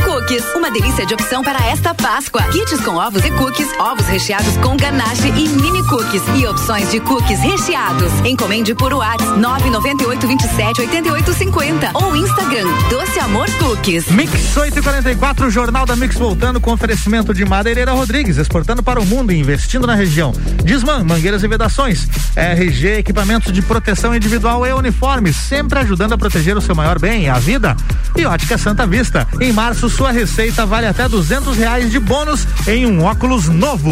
Cookies, 0.03 0.43
uma 0.55 0.71
delícia 0.71 1.05
de 1.05 1.13
opção 1.13 1.43
para 1.43 1.59
esta 1.67 1.93
Páscoa. 1.93 2.41
Kits 2.51 2.79
com 2.81 2.95
ovos 2.95 3.23
e 3.23 3.31
cookies, 3.31 3.67
ovos 3.79 4.05
recheados 4.07 4.57
com 4.57 4.75
ganache 4.75 5.27
e 5.27 5.47
mini 5.49 5.83
cookies 5.87 6.21
e 6.35 6.45
opções 6.47 6.89
de 6.91 6.99
cookies 6.99 7.39
recheados. 7.39 8.11
Encomende 8.25 8.73
por 8.73 8.93
WhatsApp 8.93 9.39
998 9.39 10.27
27 10.27 10.81
88 10.81 11.33
50 11.33 11.91
ou 11.93 12.15
Instagram 12.15 12.67
Doce 12.89 13.19
Amor 13.19 13.49
Cookies. 13.59 14.07
Mix 14.11 14.57
844, 14.57 15.49
Jornal 15.51 15.85
da 15.85 15.95
Mix 15.95 16.15
voltando 16.15 16.59
com 16.59 16.71
oferecimento 16.73 17.33
de 17.33 17.45
Madeireira 17.45 17.91
Rodrigues, 17.91 18.37
exportando 18.37 18.81
para 18.81 18.99
o 18.99 19.05
mundo 19.05 19.31
e 19.31 19.39
investindo 19.39 19.85
na 19.85 19.95
região. 19.95 20.33
Disman, 20.63 21.03
mangueiras 21.03 21.43
e 21.43 21.47
vedações. 21.47 22.07
RG, 22.35 22.99
equipamentos 22.99 23.51
de 23.51 23.61
proteção 23.61 24.15
individual 24.15 24.65
e 24.65 24.73
uniformes, 24.73 25.35
sempre 25.35 25.79
ajudando 25.79 26.13
a 26.13 26.17
proteger 26.17 26.57
o 26.57 26.61
seu 26.61 26.75
maior 26.75 26.97
bem, 26.97 27.29
a 27.29 27.37
vida. 27.37 27.75
E 28.15 28.25
Ótica 28.25 28.57
Santa 28.57 28.85
Vista. 28.87 29.27
Em 29.39 29.51
março, 29.51 29.89
sua 29.91 30.11
receita 30.11 30.65
vale 30.65 30.87
até 30.87 31.07
duzentos 31.07 31.57
reais 31.57 31.91
de 31.91 31.99
bônus 31.99 32.47
em 32.67 32.85
um 32.85 33.03
óculos 33.03 33.47
novo. 33.47 33.91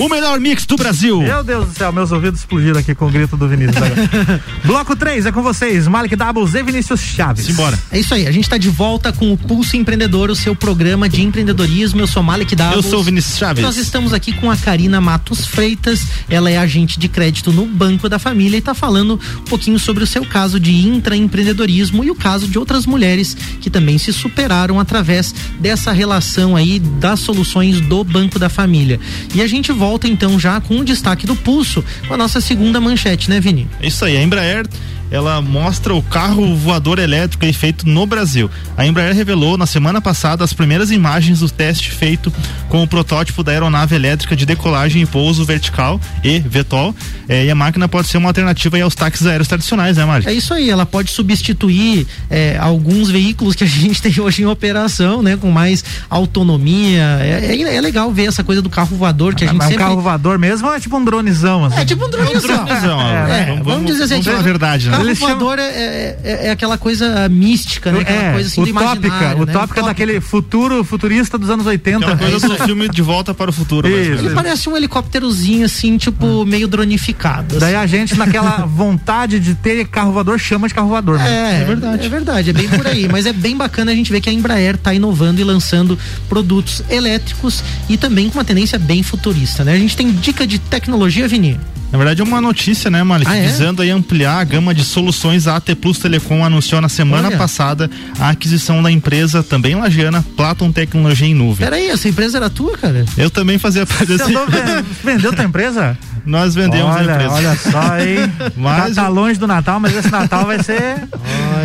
O 0.00 0.08
melhor 0.08 0.40
mix 0.40 0.64
do 0.64 0.76
Brasil. 0.76 1.20
Meu 1.20 1.44
Deus 1.44 1.68
do 1.68 1.74
céu, 1.74 1.92
meus 1.92 2.10
ouvidos 2.10 2.40
explodiram 2.40 2.80
aqui 2.80 2.94
com 2.94 3.06
o 3.06 3.10
grito 3.10 3.36
do 3.36 3.46
Vinícius. 3.46 3.76
Bloco 4.64 4.96
3 4.96 5.26
é 5.26 5.30
com 5.30 5.42
vocês, 5.42 5.86
Malik 5.86 6.16
Doubles 6.16 6.54
e 6.54 6.62
Vinícius 6.62 7.00
Chaves. 7.00 7.44
Simbora. 7.44 7.78
É 7.92 7.98
isso 7.98 8.14
aí, 8.14 8.26
a 8.26 8.32
gente 8.32 8.44
está 8.44 8.56
de 8.56 8.70
volta 8.70 9.12
com 9.12 9.30
o 9.30 9.36
Pulso 9.36 9.76
Empreendedor, 9.76 10.30
o 10.30 10.34
seu 10.34 10.56
programa 10.56 11.06
de 11.06 11.20
empreendedorismo. 11.20 12.00
Eu 12.00 12.06
sou 12.06 12.22
Malik 12.22 12.56
Doubles. 12.56 12.76
Eu 12.76 12.82
sou 12.82 13.00
o 13.00 13.02
Vinícius 13.02 13.36
Chaves. 13.36 13.62
Nós 13.62 13.76
estamos 13.76 14.14
aqui 14.14 14.32
com 14.32 14.50
a 14.50 14.56
Karina 14.56 15.02
Matos 15.02 15.44
Freitas. 15.46 16.06
Ela 16.30 16.50
é 16.50 16.56
agente 16.56 16.98
de 16.98 17.06
crédito 17.06 17.52
no 17.52 17.66
Banco 17.66 18.08
da 18.08 18.18
Família 18.18 18.56
e 18.56 18.60
está 18.60 18.72
falando 18.72 19.20
um 19.40 19.44
pouquinho 19.44 19.78
sobre 19.78 20.02
o 20.02 20.06
seu 20.06 20.24
caso 20.24 20.58
de 20.58 20.74
intraempreendedorismo 20.74 22.02
e 22.04 22.10
o 22.10 22.14
caso 22.14 22.48
de 22.48 22.58
outras 22.58 22.86
mulheres 22.86 23.36
que 23.60 23.68
também 23.68 23.98
se 23.98 24.14
superaram 24.14 24.80
através 24.80 25.34
dessa 25.58 25.92
relação 25.92 26.56
aí 26.56 26.78
das 26.78 27.20
soluções 27.20 27.82
do 27.82 28.02
Banco 28.02 28.38
da 28.38 28.48
Família. 28.48 28.98
E 29.34 29.42
a 29.42 29.46
gente 29.46 29.70
volta 29.70 29.89
então 30.06 30.38
já 30.38 30.60
com 30.60 30.78
o 30.78 30.84
destaque 30.84 31.26
do 31.26 31.36
Pulso, 31.36 31.84
com 32.06 32.14
a 32.14 32.16
nossa 32.16 32.40
segunda 32.40 32.80
manchete, 32.80 33.30
né, 33.30 33.40
Vini? 33.40 33.68
É 33.80 33.88
isso 33.88 34.04
aí, 34.04 34.16
a 34.16 34.22
Embraer 34.22 34.66
ela 35.10 35.42
mostra 35.42 35.94
o 35.94 36.02
carro 36.02 36.54
voador 36.54 36.98
elétrico 36.98 37.44
aí 37.44 37.52
feito 37.52 37.88
no 37.88 38.06
Brasil. 38.06 38.48
A 38.76 38.86
Embraer 38.86 39.14
revelou 39.14 39.58
na 39.58 39.66
semana 39.66 40.00
passada 40.00 40.44
as 40.44 40.52
primeiras 40.52 40.90
imagens 40.90 41.40
do 41.40 41.50
teste 41.50 41.90
feito 41.90 42.32
com 42.68 42.82
o 42.82 42.86
protótipo 42.86 43.42
da 43.42 43.50
aeronave 43.50 43.94
elétrica 43.94 44.36
de 44.36 44.46
decolagem 44.46 45.02
e 45.02 45.06
pouso 45.06 45.44
vertical 45.44 46.00
e 46.22 46.38
VTOL. 46.38 46.94
É, 47.28 47.44
e 47.46 47.50
a 47.50 47.54
máquina 47.54 47.88
pode 47.88 48.08
ser 48.08 48.18
uma 48.18 48.28
alternativa 48.28 48.80
aos 48.80 48.94
táxis 48.94 49.26
aéreos 49.26 49.48
tradicionais, 49.48 49.96
né, 49.96 50.04
Mari? 50.04 50.28
É 50.28 50.32
isso 50.32 50.54
aí, 50.54 50.70
ela 50.70 50.86
pode 50.86 51.10
substituir 51.10 52.06
é, 52.28 52.56
alguns 52.58 53.10
veículos 53.10 53.56
que 53.56 53.64
a 53.64 53.66
gente 53.68 54.00
tem 54.00 54.20
hoje 54.20 54.42
em 54.42 54.46
operação, 54.46 55.22
né, 55.22 55.36
com 55.36 55.50
mais 55.50 55.84
autonomia. 56.08 57.18
É, 57.20 57.56
é, 57.56 57.74
é 57.74 57.80
legal 57.80 58.12
ver 58.12 58.26
essa 58.26 58.44
coisa 58.44 58.62
do 58.62 58.70
carro 58.70 58.96
voador 58.96 59.34
que 59.34 59.42
a 59.42 59.48
gente 59.48 59.58
Mas 59.58 59.68
sempre. 59.68 59.79
Carro 59.80 60.00
voador 60.00 60.38
mesmo 60.38 60.68
ou 60.68 60.74
é 60.74 60.80
tipo 60.80 60.96
um 60.96 61.04
dronezão? 61.04 61.64
Assim? 61.64 61.80
É 61.80 61.84
tipo 61.84 62.04
um 62.06 62.10
dronezão. 62.10 62.62
Um 62.62 62.64
dronezão, 62.64 63.00
É, 63.00 63.40
é, 63.40 63.44
vamos, 63.46 63.64
vamos- 63.66 63.86
dizer 63.90 64.04
assim, 64.04 64.20
vamos 64.22 64.42
verdade, 64.42 64.88
né? 64.88 64.96
Carro 64.96 65.14
voador 65.14 65.58
é, 65.58 65.62
é, 65.62 66.18
é- 66.24 66.46
é 66.46 66.50
aquela 66.50 66.76
coisa 66.78 67.28
mística, 67.28 67.90
né? 67.92 68.00
Aquela 68.00 68.22
é, 68.22 68.32
coisa 68.32 68.48
assim 68.48 68.62
do 68.64 68.70
utópica, 68.70 69.34
né? 69.34 69.34
utópica 69.40 69.82
daquele 69.82 70.20
futuro 70.20 70.82
futurista 70.84 71.36
dos 71.38 71.50
anos 71.50 71.66
80. 71.66 71.98
Aquela 71.98 72.16
coisa 72.18 72.34
É 72.34 72.36
isso 72.36 72.46
do 72.48 72.52
aí. 72.54 72.60
filme 72.60 72.88
De 72.88 73.02
Volta 73.02 73.34
para 73.34 73.50
o 73.50 73.52
Futuro. 73.52 73.88
Ele 73.88 74.30
parece 74.30 74.68
um 74.68 74.76
helicópterozinho 74.76 75.64
assim, 75.64 75.96
tipo, 75.96 76.44
meio 76.44 76.66
dronificado. 76.68 77.58
Daí 77.58 77.74
assim. 77.74 77.84
a 77.84 77.86
gente, 77.86 78.14
naquela 78.16 78.64
vontade 78.66 79.38
de 79.40 79.54
ter 79.54 79.86
carro 79.86 80.12
voador, 80.12 80.38
chama 80.38 80.68
de 80.68 80.74
carro 80.74 80.88
voador. 80.88 81.18
né? 81.18 81.58
É, 81.58 81.62
é 81.62 81.64
verdade. 81.64 82.06
É 82.06 82.08
verdade, 82.08 82.50
é 82.50 82.52
bem 82.52 82.68
por 82.68 82.86
aí. 82.86 83.08
Mas 83.10 83.26
é 83.26 83.32
bem 83.32 83.56
bacana 83.56 83.92
a 83.92 83.94
gente 83.94 84.10
ver 84.12 84.20
que 84.20 84.28
a 84.28 84.32
Embraer 84.32 84.74
está 84.74 84.92
inovando 84.94 85.40
e 85.40 85.44
lançando 85.44 85.98
produtos 86.28 86.82
elétricos 86.88 87.62
e 87.88 87.96
também 87.96 88.28
com 88.28 88.38
uma 88.38 88.44
tendência 88.44 88.78
bem 88.78 89.02
futurista, 89.02 89.64
né? 89.64 89.69
A 89.74 89.78
gente 89.78 89.96
tem 89.96 90.10
dica 90.12 90.46
de 90.46 90.58
tecnologia, 90.58 91.26
Vini. 91.28 91.58
Na 91.92 91.98
verdade 91.98 92.20
é 92.20 92.24
uma 92.24 92.40
notícia, 92.40 92.88
né, 92.88 93.02
Malik? 93.02 93.28
Ah, 93.28 93.36
é? 93.36 93.42
Visando 93.48 93.82
aí 93.82 93.90
ampliar 93.90 94.38
a 94.38 94.44
gama 94.44 94.72
de 94.72 94.84
soluções, 94.84 95.48
a 95.48 95.56
AT 95.56 95.74
Plus 95.74 95.98
Telecom 95.98 96.44
anunciou 96.44 96.80
na 96.80 96.88
semana 96.88 97.26
Olha. 97.28 97.36
passada 97.36 97.90
a 98.20 98.28
aquisição 98.28 98.80
da 98.80 98.92
empresa 98.92 99.42
também 99.42 99.74
lagiana 99.74 100.24
Platon 100.36 100.70
Tecnologia 100.70 101.26
em 101.26 101.34
Nuvem. 101.34 101.66
Peraí, 101.66 101.88
essa 101.88 102.08
empresa 102.08 102.38
era 102.38 102.48
tua, 102.48 102.78
cara? 102.78 103.04
Eu 103.18 103.28
também 103.28 103.58
fazia 103.58 103.84
parte 103.84 104.06
ven- 104.06 104.84
vendeu 105.02 105.32
tua 105.34 105.44
empresa? 105.44 105.98
Nós 106.24 106.54
vendemos 106.54 106.94
olha, 106.94 107.10
a 107.12 107.14
empresa. 107.14 107.32
olha 107.34 107.56
só, 107.56 107.98
hein? 107.98 108.30
Mas 108.56 108.94
tá, 108.94 109.02
tá 109.02 109.08
longe 109.08 109.40
do 109.40 109.46
Natal, 109.46 109.80
mas 109.80 109.96
esse 109.96 110.10
Natal 110.10 110.44
vai 110.44 110.62
ser. 110.62 111.08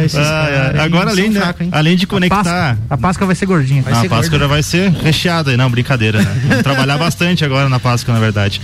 Esses 0.04 0.18
Ah, 0.18 0.72
é. 0.76 0.80
Agora, 0.80 1.10
além, 1.12 1.26
São 1.26 1.34
né, 1.34 1.40
fraco, 1.42 1.64
hein? 1.64 1.70
além 1.74 1.96
de 1.98 2.06
A 2.06 2.08
Páscoa, 2.08 2.30
conectar. 2.30 2.78
a 2.90 2.98
Páscoa 2.98 3.28
vai 3.28 3.36
ser 3.36 3.46
gordinha. 3.48 3.84
Ah, 3.86 4.00
a 4.02 4.06
Páscoa 4.10 4.40
já 4.40 4.48
vai 4.48 4.64
ser 4.64 4.92
recheada 4.92 5.52
aí, 5.52 5.58
não, 5.58 5.70
brincadeira, 5.70 6.22
né? 6.22 6.42
Vamos 6.48 6.64
trabalhar 6.64 6.98
bastante 6.98 7.44
agora 7.44 7.68
na 7.68 7.80
Páscoa, 7.82 7.95
na 8.12 8.20
verdade. 8.20 8.60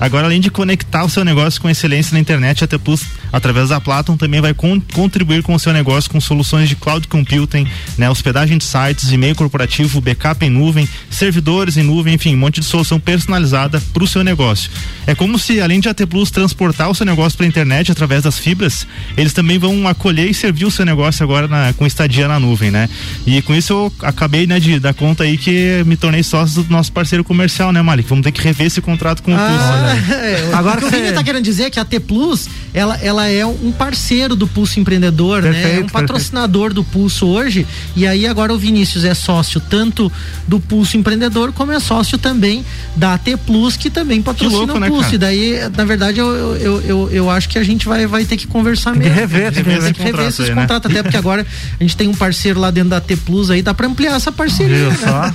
Agora, 0.00 0.26
além 0.26 0.40
de 0.40 0.50
conectar 0.50 1.04
o 1.04 1.08
seu 1.08 1.24
negócio 1.24 1.60
com 1.60 1.68
excelência 1.70 2.12
na 2.14 2.20
internet, 2.20 2.62
a 2.64 2.78
Plus, 2.78 3.02
através 3.32 3.70
da 3.70 3.80
Platon, 3.80 4.16
também 4.16 4.40
vai 4.40 4.52
con- 4.52 4.80
contribuir 4.92 5.42
com 5.42 5.54
o 5.54 5.58
seu 5.58 5.72
negócio 5.72 6.10
com 6.10 6.20
soluções 6.20 6.68
de 6.68 6.76
cloud 6.76 7.08
computing, 7.08 7.66
né? 7.96 8.08
Hospedagem 8.10 8.58
de 8.58 8.64
sites, 8.64 9.10
e-mail 9.10 9.34
corporativo, 9.34 10.00
backup 10.00 10.44
em 10.44 10.50
nuvem, 10.50 10.86
servidores 11.10 11.76
em 11.76 11.82
nuvem, 11.82 12.14
enfim, 12.14 12.34
um 12.34 12.38
monte 12.38 12.60
de 12.60 12.66
solução 12.66 13.00
personalizada 13.00 13.80
para 13.92 14.04
o 14.04 14.06
seu 14.06 14.22
negócio. 14.22 14.70
É 15.06 15.14
como 15.14 15.38
se, 15.38 15.60
além 15.60 15.80
de 15.80 15.88
a 15.88 15.94
T 15.94 16.04
Plus 16.06 16.30
transportar 16.30 16.90
o 16.90 16.94
seu 16.94 17.06
negócio 17.06 17.36
para 17.36 17.46
a 17.46 17.48
internet 17.48 17.90
através 17.90 18.22
das 18.22 18.38
fibras, 18.38 18.86
eles 19.16 19.32
também 19.32 19.58
vão 19.58 19.88
acolher 19.88 20.28
e 20.28 20.34
servir 20.34 20.66
o 20.66 20.70
seu 20.70 20.84
negócio 20.84 21.22
agora 21.24 21.48
na- 21.48 21.72
com 21.72 21.86
estadia 21.86 22.28
na 22.28 22.38
nuvem, 22.38 22.70
né? 22.70 22.88
E 23.26 23.40
com 23.42 23.54
isso 23.54 23.72
eu 23.72 23.92
acabei, 24.02 24.46
né, 24.46 24.60
de 24.60 24.78
dar 24.78 24.92
conta 24.94 25.24
aí 25.24 25.38
que 25.38 25.82
me 25.86 25.96
tornei 25.96 26.22
sócio 26.22 26.62
do 26.62 26.70
nosso 26.70 26.92
parceiro 26.92 27.24
comercial, 27.24 27.72
né, 27.72 27.80
Malik? 27.80 28.08
Vamos 28.08 28.24
ter 28.24 28.32
que 28.32 28.42
rever 28.42 28.65
esse 28.66 28.80
contrato 28.80 29.22
com 29.22 29.32
o 29.32 29.36
Plus. 29.36 29.48
Ah, 29.48 29.96
é, 30.14 30.50
Agora 30.54 30.76
o 30.76 30.80
que 30.80 30.86
o 30.86 30.90
Vini 30.90 31.12
tá 31.14 31.22
querendo 31.22 31.44
dizer 31.44 31.64
é 31.64 31.70
que 31.70 31.80
a 31.80 31.84
T 31.84 32.00
Plus, 32.00 32.48
ela, 32.74 32.96
ela 33.02 33.26
é 33.26 33.44
um 33.46 33.72
parceiro 33.72 34.34
do 34.36 34.46
Pulso 34.46 34.78
Empreendedor, 34.80 35.42
né? 35.42 35.48
É 35.48 35.52
Perfeito, 35.52 35.84
um 35.84 35.88
patrocinador 35.88 36.72
do 36.72 36.84
Pulso 36.84 37.26
hoje. 37.26 37.66
E 37.94 38.06
aí 38.06 38.26
agora 38.26 38.52
o 38.52 38.58
Vinícius 38.58 39.04
é 39.04 39.14
sócio 39.14 39.60
tanto 39.60 40.10
do 40.46 40.60
Pulso 40.60 40.96
Empreendedor 40.96 41.52
como 41.52 41.72
é 41.72 41.80
sócio 41.80 42.18
também 42.18 42.64
da 42.96 43.16
T 43.18 43.36
Plus, 43.36 43.76
que 43.76 43.90
também 43.90 44.20
patrocina 44.22 44.58
louco, 44.58 44.76
o 44.76 44.80
né, 44.80 44.88
Pulso. 44.88 45.02
cara? 45.04 45.14
E 45.14 45.18
daí, 45.18 45.70
na 45.76 45.84
verdade, 45.84 46.18
eu, 46.18 46.26
eu, 46.26 46.56
eu, 46.56 46.82
eu, 46.82 47.10
eu 47.12 47.30
acho 47.30 47.48
que 47.48 47.58
a 47.58 47.62
gente 47.64 47.86
vai, 47.86 48.06
vai 48.06 48.24
ter 48.24 48.36
que 48.36 48.46
conversar 48.46 48.92
Tem 48.92 49.02
que 49.02 49.08
mesmo. 49.08 49.20
rever, 49.20 49.52
tem 49.52 49.62
que 49.64 49.70
Tem 49.70 49.72
rever 49.74 49.94
que 49.94 50.00
esse 50.00 50.02
rever 50.02 50.12
contrato 50.12 50.28
esses 50.28 50.40
aí, 50.48 50.54
né? 50.54 50.60
contratos, 50.62 50.90
até 50.90 51.02
porque 51.02 51.16
agora 51.16 51.46
a 51.78 51.82
gente 51.82 51.96
tem 51.96 52.08
um 52.08 52.14
parceiro 52.14 52.60
lá 52.60 52.70
dentro 52.70 52.90
da 52.90 53.00
T 53.00 53.16
Plus 53.16 53.50
aí, 53.50 53.62
dá 53.62 53.72
pra 53.74 53.86
ampliar 53.86 54.16
essa 54.16 54.30
parceria. 54.32 54.88
Né? 54.90 54.96
só? 54.96 55.32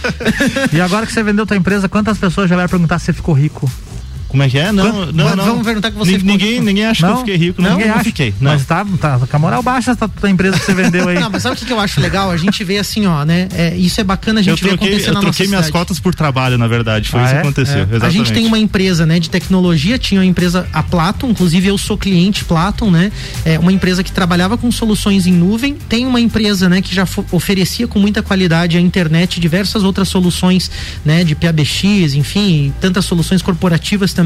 E 0.73 0.79
agora 0.81 1.05
que 1.05 1.13
você 1.13 1.23
vendeu 1.23 1.45
tua 1.45 1.57
empresa, 1.57 1.89
quantas 1.89 2.17
pessoas 2.17 2.49
já 2.49 2.55
vieram 2.55 2.69
perguntar 2.69 2.99
se 2.99 3.05
você 3.05 3.13
ficou 3.21 3.35
rico? 3.35 3.69
Como 4.31 4.43
é 4.43 4.49
que 4.49 4.57
é? 4.57 4.71
Não, 4.71 5.11
não, 5.11 5.27
Vamos 5.35 5.45
não. 5.45 5.63
perguntar 5.63 5.91
que 5.91 5.97
você 5.97 6.13
ficou 6.13 6.25
ninguém, 6.25 6.51
rico. 6.53 6.63
ninguém 6.63 6.85
acha 6.85 7.05
que 7.05 7.11
eu 7.13 7.17
fiquei 7.17 7.35
rico, 7.35 7.61
não, 7.61 7.71
Ninguém 7.71 7.87
não 7.87 7.95
acha. 7.95 8.03
fiquei. 8.05 8.33
Não. 8.39 8.51
Mas 8.53 8.65
tá, 8.65 8.85
tá 8.99 9.19
com 9.29 9.35
a 9.35 9.39
moral 9.39 9.61
baixa 9.61 9.91
essa 9.91 10.07
tua 10.07 10.29
empresa 10.29 10.57
que 10.57 10.65
você 10.65 10.73
vendeu 10.73 11.07
aí. 11.09 11.19
Não, 11.21 11.29
mas 11.29 11.43
sabe 11.43 11.55
o 11.55 11.59
que, 11.59 11.65
que 11.65 11.73
eu 11.73 11.79
acho 11.79 11.99
legal? 11.99 12.31
A 12.31 12.37
gente 12.37 12.63
vê 12.63 12.77
assim, 12.77 13.05
ó, 13.05 13.25
né? 13.25 13.49
É, 13.53 13.75
isso 13.75 13.99
é 13.99 14.03
bacana 14.05 14.39
a 14.39 14.41
Eu 14.41 14.45
gente 14.45 14.63
ver 14.63 14.69
troquei, 14.69 14.87
acontecer 14.87 15.09
eu 15.09 15.13
na 15.13 15.19
nossa 15.21 15.27
troquei 15.33 15.47
minhas 15.47 15.65
cidade. 15.65 15.79
cotas 15.85 15.99
por 15.99 16.15
trabalho, 16.15 16.57
na 16.57 16.67
verdade. 16.67 17.09
Foi 17.09 17.19
Ah, 17.19 17.23
isso 17.25 17.31
é? 17.33 17.35
que 17.35 17.41
aconteceu. 17.41 17.77
É. 17.79 17.81
Exatamente. 17.81 18.05
A 18.05 18.09
gente 18.09 18.31
tem 18.33 18.45
uma 18.45 18.57
empresa, 18.57 19.05
né, 19.05 19.19
de 19.19 19.29
tecnologia, 19.29 19.99
tinha 19.99 20.21
uma 20.21 20.25
empresa, 20.25 20.65
a 20.71 20.81
Platon, 20.81 21.29
inclusive 21.31 21.67
eu 21.67 21.77
sou 21.77 21.97
cliente 21.97 22.45
Platon, 22.45 22.89
né? 22.89 23.11
É 23.43 23.59
uma 23.59 23.71
empresa 23.71 24.01
que 24.03 24.11
trabalhava 24.11 24.57
com 24.57 24.71
soluções 24.71 25.27
em 25.27 25.33
nuvem. 25.33 25.75
Tem 25.89 26.05
uma 26.07 26.21
empresa, 26.21 26.69
né, 26.69 26.81
que 26.81 26.95
já 26.95 27.05
oferecia 27.31 27.85
com 27.87 27.99
muita 27.99 28.23
qualidade 28.23 28.77
a 28.77 28.81
internet, 28.81 29.39
diversas 29.39 29.83
outras 29.83 30.07
soluções, 30.07 30.71
né, 31.03 31.23
de 31.25 31.35
PABX, 31.35 32.13
enfim, 32.15 32.73
tantas 32.79 33.03
soluções 33.05 33.41
corporativas 33.41 34.13
também 34.13 34.20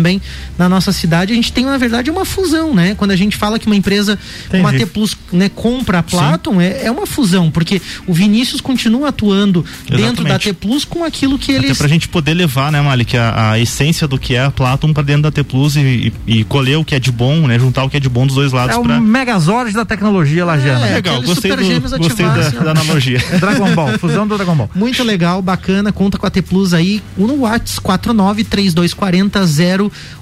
na 0.57 0.69
nossa 0.69 0.91
cidade. 0.91 1.33
A 1.33 1.35
gente 1.35 1.51
tem, 1.51 1.65
na 1.65 1.77
verdade, 1.77 2.09
uma 2.09 2.25
fusão, 2.25 2.73
né? 2.73 2.95
Quando 2.95 3.11
a 3.11 3.15
gente 3.15 3.35
fala 3.35 3.59
que 3.59 3.65
uma 3.65 3.75
empresa, 3.75 4.17
uma 4.53 4.69
Entendi. 4.69 4.85
T 4.85 4.91
Plus, 4.91 5.17
né, 5.31 5.49
compra 5.49 5.99
a 5.99 6.03
Platon, 6.03 6.59
é, 6.61 6.85
é 6.85 6.91
uma 6.91 7.05
fusão, 7.05 7.49
porque 7.51 7.81
o 8.07 8.13
Vinícius 8.13 8.61
continua 8.61 9.09
atuando 9.09 9.63
dentro 9.87 10.23
da 10.23 10.35
Exatamente. 10.35 10.43
T 10.43 10.53
Plus 10.53 10.85
com 10.85 11.03
aquilo 11.03 11.37
que 11.37 11.55
Até 11.55 11.65
eles 11.65 11.77
pra 11.77 11.87
gente 11.87 12.07
poder 12.07 12.33
levar, 12.33 12.71
né, 12.71 12.81
Malik, 12.81 13.15
a, 13.17 13.51
a 13.51 13.59
essência 13.59 14.07
do 14.07 14.17
que 14.17 14.35
é 14.35 14.45
a 14.45 14.51
Platon 14.51 14.93
pra 14.93 15.03
dentro 15.03 15.23
da 15.23 15.31
T 15.31 15.43
Plus 15.43 15.75
e, 15.75 16.13
e, 16.27 16.39
e 16.39 16.43
colher 16.43 16.77
o 16.77 16.85
que 16.85 16.95
é 16.95 16.99
de 16.99 17.11
bom, 17.11 17.47
né? 17.47 17.59
Juntar 17.59 17.83
o 17.83 17.89
que 17.89 17.97
é 17.97 17.99
de 17.99 18.09
bom 18.09 18.25
dos 18.25 18.35
dois 18.35 18.51
lados 18.51 18.75
É 18.75 18.79
o 18.79 18.83
pra. 18.83 18.99
Megazord 18.99 19.73
da 19.73 19.85
tecnologia 19.85 20.45
lajana. 20.45 20.87
É, 20.87 20.95
Legal, 20.95 21.21
gostei, 21.21 21.51
super 21.51 21.57
do, 21.57 21.63
gêmeos 21.63 21.91
gostei 21.93 22.25
da, 22.25 22.49
da 22.49 22.71
analogia. 22.71 23.23
É 23.31 23.37
Dragon 23.39 23.73
Ball, 23.73 23.99
fusão 23.99 24.27
do 24.27 24.35
Dragon 24.35 24.55
Ball. 24.55 24.69
Muito 24.75 25.03
legal, 25.03 25.41
bacana, 25.41 25.91
conta 25.91 26.17
com 26.17 26.25
a 26.25 26.29
T 26.29 26.41
Plus 26.41 26.73
aí 26.73 27.01
no 27.17 27.41
Whats 27.41 27.79
493240 27.79 29.45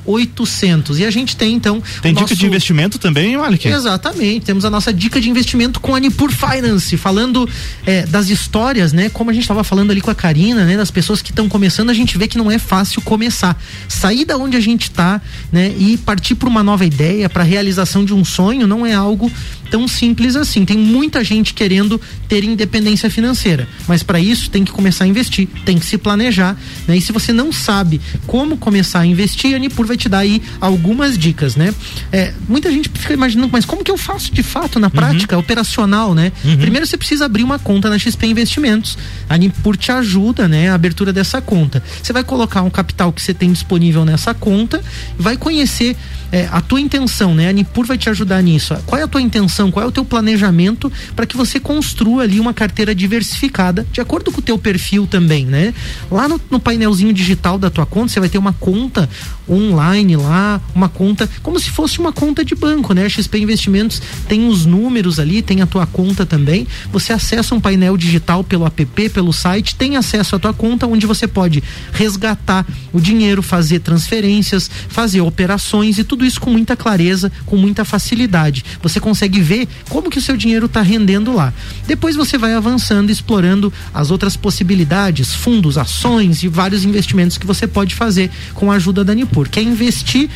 0800. 0.05 0.99
E 0.99 1.05
a 1.05 1.11
gente 1.11 1.35
tem 1.35 1.53
então 1.53 1.81
Tem 2.01 2.11
o 2.11 2.15
dica 2.15 2.21
nosso- 2.21 2.35
de 2.35 2.45
investimento 2.45 2.97
também, 2.99 3.37
Malik? 3.37 3.67
Exatamente, 3.67 4.45
temos 4.45 4.65
a 4.65 4.69
nossa 4.69 4.93
dica 4.93 5.19
de 5.19 5.29
investimento 5.29 5.79
com 5.79 5.95
a 5.95 5.99
Nipur 5.99 6.31
Finance, 6.31 6.95
falando 6.97 7.47
é, 7.85 8.05
das 8.05 8.29
histórias, 8.29 8.93
né? 8.93 9.09
Como 9.09 9.29
a 9.29 9.33
gente 9.33 9.43
estava 9.43 9.63
falando 9.63 9.91
ali 9.91 10.01
com 10.01 10.11
a 10.11 10.15
Karina, 10.15 10.65
né? 10.65 10.77
Das 10.77 10.91
pessoas 10.91 11.21
que 11.21 11.31
estão 11.31 11.47
começando, 11.49 11.89
a 11.89 11.93
gente 11.93 12.17
vê 12.17 12.27
que 12.27 12.37
não 12.37 12.51
é 12.51 12.57
fácil 12.59 13.01
começar. 13.01 13.61
Sair 13.87 14.25
da 14.25 14.37
onde 14.37 14.57
a 14.57 14.59
gente 14.59 14.83
está, 14.83 15.21
né? 15.51 15.73
E 15.77 15.97
partir 15.97 16.35
para 16.35 16.49
uma 16.49 16.63
nova 16.63 16.85
ideia, 16.85 17.29
para 17.29 17.43
a 17.43 17.45
realização 17.45 18.03
de 18.05 18.13
um 18.13 18.23
sonho, 18.25 18.67
não 18.67 18.85
é 18.85 18.93
algo 18.93 19.31
tão 19.69 19.87
simples 19.87 20.35
assim. 20.35 20.65
Tem 20.65 20.77
muita 20.77 21.23
gente 21.23 21.53
querendo 21.53 21.99
ter 22.29 22.43
independência 22.43 23.09
financeira, 23.09 23.67
mas 23.87 24.03
para 24.03 24.19
isso 24.19 24.49
tem 24.49 24.63
que 24.63 24.71
começar 24.71 25.03
a 25.03 25.07
investir, 25.07 25.47
tem 25.65 25.79
que 25.79 25.85
se 25.85 25.97
planejar, 25.97 26.55
né? 26.87 26.95
E 26.97 27.01
se 27.01 27.11
você 27.11 27.33
não 27.33 27.51
sabe 27.51 27.99
como 28.27 28.55
começar 28.57 28.99
a 28.99 29.05
investir, 29.05 29.52
e 29.53 29.55
a 29.55 29.59
Nipur 29.59 29.85
vai 29.85 29.97
te 29.97 30.09
dar 30.09 30.19
aí 30.19 30.41
algumas 30.59 31.17
dicas, 31.17 31.55
né? 31.55 31.73
É, 32.11 32.33
muita 32.47 32.71
gente 32.71 32.89
fica 32.89 33.13
imaginando, 33.13 33.49
mas 33.51 33.65
como 33.65 33.83
que 33.83 33.91
eu 33.91 33.97
faço 33.97 34.33
de 34.33 34.43
fato 34.43 34.79
na 34.79 34.89
prática, 34.89 35.35
uhum. 35.35 35.41
operacional, 35.41 36.13
né? 36.13 36.31
Uhum. 36.43 36.57
Primeiro 36.57 36.85
você 36.85 36.97
precisa 36.97 37.25
abrir 37.25 37.43
uma 37.43 37.59
conta 37.59 37.89
na 37.89 37.97
XP 37.97 38.27
Investimentos. 38.27 38.97
A 39.29 39.37
Nipur 39.37 39.77
te 39.77 39.91
ajuda, 39.91 40.47
né? 40.47 40.69
A 40.69 40.75
abertura 40.75 41.13
dessa 41.13 41.41
conta. 41.41 41.83
Você 42.01 42.11
vai 42.11 42.23
colocar 42.23 42.61
um 42.61 42.69
capital 42.69 43.11
que 43.13 43.21
você 43.21 43.33
tem 43.33 43.51
disponível 43.51 44.05
nessa 44.05 44.33
conta, 44.33 44.81
vai 45.17 45.37
conhecer 45.37 45.95
é, 46.33 46.49
a 46.51 46.59
tua 46.61 46.81
intenção, 46.81 47.35
né? 47.35 47.47
A 47.47 47.51
Nipur 47.51 47.85
vai 47.85 47.95
te 47.95 48.09
ajudar 48.09 48.41
nisso. 48.41 48.75
Qual 48.87 48.99
é 48.99 49.03
a 49.03 49.07
tua 49.07 49.21
intenção? 49.21 49.69
Qual 49.69 49.85
é 49.85 49.87
o 49.87 49.91
teu 49.91 50.03
planejamento 50.03 50.91
para 51.15 51.27
que 51.27 51.37
você 51.37 51.59
construa 51.59 52.23
ali 52.23 52.39
uma 52.39 52.55
carteira 52.55 52.95
diversificada 52.95 53.85
de 53.91 54.01
acordo 54.01 54.31
com 54.31 54.39
o 54.39 54.43
teu 54.43 54.57
perfil 54.57 55.05
também, 55.05 55.45
né? 55.45 55.75
Lá 56.09 56.27
no, 56.27 56.41
no 56.49 56.59
painelzinho 56.59 57.13
digital 57.13 57.59
da 57.59 57.69
tua 57.69 57.85
conta, 57.85 58.11
você 58.11 58.19
vai 58.19 58.29
ter 58.29 58.39
uma 58.39 58.51
conta 58.51 59.07
online 59.47 60.15
lá, 60.15 60.59
uma 60.73 60.89
conta 60.89 61.29
como 61.43 61.59
se 61.59 61.69
fosse 61.69 61.99
uma 61.99 62.11
conta 62.11 62.43
de 62.43 62.55
banco, 62.55 62.95
né? 62.95 63.05
A 63.05 63.09
XP 63.09 63.37
Investimentos 63.37 64.01
tem 64.27 64.47
os 64.47 64.65
números 64.65 65.19
ali, 65.19 65.43
tem 65.43 65.61
a 65.61 65.67
tua 65.67 65.85
conta 65.85 66.25
também. 66.25 66.65
Você 66.91 67.13
acessa 67.13 67.53
um 67.53 67.59
painel 67.59 67.95
digital 67.95 68.43
pelo 68.43 68.65
app, 68.65 69.09
pelo 69.09 69.31
site, 69.31 69.75
tem 69.75 69.97
acesso 69.97 70.35
à 70.35 70.39
tua 70.39 70.53
conta 70.53 70.87
onde 70.87 71.05
você 71.05 71.27
pode 71.27 71.63
resgatar 71.91 72.65
o 72.91 72.99
dinheiro, 72.99 73.43
fazer 73.43 73.81
transferências, 73.81 74.67
fazer 74.89 75.21
operações 75.21 75.99
e 75.99 76.03
tudo 76.03 76.22
tudo 76.23 76.25
isso 76.25 76.39
com 76.39 76.49
muita 76.49 76.75
clareza, 76.75 77.31
com 77.45 77.57
muita 77.57 77.83
facilidade. 77.83 78.63
Você 78.81 78.99
consegue 78.99 79.41
ver 79.41 79.67
como 79.89 80.09
que 80.09 80.17
o 80.17 80.21
seu 80.21 80.37
dinheiro 80.37 80.67
está 80.67 80.81
rendendo 80.81 81.33
lá. 81.33 81.53
Depois 81.85 82.15
você 82.15 82.37
vai 82.37 82.53
avançando, 82.53 83.09
explorando 83.09 83.71
as 83.93 84.09
outras 84.09 84.37
possibilidades, 84.37 85.33
fundos, 85.33 85.77
ações 85.77 86.41
e 86.43 86.47
vários 86.47 86.85
investimentos 86.85 87.37
que 87.37 87.45
você 87.45 87.67
pode 87.67 87.93
fazer 87.93 88.31
com 88.53 88.71
a 88.71 88.75
ajuda 88.75 89.03
da 89.03 89.13
Nipur. 89.13 89.49
Quer 89.49 89.63
investir? 89.63 90.29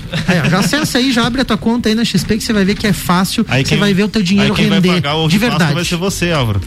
já 0.50 0.58
acessa 0.58 0.98
aí, 0.98 1.12
já 1.12 1.24
abre 1.26 1.42
a 1.42 1.44
tua 1.44 1.56
conta 1.56 1.88
aí 1.88 1.94
na 1.94 2.04
XP 2.04 2.36
que 2.36 2.44
você 2.44 2.52
vai 2.52 2.64
ver 2.64 2.74
que 2.74 2.86
é 2.86 2.92
fácil, 2.92 3.46
aí 3.48 3.64
você 3.64 3.76
vai 3.76 3.94
ver 3.94 4.02
o 4.04 4.08
teu 4.08 4.22
dinheiro 4.22 4.52
aí 4.52 4.56
quem 4.56 4.68
render 4.68 4.88
vai 4.88 5.00
pagar 5.00 5.16
o 5.16 5.28
de 5.28 5.38
verdade. 5.38 5.74
vai 5.74 5.84
ser 5.84 5.96
você, 5.96 6.32
Álvaro. 6.32 6.60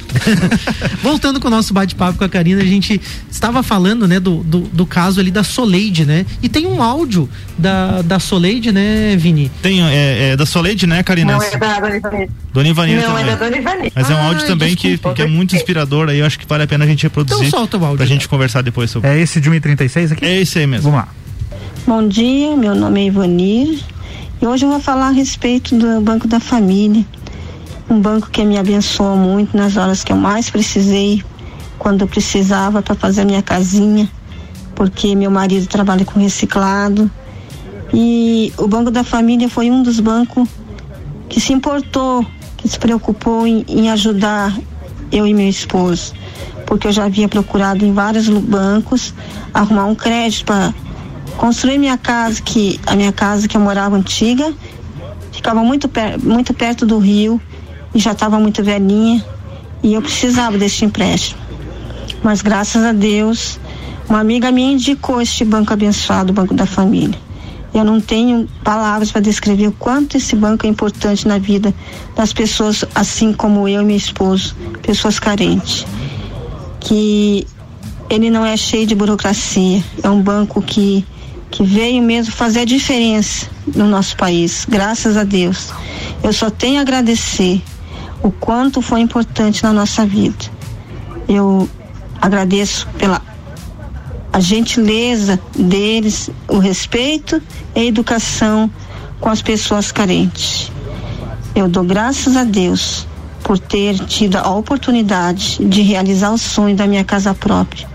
Voltando 1.03 1.39
com 1.39 1.47
o 1.47 1.51
nosso 1.51 1.74
bate-papo 1.74 2.18
com 2.18 2.24
a 2.24 2.30
Karina, 2.30 2.62
a 2.62 2.66
gente 2.66 3.01
estava 3.30 3.62
falando, 3.62 4.07
né, 4.07 4.20
do, 4.20 4.43
do, 4.43 4.62
do, 4.62 4.86
caso 4.86 5.20
ali 5.20 5.32
da 5.32 5.43
Soleide, 5.43 6.05
né? 6.05 6.26
E 6.41 6.49
tem 6.49 6.66
um 6.66 6.82
áudio 6.82 7.30
da, 7.57 8.01
da 8.01 8.20
Soleide, 8.20 8.72
né, 8.72 9.16
Vini? 9.18 9.51
Tem, 9.62 9.82
é, 9.82 10.32
é 10.32 10.38
da 10.38 10.45
Soleide, 10.45 10.88
né, 10.88 11.03
Karina? 11.03 11.34
Não, 11.34 11.43
é 11.43 11.57
da 11.57 11.80
Dona 11.80 11.97
Ivanir. 11.97 12.30
Dona 12.53 12.70
Ivanir 12.70 12.95
Não, 12.97 13.03
também. 13.03 13.24
é 13.24 13.28
da 13.28 13.36
Dona. 13.36 13.57
Mas 13.95 14.10
é 14.10 14.16
um 14.16 14.20
áudio 14.20 14.47
também 14.47 14.76
desculpa, 14.76 15.10
que, 15.10 15.16
que 15.16 15.22
é 15.22 15.28
muito 15.28 15.48
inspirador 15.55 16.09
aí, 16.09 16.19
eu 16.19 16.25
acho 16.25 16.39
que 16.39 16.45
vale 16.47 16.63
a 16.63 16.67
pena 16.67 16.85
a 16.85 16.87
gente 16.87 17.03
reproduzir. 17.03 17.47
Então 17.47 17.59
solta 17.59 17.77
o 17.77 17.83
áudio. 17.83 17.97
Pra 17.97 18.05
gente 18.05 18.27
conversar 18.27 18.61
depois 18.61 18.89
sobre. 18.91 19.09
É 19.09 19.19
esse 19.19 19.39
de 19.39 19.49
1,36 19.49 20.13
aqui? 20.13 20.25
É 20.25 20.41
esse 20.41 20.59
aí 20.59 20.67
mesmo. 20.67 20.91
Vamos 20.91 21.05
lá. 21.05 21.13
Bom 21.87 22.07
dia, 22.07 22.55
meu 22.55 22.75
nome 22.75 23.01
é 23.01 23.05
Ivanir 23.05 23.83
e 24.41 24.45
hoje 24.45 24.65
eu 24.65 24.69
vou 24.69 24.79
falar 24.79 25.07
a 25.07 25.11
respeito 25.11 25.75
do 25.75 25.99
Banco 26.01 26.27
da 26.27 26.39
Família. 26.39 27.05
Um 27.89 27.99
banco 27.99 28.29
que 28.29 28.43
me 28.45 28.57
abençoou 28.57 29.17
muito 29.17 29.57
nas 29.57 29.75
horas 29.75 30.03
que 30.03 30.11
eu 30.11 30.15
mais 30.15 30.49
precisei, 30.49 31.23
quando 31.77 32.01
eu 32.01 32.07
precisava 32.07 32.81
para 32.81 32.95
fazer 32.95 33.21
a 33.21 33.25
minha 33.25 33.41
casinha, 33.41 34.09
porque 34.75 35.15
meu 35.15 35.31
marido 35.31 35.67
trabalha 35.67 36.05
com 36.05 36.19
reciclado. 36.19 37.09
E 37.93 38.53
o 38.57 38.67
Banco 38.67 38.91
da 38.91 39.03
Família 39.03 39.49
foi 39.49 39.71
um 39.71 39.81
dos 39.81 39.99
bancos 39.99 40.47
que 41.27 41.41
se 41.41 41.51
importou, 41.51 42.25
que 42.55 42.69
se 42.69 42.77
preocupou 42.77 43.47
em, 43.47 43.65
em 43.67 43.89
ajudar 43.89 44.55
eu 45.12 45.26
e 45.26 45.34
meu 45.34 45.49
esposo, 45.49 46.14
porque 46.66 46.88
eu 46.88 46.91
já 46.91 47.05
havia 47.05 47.28
procurado 47.28 47.86
em 47.86 47.93
vários 47.93 48.28
bancos 48.30 49.14
arrumar 49.53 49.86
um 49.86 49.95
crédito 49.95 50.45
para 50.45 50.74
construir 51.38 51.78
minha 51.78 51.97
casa, 51.97 52.41
que 52.41 52.80
a 52.86 52.95
minha 52.95 53.12
casa 53.12 53.47
que 53.47 53.55
eu 53.55 53.62
morava 53.62 53.95
antiga 53.95 54.53
ficava 55.32 55.64
muito, 55.64 55.88
per, 55.88 56.20
muito 56.20 56.53
perto 56.53 56.86
do 56.86 56.97
rio 56.97 57.41
e 57.93 57.99
já 57.99 58.12
estava 58.12 58.39
muito 58.39 58.64
velhinha 58.64 59.24
e 59.82 59.93
eu 59.93 60.01
precisava 60.01 60.57
desse 60.57 60.86
empréstimo. 60.86 61.39
Mas 62.22 62.41
graças 62.41 62.84
a 62.84 62.91
Deus, 62.91 63.60
uma 64.07 64.20
amiga 64.20 64.51
minha 64.51 64.74
indicou 64.74 65.22
este 65.22 65.45
banco 65.45 65.72
abençoado, 65.72 66.32
o 66.32 66.34
Banco 66.34 66.53
da 66.53 66.66
Família. 66.66 67.28
Eu 67.74 67.84
não 67.84 68.01
tenho 68.01 68.47
palavras 68.63 69.11
para 69.11 69.22
descrever 69.22 69.67
o 69.67 69.72
quanto 69.72 70.17
esse 70.17 70.36
banco 70.36 70.65
é 70.65 70.70
importante 70.70 71.28
na 71.28 71.38
vida 71.38 71.74
das 72.15 72.34
pessoas, 72.34 72.84
assim 72.95 73.32
como 73.32 73.67
eu 73.67 73.82
e 73.82 73.86
meu 73.86 73.95
esposo, 73.95 74.55
pessoas 74.82 75.20
carentes. 75.20 75.86
Que 76.80 77.45
ele 78.09 78.30
não 78.30 78.45
é 78.45 78.57
cheio 78.57 78.88
de 78.88 78.95
burocracia, 78.95 79.84
é 80.01 80.09
um 80.09 80.22
banco 80.22 80.61
que, 80.61 81.05
que 81.51 81.63
veio 81.63 82.01
mesmo 82.01 82.34
fazer 82.34 82.61
a 82.61 82.65
diferença 82.65 83.47
no 83.76 83.88
nosso 83.88 84.17
país, 84.17 84.65
graças 84.67 85.15
a 85.15 85.24
Deus. 85.24 85.70
Eu 86.24 86.34
só 86.34 86.49
tenho 86.49 86.80
a 86.80 86.82
agradecer 86.82 87.61
o 88.24 88.32
quanto 88.32 88.82
foi 88.82 88.99
importante 89.01 89.63
na 89.63 89.72
nossa 89.72 90.05
vida. 90.05 90.45
Eu 91.28 91.70
agradeço 92.20 92.88
pela 92.97 93.22
a 94.32 94.39
gentileza 94.39 95.39
deles, 95.55 96.30
o 96.47 96.57
respeito 96.59 97.41
e 97.75 97.80
a 97.80 97.84
educação 97.84 98.71
com 99.19 99.30
as 99.30 99.41
pessoas 99.41 99.91
carentes. 99.91 100.71
Eu 101.55 101.67
dou 101.67 101.84
graças 101.84 102.38
a 102.38 102.43
Deus 102.43 103.07
por 103.43 103.57
ter 103.57 103.97
tido 104.05 104.38
a 104.38 104.49
oportunidade 104.49 105.57
de 105.65 105.82
realizar 105.82 106.32
o 106.32 106.38
sonho 106.38 106.75
da 106.75 106.86
minha 106.86 107.03
casa 107.03 107.34
própria. 107.34 107.88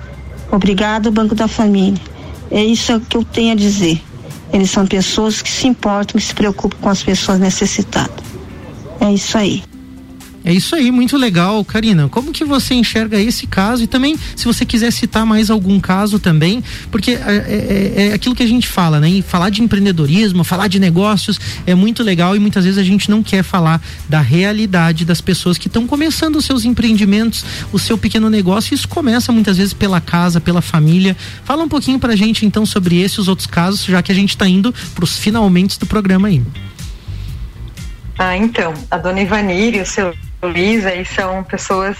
Obrigado, 0.50 1.10
Banco 1.10 1.34
da 1.34 1.48
Família. 1.48 2.00
É 2.50 2.62
isso 2.62 3.00
que 3.00 3.16
eu 3.16 3.24
tenho 3.24 3.52
a 3.52 3.56
dizer. 3.56 4.02
Eles 4.52 4.70
são 4.70 4.86
pessoas 4.86 5.42
que 5.42 5.50
se 5.50 5.66
importam, 5.66 6.20
que 6.20 6.26
se 6.26 6.34
preocupam 6.34 6.76
com 6.80 6.88
as 6.88 7.02
pessoas 7.02 7.40
necessitadas. 7.40 8.24
É 9.00 9.12
isso 9.12 9.36
aí. 9.36 9.62
É 10.44 10.52
isso 10.52 10.76
aí, 10.76 10.90
muito 10.90 11.16
legal, 11.16 11.64
Karina. 11.64 12.06
Como 12.06 12.30
que 12.30 12.44
você 12.44 12.74
enxerga 12.74 13.18
esse 13.18 13.46
caso 13.46 13.82
e 13.82 13.86
também, 13.86 14.14
se 14.36 14.44
você 14.44 14.66
quiser 14.66 14.92
citar 14.92 15.24
mais 15.24 15.48
algum 15.48 15.80
caso 15.80 16.18
também, 16.18 16.62
porque 16.90 17.12
é, 17.12 17.16
é, 17.16 17.94
é, 17.96 18.08
é 18.08 18.12
aquilo 18.12 18.34
que 18.34 18.42
a 18.42 18.46
gente 18.46 18.68
fala, 18.68 19.00
né? 19.00 19.08
E 19.08 19.22
falar 19.22 19.48
de 19.48 19.62
empreendedorismo, 19.62 20.44
falar 20.44 20.68
de 20.68 20.78
negócios 20.78 21.40
é 21.66 21.74
muito 21.74 22.02
legal 22.02 22.36
e 22.36 22.38
muitas 22.38 22.64
vezes 22.64 22.78
a 22.78 22.82
gente 22.82 23.10
não 23.10 23.22
quer 23.22 23.42
falar 23.42 23.80
da 24.06 24.20
realidade 24.20 25.06
das 25.06 25.22
pessoas 25.22 25.56
que 25.56 25.66
estão 25.66 25.86
começando 25.86 26.36
os 26.36 26.44
seus 26.44 26.66
empreendimentos, 26.66 27.42
o 27.72 27.78
seu 27.78 27.96
pequeno 27.96 28.28
negócio. 28.28 28.74
Isso 28.74 28.86
começa 28.86 29.32
muitas 29.32 29.56
vezes 29.56 29.72
pela 29.72 29.98
casa, 29.98 30.42
pela 30.42 30.60
família. 30.60 31.16
Fala 31.42 31.64
um 31.64 31.68
pouquinho 31.68 31.98
pra 31.98 32.14
gente 32.14 32.44
então 32.44 32.66
sobre 32.66 33.00
esse 33.00 33.18
e 33.18 33.20
os 33.20 33.28
outros 33.28 33.46
casos, 33.46 33.82
já 33.82 34.02
que 34.02 34.12
a 34.12 34.14
gente 34.14 34.30
está 34.30 34.46
indo 34.46 34.74
para 34.94 35.04
os 35.04 35.16
finalmente 35.16 35.78
do 35.78 35.86
programa 35.86 36.28
aí. 36.28 36.42
Ah, 38.18 38.36
então, 38.36 38.74
a 38.90 38.98
dona 38.98 39.22
Ivanir 39.22 39.74
e 39.74 39.80
o 39.80 39.86
seu 39.86 40.14
Luiz 40.48 40.86
aí 40.86 41.04
são 41.04 41.42
pessoas 41.42 41.96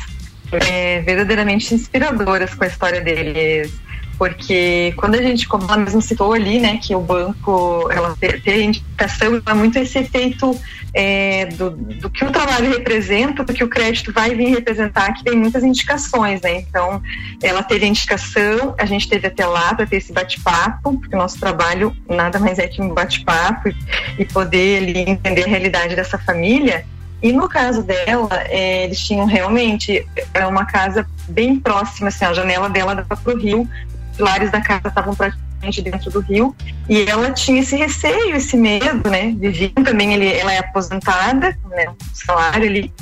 é, 0.53 1.01
verdadeiramente 1.03 1.75
inspiradoras 1.75 2.55
com 2.55 2.65
a 2.65 2.67
história 2.67 3.01
deles. 3.01 3.73
Porque 4.17 4.95
quando 4.97 5.17
a 5.17 5.23
gente, 5.23 5.49
como 5.49 5.65
ela 5.65 5.77
mesmo 5.77 6.01
citou 6.01 6.33
ali, 6.33 6.61
né, 6.61 6.79
que 6.81 6.95
o 6.95 7.01
banco, 7.01 7.89
ela 7.91 8.17
ter, 8.17 8.63
indicação, 8.63 9.43
é 9.45 9.55
muito 9.55 9.77
esse 9.79 9.99
efeito 9.99 10.59
é, 10.93 11.47
do, 11.47 11.71
do, 11.71 12.09
que 12.09 12.25
o 12.25 12.31
trabalho 12.31 12.71
representa, 12.71 13.43
do 13.43 13.53
que 13.53 13.65
o 13.65 13.69
crédito 13.69 14.13
vai 14.13 14.35
vir 14.35 14.51
representar, 14.51 15.13
que 15.15 15.25
tem 15.25 15.37
muitas 15.37 15.65
indicações, 15.65 16.41
né? 16.43 16.61
Então, 16.61 17.03
ela 17.43 17.63
teve 17.65 17.87
a 17.87 17.89
indicação, 17.89 18.75
a 18.79 18.87
gente 18.87 19.09
teve 19.09 19.27
até 19.27 19.45
lá 19.45 19.75
para 19.75 19.85
ter 19.85 19.97
esse 19.97 20.13
bate-papo, 20.13 20.97
porque 20.99 21.17
o 21.17 21.19
nosso 21.19 21.41
trabalho 21.41 21.95
nada 22.09 22.39
mais 22.39 22.61
é 22.61 22.69
que 22.69 22.81
um 22.81 22.91
bate-papo 22.91 23.71
e 24.17 24.25
poder 24.27 24.79
ali 24.79 25.11
entender 25.11 25.43
a 25.43 25.49
realidade 25.49 25.97
dessa 25.97 26.19
família. 26.19 26.87
E 27.25 27.33
no 27.33 27.49
caso 27.49 27.83
dela, 27.83 28.29
é, 28.51 28.85
eles 28.85 28.99
tinham 28.99 29.25
realmente 29.25 30.07
é 30.35 30.47
uma 30.47 30.67
casa 30.67 31.07
bem 31.27 31.59
próxima, 31.59 32.09
assim, 32.09 32.27
a 32.27 32.35
janela 32.35 32.69
dela 32.69 32.95
dava 32.95 33.17
para 33.17 33.35
o 33.35 33.39
rio, 33.39 33.63
os 33.63 34.17
pilares 34.19 34.51
da 34.51 34.61
casa 34.61 34.89
estavam 34.89 35.15
praticamente 35.15 35.81
dentro 35.81 36.11
do 36.11 36.21
rio, 36.21 36.55
e 36.87 37.01
ela 37.09 37.31
tinha 37.33 37.63
esse 37.63 37.77
receio, 37.77 38.37
esse 38.37 38.59
medo, 38.59 39.09
né? 39.09 39.35
Vivia 39.39 39.71
também, 39.83 40.13
ele, 40.13 40.31
ela 40.35 40.53
é 40.53 40.59
aposentada, 40.59 41.59
né? 41.71 41.89
Um 41.89 42.15
salário 42.15 42.69
ali, 42.69 42.93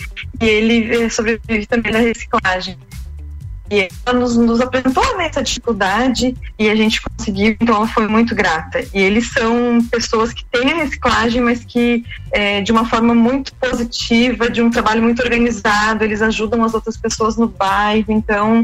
e 0.40 0.44
ele 0.44 1.02
é, 1.02 1.08
sobrevive 1.08 1.66
também 1.66 1.90
da 1.90 1.98
reciclagem. 1.98 2.78
E 3.70 3.88
ela 4.04 4.18
nos, 4.18 4.36
nos 4.36 4.60
apresentou 4.60 5.16
né, 5.16 5.26
essa 5.26 5.42
dificuldade 5.42 6.36
e 6.58 6.68
a 6.68 6.74
gente 6.74 7.00
conseguiu, 7.00 7.56
então 7.58 7.76
ela 7.76 7.88
foi 7.88 8.06
muito 8.06 8.34
grata. 8.34 8.84
E 8.92 8.98
eles 8.98 9.32
são 9.32 9.82
pessoas 9.90 10.32
que 10.32 10.44
têm 10.44 10.72
a 10.72 10.76
reciclagem, 10.76 11.40
mas 11.40 11.64
que 11.64 12.04
é, 12.30 12.60
de 12.60 12.70
uma 12.70 12.84
forma 12.84 13.14
muito 13.14 13.54
positiva, 13.54 14.50
de 14.50 14.60
um 14.60 14.70
trabalho 14.70 15.02
muito 15.02 15.22
organizado, 15.22 16.04
eles 16.04 16.20
ajudam 16.20 16.64
as 16.64 16.74
outras 16.74 16.96
pessoas 16.96 17.36
no 17.36 17.48
bairro, 17.48 18.06
então 18.08 18.62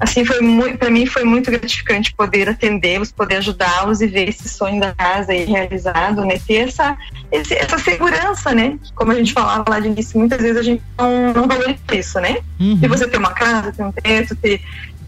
assim 0.00 0.24
foi 0.24 0.40
muito 0.40 0.78
para 0.78 0.90
mim 0.90 1.06
foi 1.06 1.24
muito 1.24 1.50
gratificante 1.50 2.14
poder 2.14 2.48
atendê-los 2.48 3.12
poder 3.12 3.36
ajudá-los 3.36 4.00
e 4.00 4.06
ver 4.06 4.28
esse 4.28 4.48
sonho 4.48 4.80
da 4.80 4.92
casa 4.92 5.32
aí 5.32 5.44
realizado 5.44 6.24
né 6.24 6.38
ter 6.46 6.68
essa 6.68 6.96
esse, 7.30 7.54
essa 7.54 7.78
segurança 7.78 8.52
né 8.52 8.78
como 8.94 9.12
a 9.12 9.14
gente 9.14 9.32
falava 9.32 9.64
lá 9.68 9.80
de 9.80 9.88
início 9.88 10.18
muitas 10.18 10.40
vezes 10.40 10.56
a 10.56 10.62
gente 10.62 10.82
não, 10.98 11.32
não 11.32 11.46
valoriza 11.46 11.78
isso 11.92 12.20
né 12.20 12.38
uhum. 12.60 12.78
e 12.82 12.88
você 12.88 13.06
ter 13.06 13.18
uma 13.18 13.32
casa 13.32 13.72
ter 13.72 13.84
um 13.84 13.92
teto 13.92 14.34
ter 14.36 14.60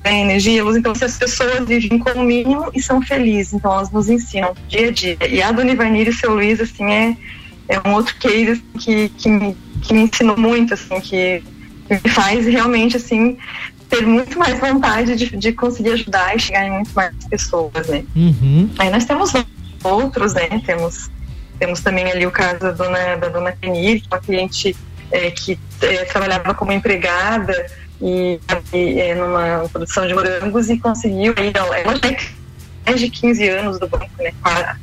tem 0.07 0.22
energia, 0.22 0.62
luz, 0.62 0.76
então 0.76 0.95
se 0.95 1.05
as 1.05 1.18
pessoas 1.18 1.66
vivem 1.66 1.99
com 1.99 2.11
o 2.11 2.24
mínimo 2.24 2.70
e 2.72 2.80
são 2.80 3.03
felizes, 3.03 3.55
então 3.55 3.72
elas 3.72 3.91
nos 3.91 4.09
ensinam 4.09 4.55
dia 4.68 4.89
a 4.89 4.93
dia. 4.93 5.18
E 5.28 5.43
a 5.43 5.51
Dona 5.51 5.72
Ivanir 5.72 6.07
e 6.07 6.11
o 6.11 6.14
seu 6.14 6.32
Luiz, 6.32 6.61
assim, 6.61 6.84
é, 6.93 7.16
é 7.68 7.80
um 7.84 7.93
outro 7.93 8.14
case 8.16 8.53
assim, 8.53 8.62
que, 8.78 9.09
que, 9.09 9.28
me, 9.28 9.57
que 9.82 9.93
me 9.93 10.03
ensinou 10.03 10.37
muito, 10.37 10.74
assim, 10.74 11.01
que, 11.01 11.43
que 11.89 11.95
me 11.95 12.11
faz 12.11 12.47
realmente, 12.47 12.97
assim, 12.97 13.37
ter 13.89 14.07
muito 14.07 14.39
mais 14.39 14.59
vontade 14.59 15.16
de, 15.16 15.37
de 15.37 15.53
conseguir 15.53 15.91
ajudar 15.91 16.37
e 16.37 16.39
chegar 16.39 16.66
em 16.66 16.70
muito 16.70 16.93
mais 16.93 17.14
pessoas, 17.28 17.89
né? 17.89 18.05
Uhum. 18.14 18.70
Aí 18.78 18.91
nós 18.91 19.05
temos 19.05 19.32
outros, 19.82 20.34
né? 20.34 20.62
Temos, 20.64 21.11
temos 21.59 21.80
também 21.80 22.11
ali 22.11 22.26
o 22.26 22.30
caso 22.30 22.61
da 22.61 22.72
dona, 22.72 23.16
da 23.16 23.28
dona 23.28 23.57
é 23.62 24.01
uma 24.11 24.18
cliente 24.18 24.76
é, 25.11 25.30
que 25.30 25.59
é, 25.80 26.05
trabalhava 26.05 26.55
como 26.55 26.72
empregada, 26.72 27.66
e, 28.01 28.39
e 28.72 29.01
é, 29.01 29.14
numa 29.14 29.68
produção 29.68 30.07
de 30.07 30.14
morangos 30.14 30.68
e 30.68 30.78
conseguiu 30.78 31.34
aí, 31.37 31.51
ela, 31.55 31.78
é 31.78 32.16
mais 32.87 33.01
de 33.01 33.11
15 33.11 33.49
anos 33.49 33.78
do 33.78 33.89
banco, 33.89 34.09
né, 34.18 34.32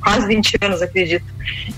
quase 0.01 0.27
20 0.27 0.57
anos, 0.61 0.81
acredito. 0.81 1.25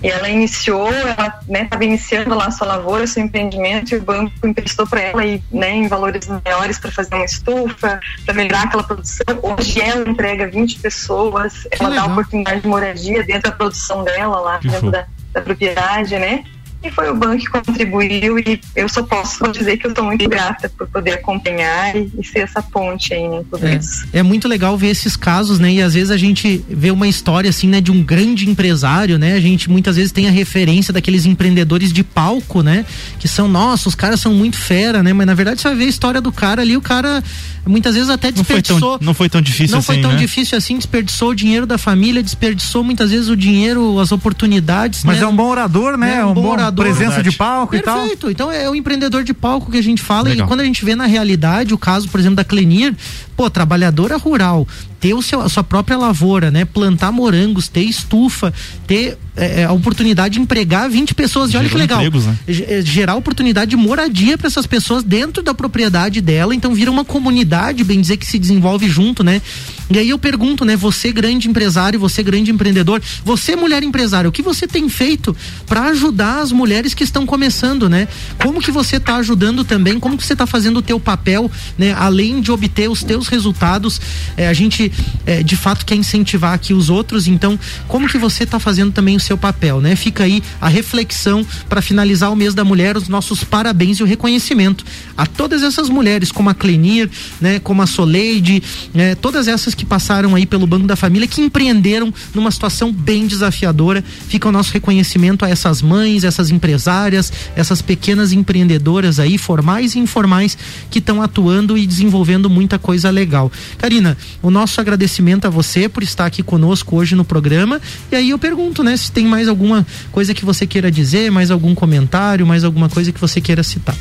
E 0.02 0.08
ela 0.08 0.28
iniciou, 0.28 0.92
ela 0.92 1.12
estava 1.12 1.44
né, 1.48 1.68
iniciando 1.82 2.36
lá 2.36 2.48
a 2.48 2.52
sua 2.52 2.68
lavoura, 2.68 3.06
seu 3.06 3.24
empreendimento, 3.24 3.94
e 3.94 3.98
o 3.98 4.02
banco 4.02 4.32
emprestou 4.46 4.88
para 4.88 5.02
ela 5.02 5.22
aí, 5.22 5.42
né, 5.52 5.72
em 5.72 5.88
valores 5.88 6.28
maiores 6.28 6.80
para 6.80 6.92
fazer 6.92 7.14
uma 7.16 7.26
estufa, 7.26 8.00
para 8.26 8.34
melhorar 8.34 8.64
aquela 8.64 8.84
produção. 8.84 9.26
Hoje 9.42 9.82
ela 9.82 10.10
entrega 10.10 10.48
20 10.48 10.80
pessoas, 10.80 11.68
ela 11.72 11.90
dá 11.90 12.06
oportunidade 12.06 12.62
de 12.62 12.68
moradia 12.68 13.24
dentro 13.24 13.52
da 13.52 13.56
produção 13.56 14.04
dela 14.04 14.40
lá, 14.40 14.58
dentro 14.58 14.90
da, 14.92 15.06
da 15.34 15.42
propriedade, 15.42 16.18
né? 16.18 16.44
E 16.86 16.92
foi 16.92 17.10
o 17.10 17.16
banco 17.16 17.38
que 17.38 17.50
contribuiu 17.50 18.38
e 18.38 18.62
eu 18.76 18.88
só 18.88 19.02
posso 19.02 19.52
dizer 19.52 19.78
que 19.78 19.88
eu 19.88 19.90
estou 19.90 20.06
muito 20.06 20.30
grata 20.30 20.70
por 20.70 20.88
poder 20.88 21.14
acompanhar 21.14 21.96
e, 21.96 22.12
e 22.20 22.24
ser 22.24 22.40
essa 22.40 22.62
ponte 22.62 23.12
aí, 23.12 23.28
né, 23.28 23.44
tudo 23.50 23.66
é, 23.66 23.76
isso. 23.76 24.08
É 24.14 24.22
muito 24.22 24.48
legal 24.48 24.78
ver 24.78 24.90
esses 24.90 25.16
casos, 25.16 25.58
né? 25.58 25.74
E 25.74 25.82
às 25.82 25.96
vezes 25.96 26.12
a 26.12 26.18
gente 26.18 26.64
vê 26.70 26.92
uma 26.92 27.08
história 27.08 27.50
assim, 27.50 27.68
né, 27.68 27.82
de 27.82 27.92
um 27.92 28.04
grande 28.04 28.48
empresário, 28.48 29.18
né? 29.18 29.34
A 29.34 29.40
gente 29.40 29.68
muitas 29.68 29.96
vezes 29.96 30.12
tem 30.12 30.28
a 30.28 30.32
referência 30.32 30.94
daqueles 30.94 31.26
empreendedores 31.26 31.92
de 31.92 32.04
palco, 32.04 32.62
né? 32.62 32.86
Que 33.20 33.28
são, 33.28 33.48
nossa, 33.48 33.90
os 33.90 33.96
caras 33.96 34.20
são 34.20 34.34
muito 34.34 34.58
fera, 34.58 35.02
né? 35.02 35.12
Mas 35.12 35.26
na 35.26 35.34
verdade 35.34 35.62
você 35.62 35.68
vai 35.68 35.78
ver 35.78 35.86
a 35.86 35.90
história 35.90 36.22
do 36.22 36.32
cara 36.32 36.62
ali, 36.62 36.78
o 36.78 36.82
cara 36.82 37.24
muitas 37.66 37.96
vezes 37.96 38.10
até 38.10 38.32
desperdiçou. 38.32 38.76
Não 38.76 38.80
foi 38.80 39.00
tão, 39.00 39.08
não 39.08 39.14
foi 39.14 39.30
tão 39.30 39.42
difícil 39.42 39.72
não 39.72 39.80
assim. 39.80 39.88
Não 39.88 39.96
foi 39.96 40.02
tão 40.02 40.12
né? 40.12 40.18
difícil 40.18 40.58
assim, 40.58 40.78
desperdiçou 40.78 41.30
o 41.30 41.36
dinheiro 41.36 41.66
da 41.66 41.78
família, 41.78 42.22
desperdiçou 42.22 42.84
muitas 42.84 43.12
vezes 43.12 43.28
o 43.28 43.36
dinheiro, 43.36 44.00
as 44.00 44.12
oportunidades. 44.12 45.04
Mas 45.04 45.18
né? 45.18 45.24
é 45.24 45.28
um 45.28 45.36
bom 45.36 45.50
orador, 45.50 45.98
né? 45.98 46.18
É 46.18 46.26
um, 46.26 46.30
um 46.30 46.34
bom, 46.34 46.52
orador. 46.52 46.75
Presença 46.76 47.24
de 47.24 47.32
palco 47.32 47.72
Perfeito. 47.72 47.84
e 47.84 47.94
tal. 47.94 48.00
Perfeito. 48.02 48.32
Então 48.32 48.52
é 48.52 48.70
o 48.70 48.76
empreendedor 48.76 49.24
de 49.24 49.34
palco 49.34 49.72
que 49.72 49.78
a 49.78 49.84
gente 49.84 50.02
fala 50.02 50.30
Legal. 50.30 50.46
e 50.46 50.48
quando 50.48 50.60
a 50.60 50.64
gente 50.64 50.84
vê 50.84 50.96
na 50.96 51.06
realidade 51.06 51.74
o 51.74 51.78
caso, 51.78 52.10
por 52.10 52.20
exemplo, 52.20 52.36
da 52.36 52.44
Clenir, 52.44 52.96
pô, 53.36 53.50
trabalhadora 53.50 54.18
rural, 54.18 54.68
ter 55.00 55.14
o 55.14 55.22
seu, 55.22 55.42
a 55.42 55.50
sua 55.50 55.64
própria 55.64 55.98
lavoura, 55.98 56.50
né? 56.50 56.66
Plantar 56.66 57.12
morangos, 57.12 57.68
ter 57.68 57.84
estufa, 57.84 58.54
ter 58.88 59.18
é, 59.36 59.66
a 59.66 59.72
oportunidade 59.72 60.36
de 60.36 60.40
empregar 60.40 60.90
20 60.90 61.14
pessoas. 61.14 61.54
E 61.54 61.58
olha 61.58 61.70
que 61.70 61.78
legal. 61.78 62.00
Empregos, 62.00 62.26
né? 62.26 62.38
Gerar 62.84 63.16
oportunidade 63.16 63.72
de 63.72 63.78
moradia 63.78 64.38
para 64.38 64.48
essas 64.48 64.66
pessoas 64.66 65.04
dentro 65.04 65.44
da 65.44 65.54
propriedade 65.54 66.22
dela. 66.22 66.56
Então 66.56 66.74
vira 66.74 66.90
uma 66.90 67.06
comunidade, 67.06 67.84
bem 67.84 68.02
dizer, 68.02 68.18
que 68.18 68.26
se 68.26 68.40
desenvolve 68.40 68.88
junto, 68.88 69.24
né? 69.24 69.42
E 69.90 70.00
aí 70.00 70.10
eu 70.10 70.18
pergunto, 70.18 70.66
né? 70.66 70.76
Você, 70.76 71.12
grande 71.12 71.48
empresário, 71.48 72.00
você, 72.00 72.24
grande 72.24 72.50
empreendedor, 72.50 73.02
você, 73.24 73.56
mulher 73.56 73.84
empresária, 73.84 74.28
o 74.28 74.32
que 74.32 74.42
você 74.42 74.68
tem 74.68 74.90
feito 74.90 75.36
para 75.68 75.84
ajudar 75.90 76.40
as 76.40 76.52
mulheres 76.52 76.94
que 76.94 77.04
estão 77.04 77.26
começando, 77.26 77.88
né? 77.88 78.08
Como 78.42 78.60
que 78.60 78.72
você 78.72 78.96
está 78.96 79.18
ajudando 79.18 79.64
também? 79.64 80.00
Como 80.00 80.18
que 80.18 80.26
você 80.26 80.34
está 80.34 80.48
fazendo 80.48 80.78
o 80.78 80.82
teu 80.82 81.00
papel, 81.00 81.52
né? 81.78 81.94
Além 81.94 82.42
de 82.42 82.52
obter 82.52 82.90
os 82.90 83.04
teus 83.04 83.25
resultados, 83.28 84.00
é, 84.38 84.48
a 84.48 84.54
gente 84.54 84.92
é, 85.26 85.44
de 85.44 85.56
fato 85.56 85.86
quer 85.86 85.96
incentivar 85.96 86.54
aqui 86.54 86.74
os 86.74 86.90
outros. 86.90 87.28
Então, 87.28 87.60
como 87.88 88.08
que 88.08 88.18
você 88.18 88.44
está 88.44 88.60
fazendo 88.60 88.92
também 88.92 89.16
o 89.16 89.20
seu 89.20 89.38
papel, 89.38 89.82
né? 89.82 89.96
Fica 89.96 90.24
aí 90.24 90.42
a 90.60 90.68
reflexão 90.68 91.46
para 91.70 91.82
finalizar 91.82 92.32
o 92.32 92.36
mês 92.36 92.54
da 92.54 92.64
mulher, 92.64 92.98
os 92.98 93.08
nossos 93.08 93.44
parabéns 93.44 93.98
e 93.98 94.04
o 94.04 94.06
reconhecimento 94.06 94.86
a 95.18 95.26
todas 95.26 95.64
essas 95.64 95.90
mulheres, 95.90 96.32
como 96.32 96.50
a 96.50 96.54
Clenir, 96.54 97.10
né? 97.40 97.60
Como 97.60 97.82
a 97.82 97.88
Soleide, 97.88 98.62
né? 98.94 99.16
Todas 99.16 99.48
essas 99.48 99.74
que 99.74 99.86
passaram 99.86 100.36
aí 100.36 100.46
pelo 100.46 100.68
Banco 100.68 100.88
da 100.88 100.96
Família, 100.96 101.28
que 101.28 101.42
empreenderam 101.42 102.14
numa 102.34 102.52
situação 102.52 102.92
bem 102.92 103.28
desafiadora. 103.28 104.04
Fica 104.28 104.48
o 104.48 104.52
nosso 104.52 104.72
reconhecimento 104.72 105.46
a 105.46 105.50
essas 105.50 105.82
mães, 105.82 106.24
essas 106.24 106.50
empresárias, 106.50 107.32
essas 107.56 107.82
pequenas 107.82 108.32
empreendedoras 108.32 109.20
aí, 109.20 109.38
formais 109.38 109.96
e 109.96 110.00
informais, 110.00 110.58
que 110.90 111.00
estão 111.00 111.22
atuando 111.22 111.78
e 111.78 111.86
desenvolvendo 111.86 112.50
muita 112.50 112.78
coisa 112.80 113.10
legal. 113.16 113.52
Karina, 113.78 114.18
o 114.42 114.52
nosso 114.52 114.80
agradecimento 114.80 115.46
a 115.46 115.50
você 115.50 115.90
por 115.90 116.04
estar 116.04 116.26
aqui 116.26 116.44
conosco 116.44 116.96
hoje 116.96 117.16
no 117.16 117.26
programa. 117.26 117.82
E 118.12 118.16
aí 118.16 118.30
eu 118.30 118.38
pergunto, 118.38 118.84
né, 118.84 118.96
se 118.96 119.12
tem 119.12 119.26
mais 119.26 119.48
alguma 119.48 119.86
coisa 120.12 120.34
que 120.34 120.46
você 120.46 120.68
queira 120.68 120.92
dizer, 120.92 121.32
mais 121.32 121.50
algum 121.50 121.74
comentário, 121.74 122.46
mais 122.46 122.64
alguma 122.64 122.90
coisa 122.90 123.12
que 123.12 123.20
você 123.20 123.42
queira 123.42 123.64
citar. 123.64 123.96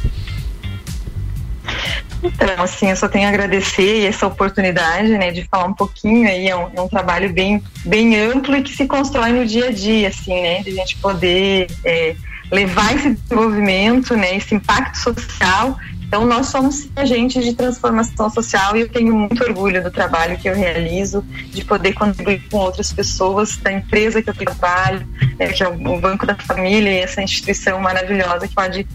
Então, 2.23 2.65
assim, 2.65 2.89
eu 2.89 2.97
só 2.97 3.07
tenho 3.07 3.27
a 3.27 3.29
agradecer 3.29 4.07
essa 4.07 4.27
oportunidade, 4.27 5.09
né, 5.11 5.31
de 5.31 5.45
falar 5.45 5.67
um 5.67 5.75
pouquinho 5.75 6.27
aí, 6.27 6.49
é 6.49 6.57
um, 6.57 6.71
é 6.75 6.81
um, 6.81 6.89
trabalho 6.89 7.31
bem, 7.31 7.63
bem 7.85 8.19
amplo 8.19 8.57
e 8.57 8.63
que 8.63 8.75
se 8.75 8.87
constrói 8.87 9.31
no 9.33 9.45
dia 9.45 9.69
a 9.69 9.71
dia, 9.71 10.09
assim, 10.09 10.41
né, 10.41 10.63
de 10.63 10.71
a 10.71 10.75
gente 10.75 10.97
poder 10.97 11.67
é, 11.85 12.17
levar 12.51 12.95
esse 12.95 13.11
desenvolvimento, 13.11 14.17
né, 14.17 14.37
esse 14.37 14.55
impacto 14.55 14.97
social. 14.97 15.79
Então, 16.07 16.25
nós 16.27 16.47
somos 16.47 16.89
agentes 16.95 17.45
de 17.45 17.55
transformação 17.55 18.31
social 18.31 18.77
e 18.77 18.83
eu 18.83 18.89
tenho 18.89 19.15
muito 19.15 19.43
orgulho 19.43 19.83
do 19.83 19.91
trabalho 19.91 20.37
que 20.39 20.49
eu 20.49 20.55
realizo, 20.55 21.25
de 21.51 21.65
poder 21.65 21.93
contribuir 21.93 22.43
com 22.51 22.59
outras 22.59 22.93
pessoas, 22.93 23.57
da 23.57 23.73
empresa 23.73 24.23
que 24.23 24.31
eu 24.31 24.35
trabalho, 24.35 25.07
né, 25.39 25.49
que 25.49 25.63
é 25.63 25.69
o 25.69 26.01
Banco 26.01 26.27
da 26.27 26.35
Família 26.35 26.91
e 26.91 26.99
essa 26.99 27.23
instituição 27.23 27.81
maravilhosa 27.81 28.47
que 28.47 28.55
pode 28.55 28.87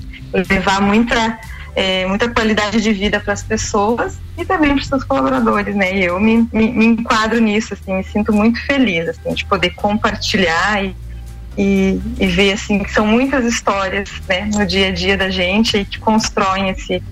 levar 0.49 0.82
muita 0.82 1.39
é, 1.76 2.05
muita 2.05 2.30
qualidade 2.30 2.82
de 2.82 2.91
vida 2.91 3.20
para 3.20 3.34
as 3.34 3.43
pessoas 3.43 4.20
e 4.38 4.43
também 4.43 4.72
para 4.72 4.82
os 4.82 4.88
seus 4.88 5.03
colaboradores, 5.03 5.76
né? 5.76 5.95
E 5.95 6.03
eu 6.05 6.20
me, 6.20 6.47
me, 6.51 6.72
me, 6.72 6.86
enquadro 6.86 7.39
nisso, 7.39 7.74
assim, 7.74 7.93
me 7.93 8.03
sinto 8.03 8.34
muito 8.34 8.60
feliz, 8.66 9.07
assim, 9.07 9.34
de 9.34 9.45
poder 9.45 9.70
compartilhar 9.72 10.84
e, 10.84 10.95
e, 11.62 11.99
e, 12.18 12.28
ver, 12.28 12.53
assim, 12.53 12.80
que 12.80 12.89
são 12.89 13.05
muitas 13.05 13.43
histórias, 13.43 14.10
né, 14.30 14.49
no 14.53 14.66
dia 14.66 14.88
a 14.88 14.91
dia 14.91 15.18
da 15.18 15.30
gente 15.30 15.78
e 15.78 15.84
que 15.84 15.99
constroem 15.99 16.70
esse, 16.70 17.03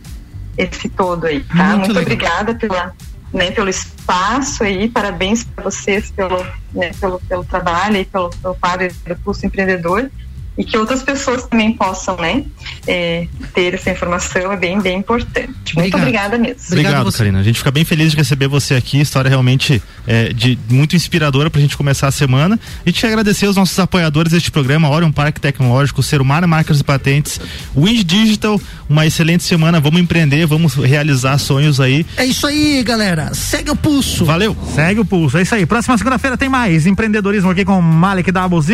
esse 0.57 0.87
todo 0.87 1.25
aí, 1.25 1.41
tá? 1.43 1.75
Muito, 1.75 1.87
muito 1.87 1.99
obrigada 1.99 2.55
pela, 2.55 2.93
né, 3.33 3.51
pelo 3.51 3.67
espaço 3.67 4.63
aí, 4.63 4.87
parabéns 4.87 5.43
para 5.43 5.65
vocês 5.65 6.11
pelo, 6.11 6.41
né, 6.71 6.91
pelo, 6.97 7.19
pelo 7.19 7.43
trabalho 7.43 7.97
e 7.97 8.05
pelo, 8.05 8.29
pelo 8.29 8.55
quadro 8.55 8.87
do 9.05 9.17
curso 9.17 9.45
empreendedor 9.45 10.09
e 10.57 10.63
que 10.63 10.77
outras 10.77 11.03
pessoas 11.03 11.45
também 11.45 11.73
possam, 11.73 12.17
né, 12.17 12.43
é, 12.87 13.27
ter 13.53 13.75
essa 13.75 13.91
informação 13.91 14.51
é 14.51 14.57
bem, 14.57 14.81
bem 14.81 14.99
importante. 14.99 15.49
Obrigado. 15.49 15.81
Muito 15.81 15.97
obrigada 15.97 16.37
mesmo. 16.37 16.55
Obrigado, 16.67 16.93
Obrigado 16.93 17.17
Karina. 17.17 17.39
A 17.39 17.43
gente 17.43 17.59
fica 17.59 17.71
bem 17.71 17.85
feliz 17.85 18.11
de 18.11 18.17
receber 18.17 18.47
você 18.47 18.73
aqui, 18.73 18.99
história 18.99 19.29
realmente 19.29 19.81
é, 20.07 20.33
de 20.33 20.57
muito 20.69 20.95
inspiradora 20.95 21.49
para 21.49 21.59
a 21.59 21.61
gente 21.61 21.77
começar 21.77 22.07
a 22.07 22.11
semana. 22.11 22.59
A 22.85 22.89
gente 22.89 22.99
quer 22.99 23.07
agradecer 23.07 23.47
os 23.47 23.55
nossos 23.55 23.77
apoiadores 23.77 24.31
deste 24.31 24.49
programa, 24.49 24.89
Orion 24.89 25.11
Parque 25.11 25.39
Tecnológico, 25.39 26.01
Serumar 26.01 26.45
Marcas 26.47 26.79
e 26.79 26.83
Patentes, 26.83 27.39
Wind 27.75 28.03
Digital, 28.03 28.59
uma 28.89 29.05
excelente 29.05 29.43
semana, 29.43 29.79
vamos 29.79 30.01
empreender, 30.01 30.45
vamos 30.45 30.73
realizar 30.73 31.37
sonhos 31.37 31.79
aí. 31.79 32.05
É 32.17 32.25
isso 32.25 32.47
aí, 32.47 32.81
galera, 32.83 33.33
segue 33.33 33.69
o 33.69 33.75
pulso. 33.75 34.25
Valeu. 34.25 34.55
Segue 34.73 35.01
o 35.01 35.05
pulso, 35.05 35.37
é 35.37 35.43
isso 35.43 35.53
aí. 35.53 35.65
Próxima 35.65 35.97
segunda-feira 35.97 36.37
tem 36.37 36.49
mais 36.49 36.87
empreendedorismo 36.87 37.51
aqui 37.51 37.63
com 37.63 37.79
Malek 37.81 38.31
Doubles 38.31 38.69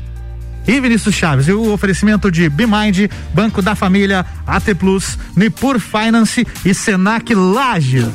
e 0.68 0.80
Vinícius 0.80 1.16
Chaves. 1.16 1.48
E 1.48 1.54
o 1.54 1.72
oferecimento 1.72 2.32
de 2.32 2.50
BeMind, 2.50 3.10
Banco 3.34 3.62
da 3.62 3.76
Família, 3.76 4.26
AT 4.46 4.76
Plus, 4.78 5.18
Nipur 5.36 5.80
Finance 5.80 6.46
e 6.66 6.74
Senac 6.74 7.34
Lages. 7.34 8.12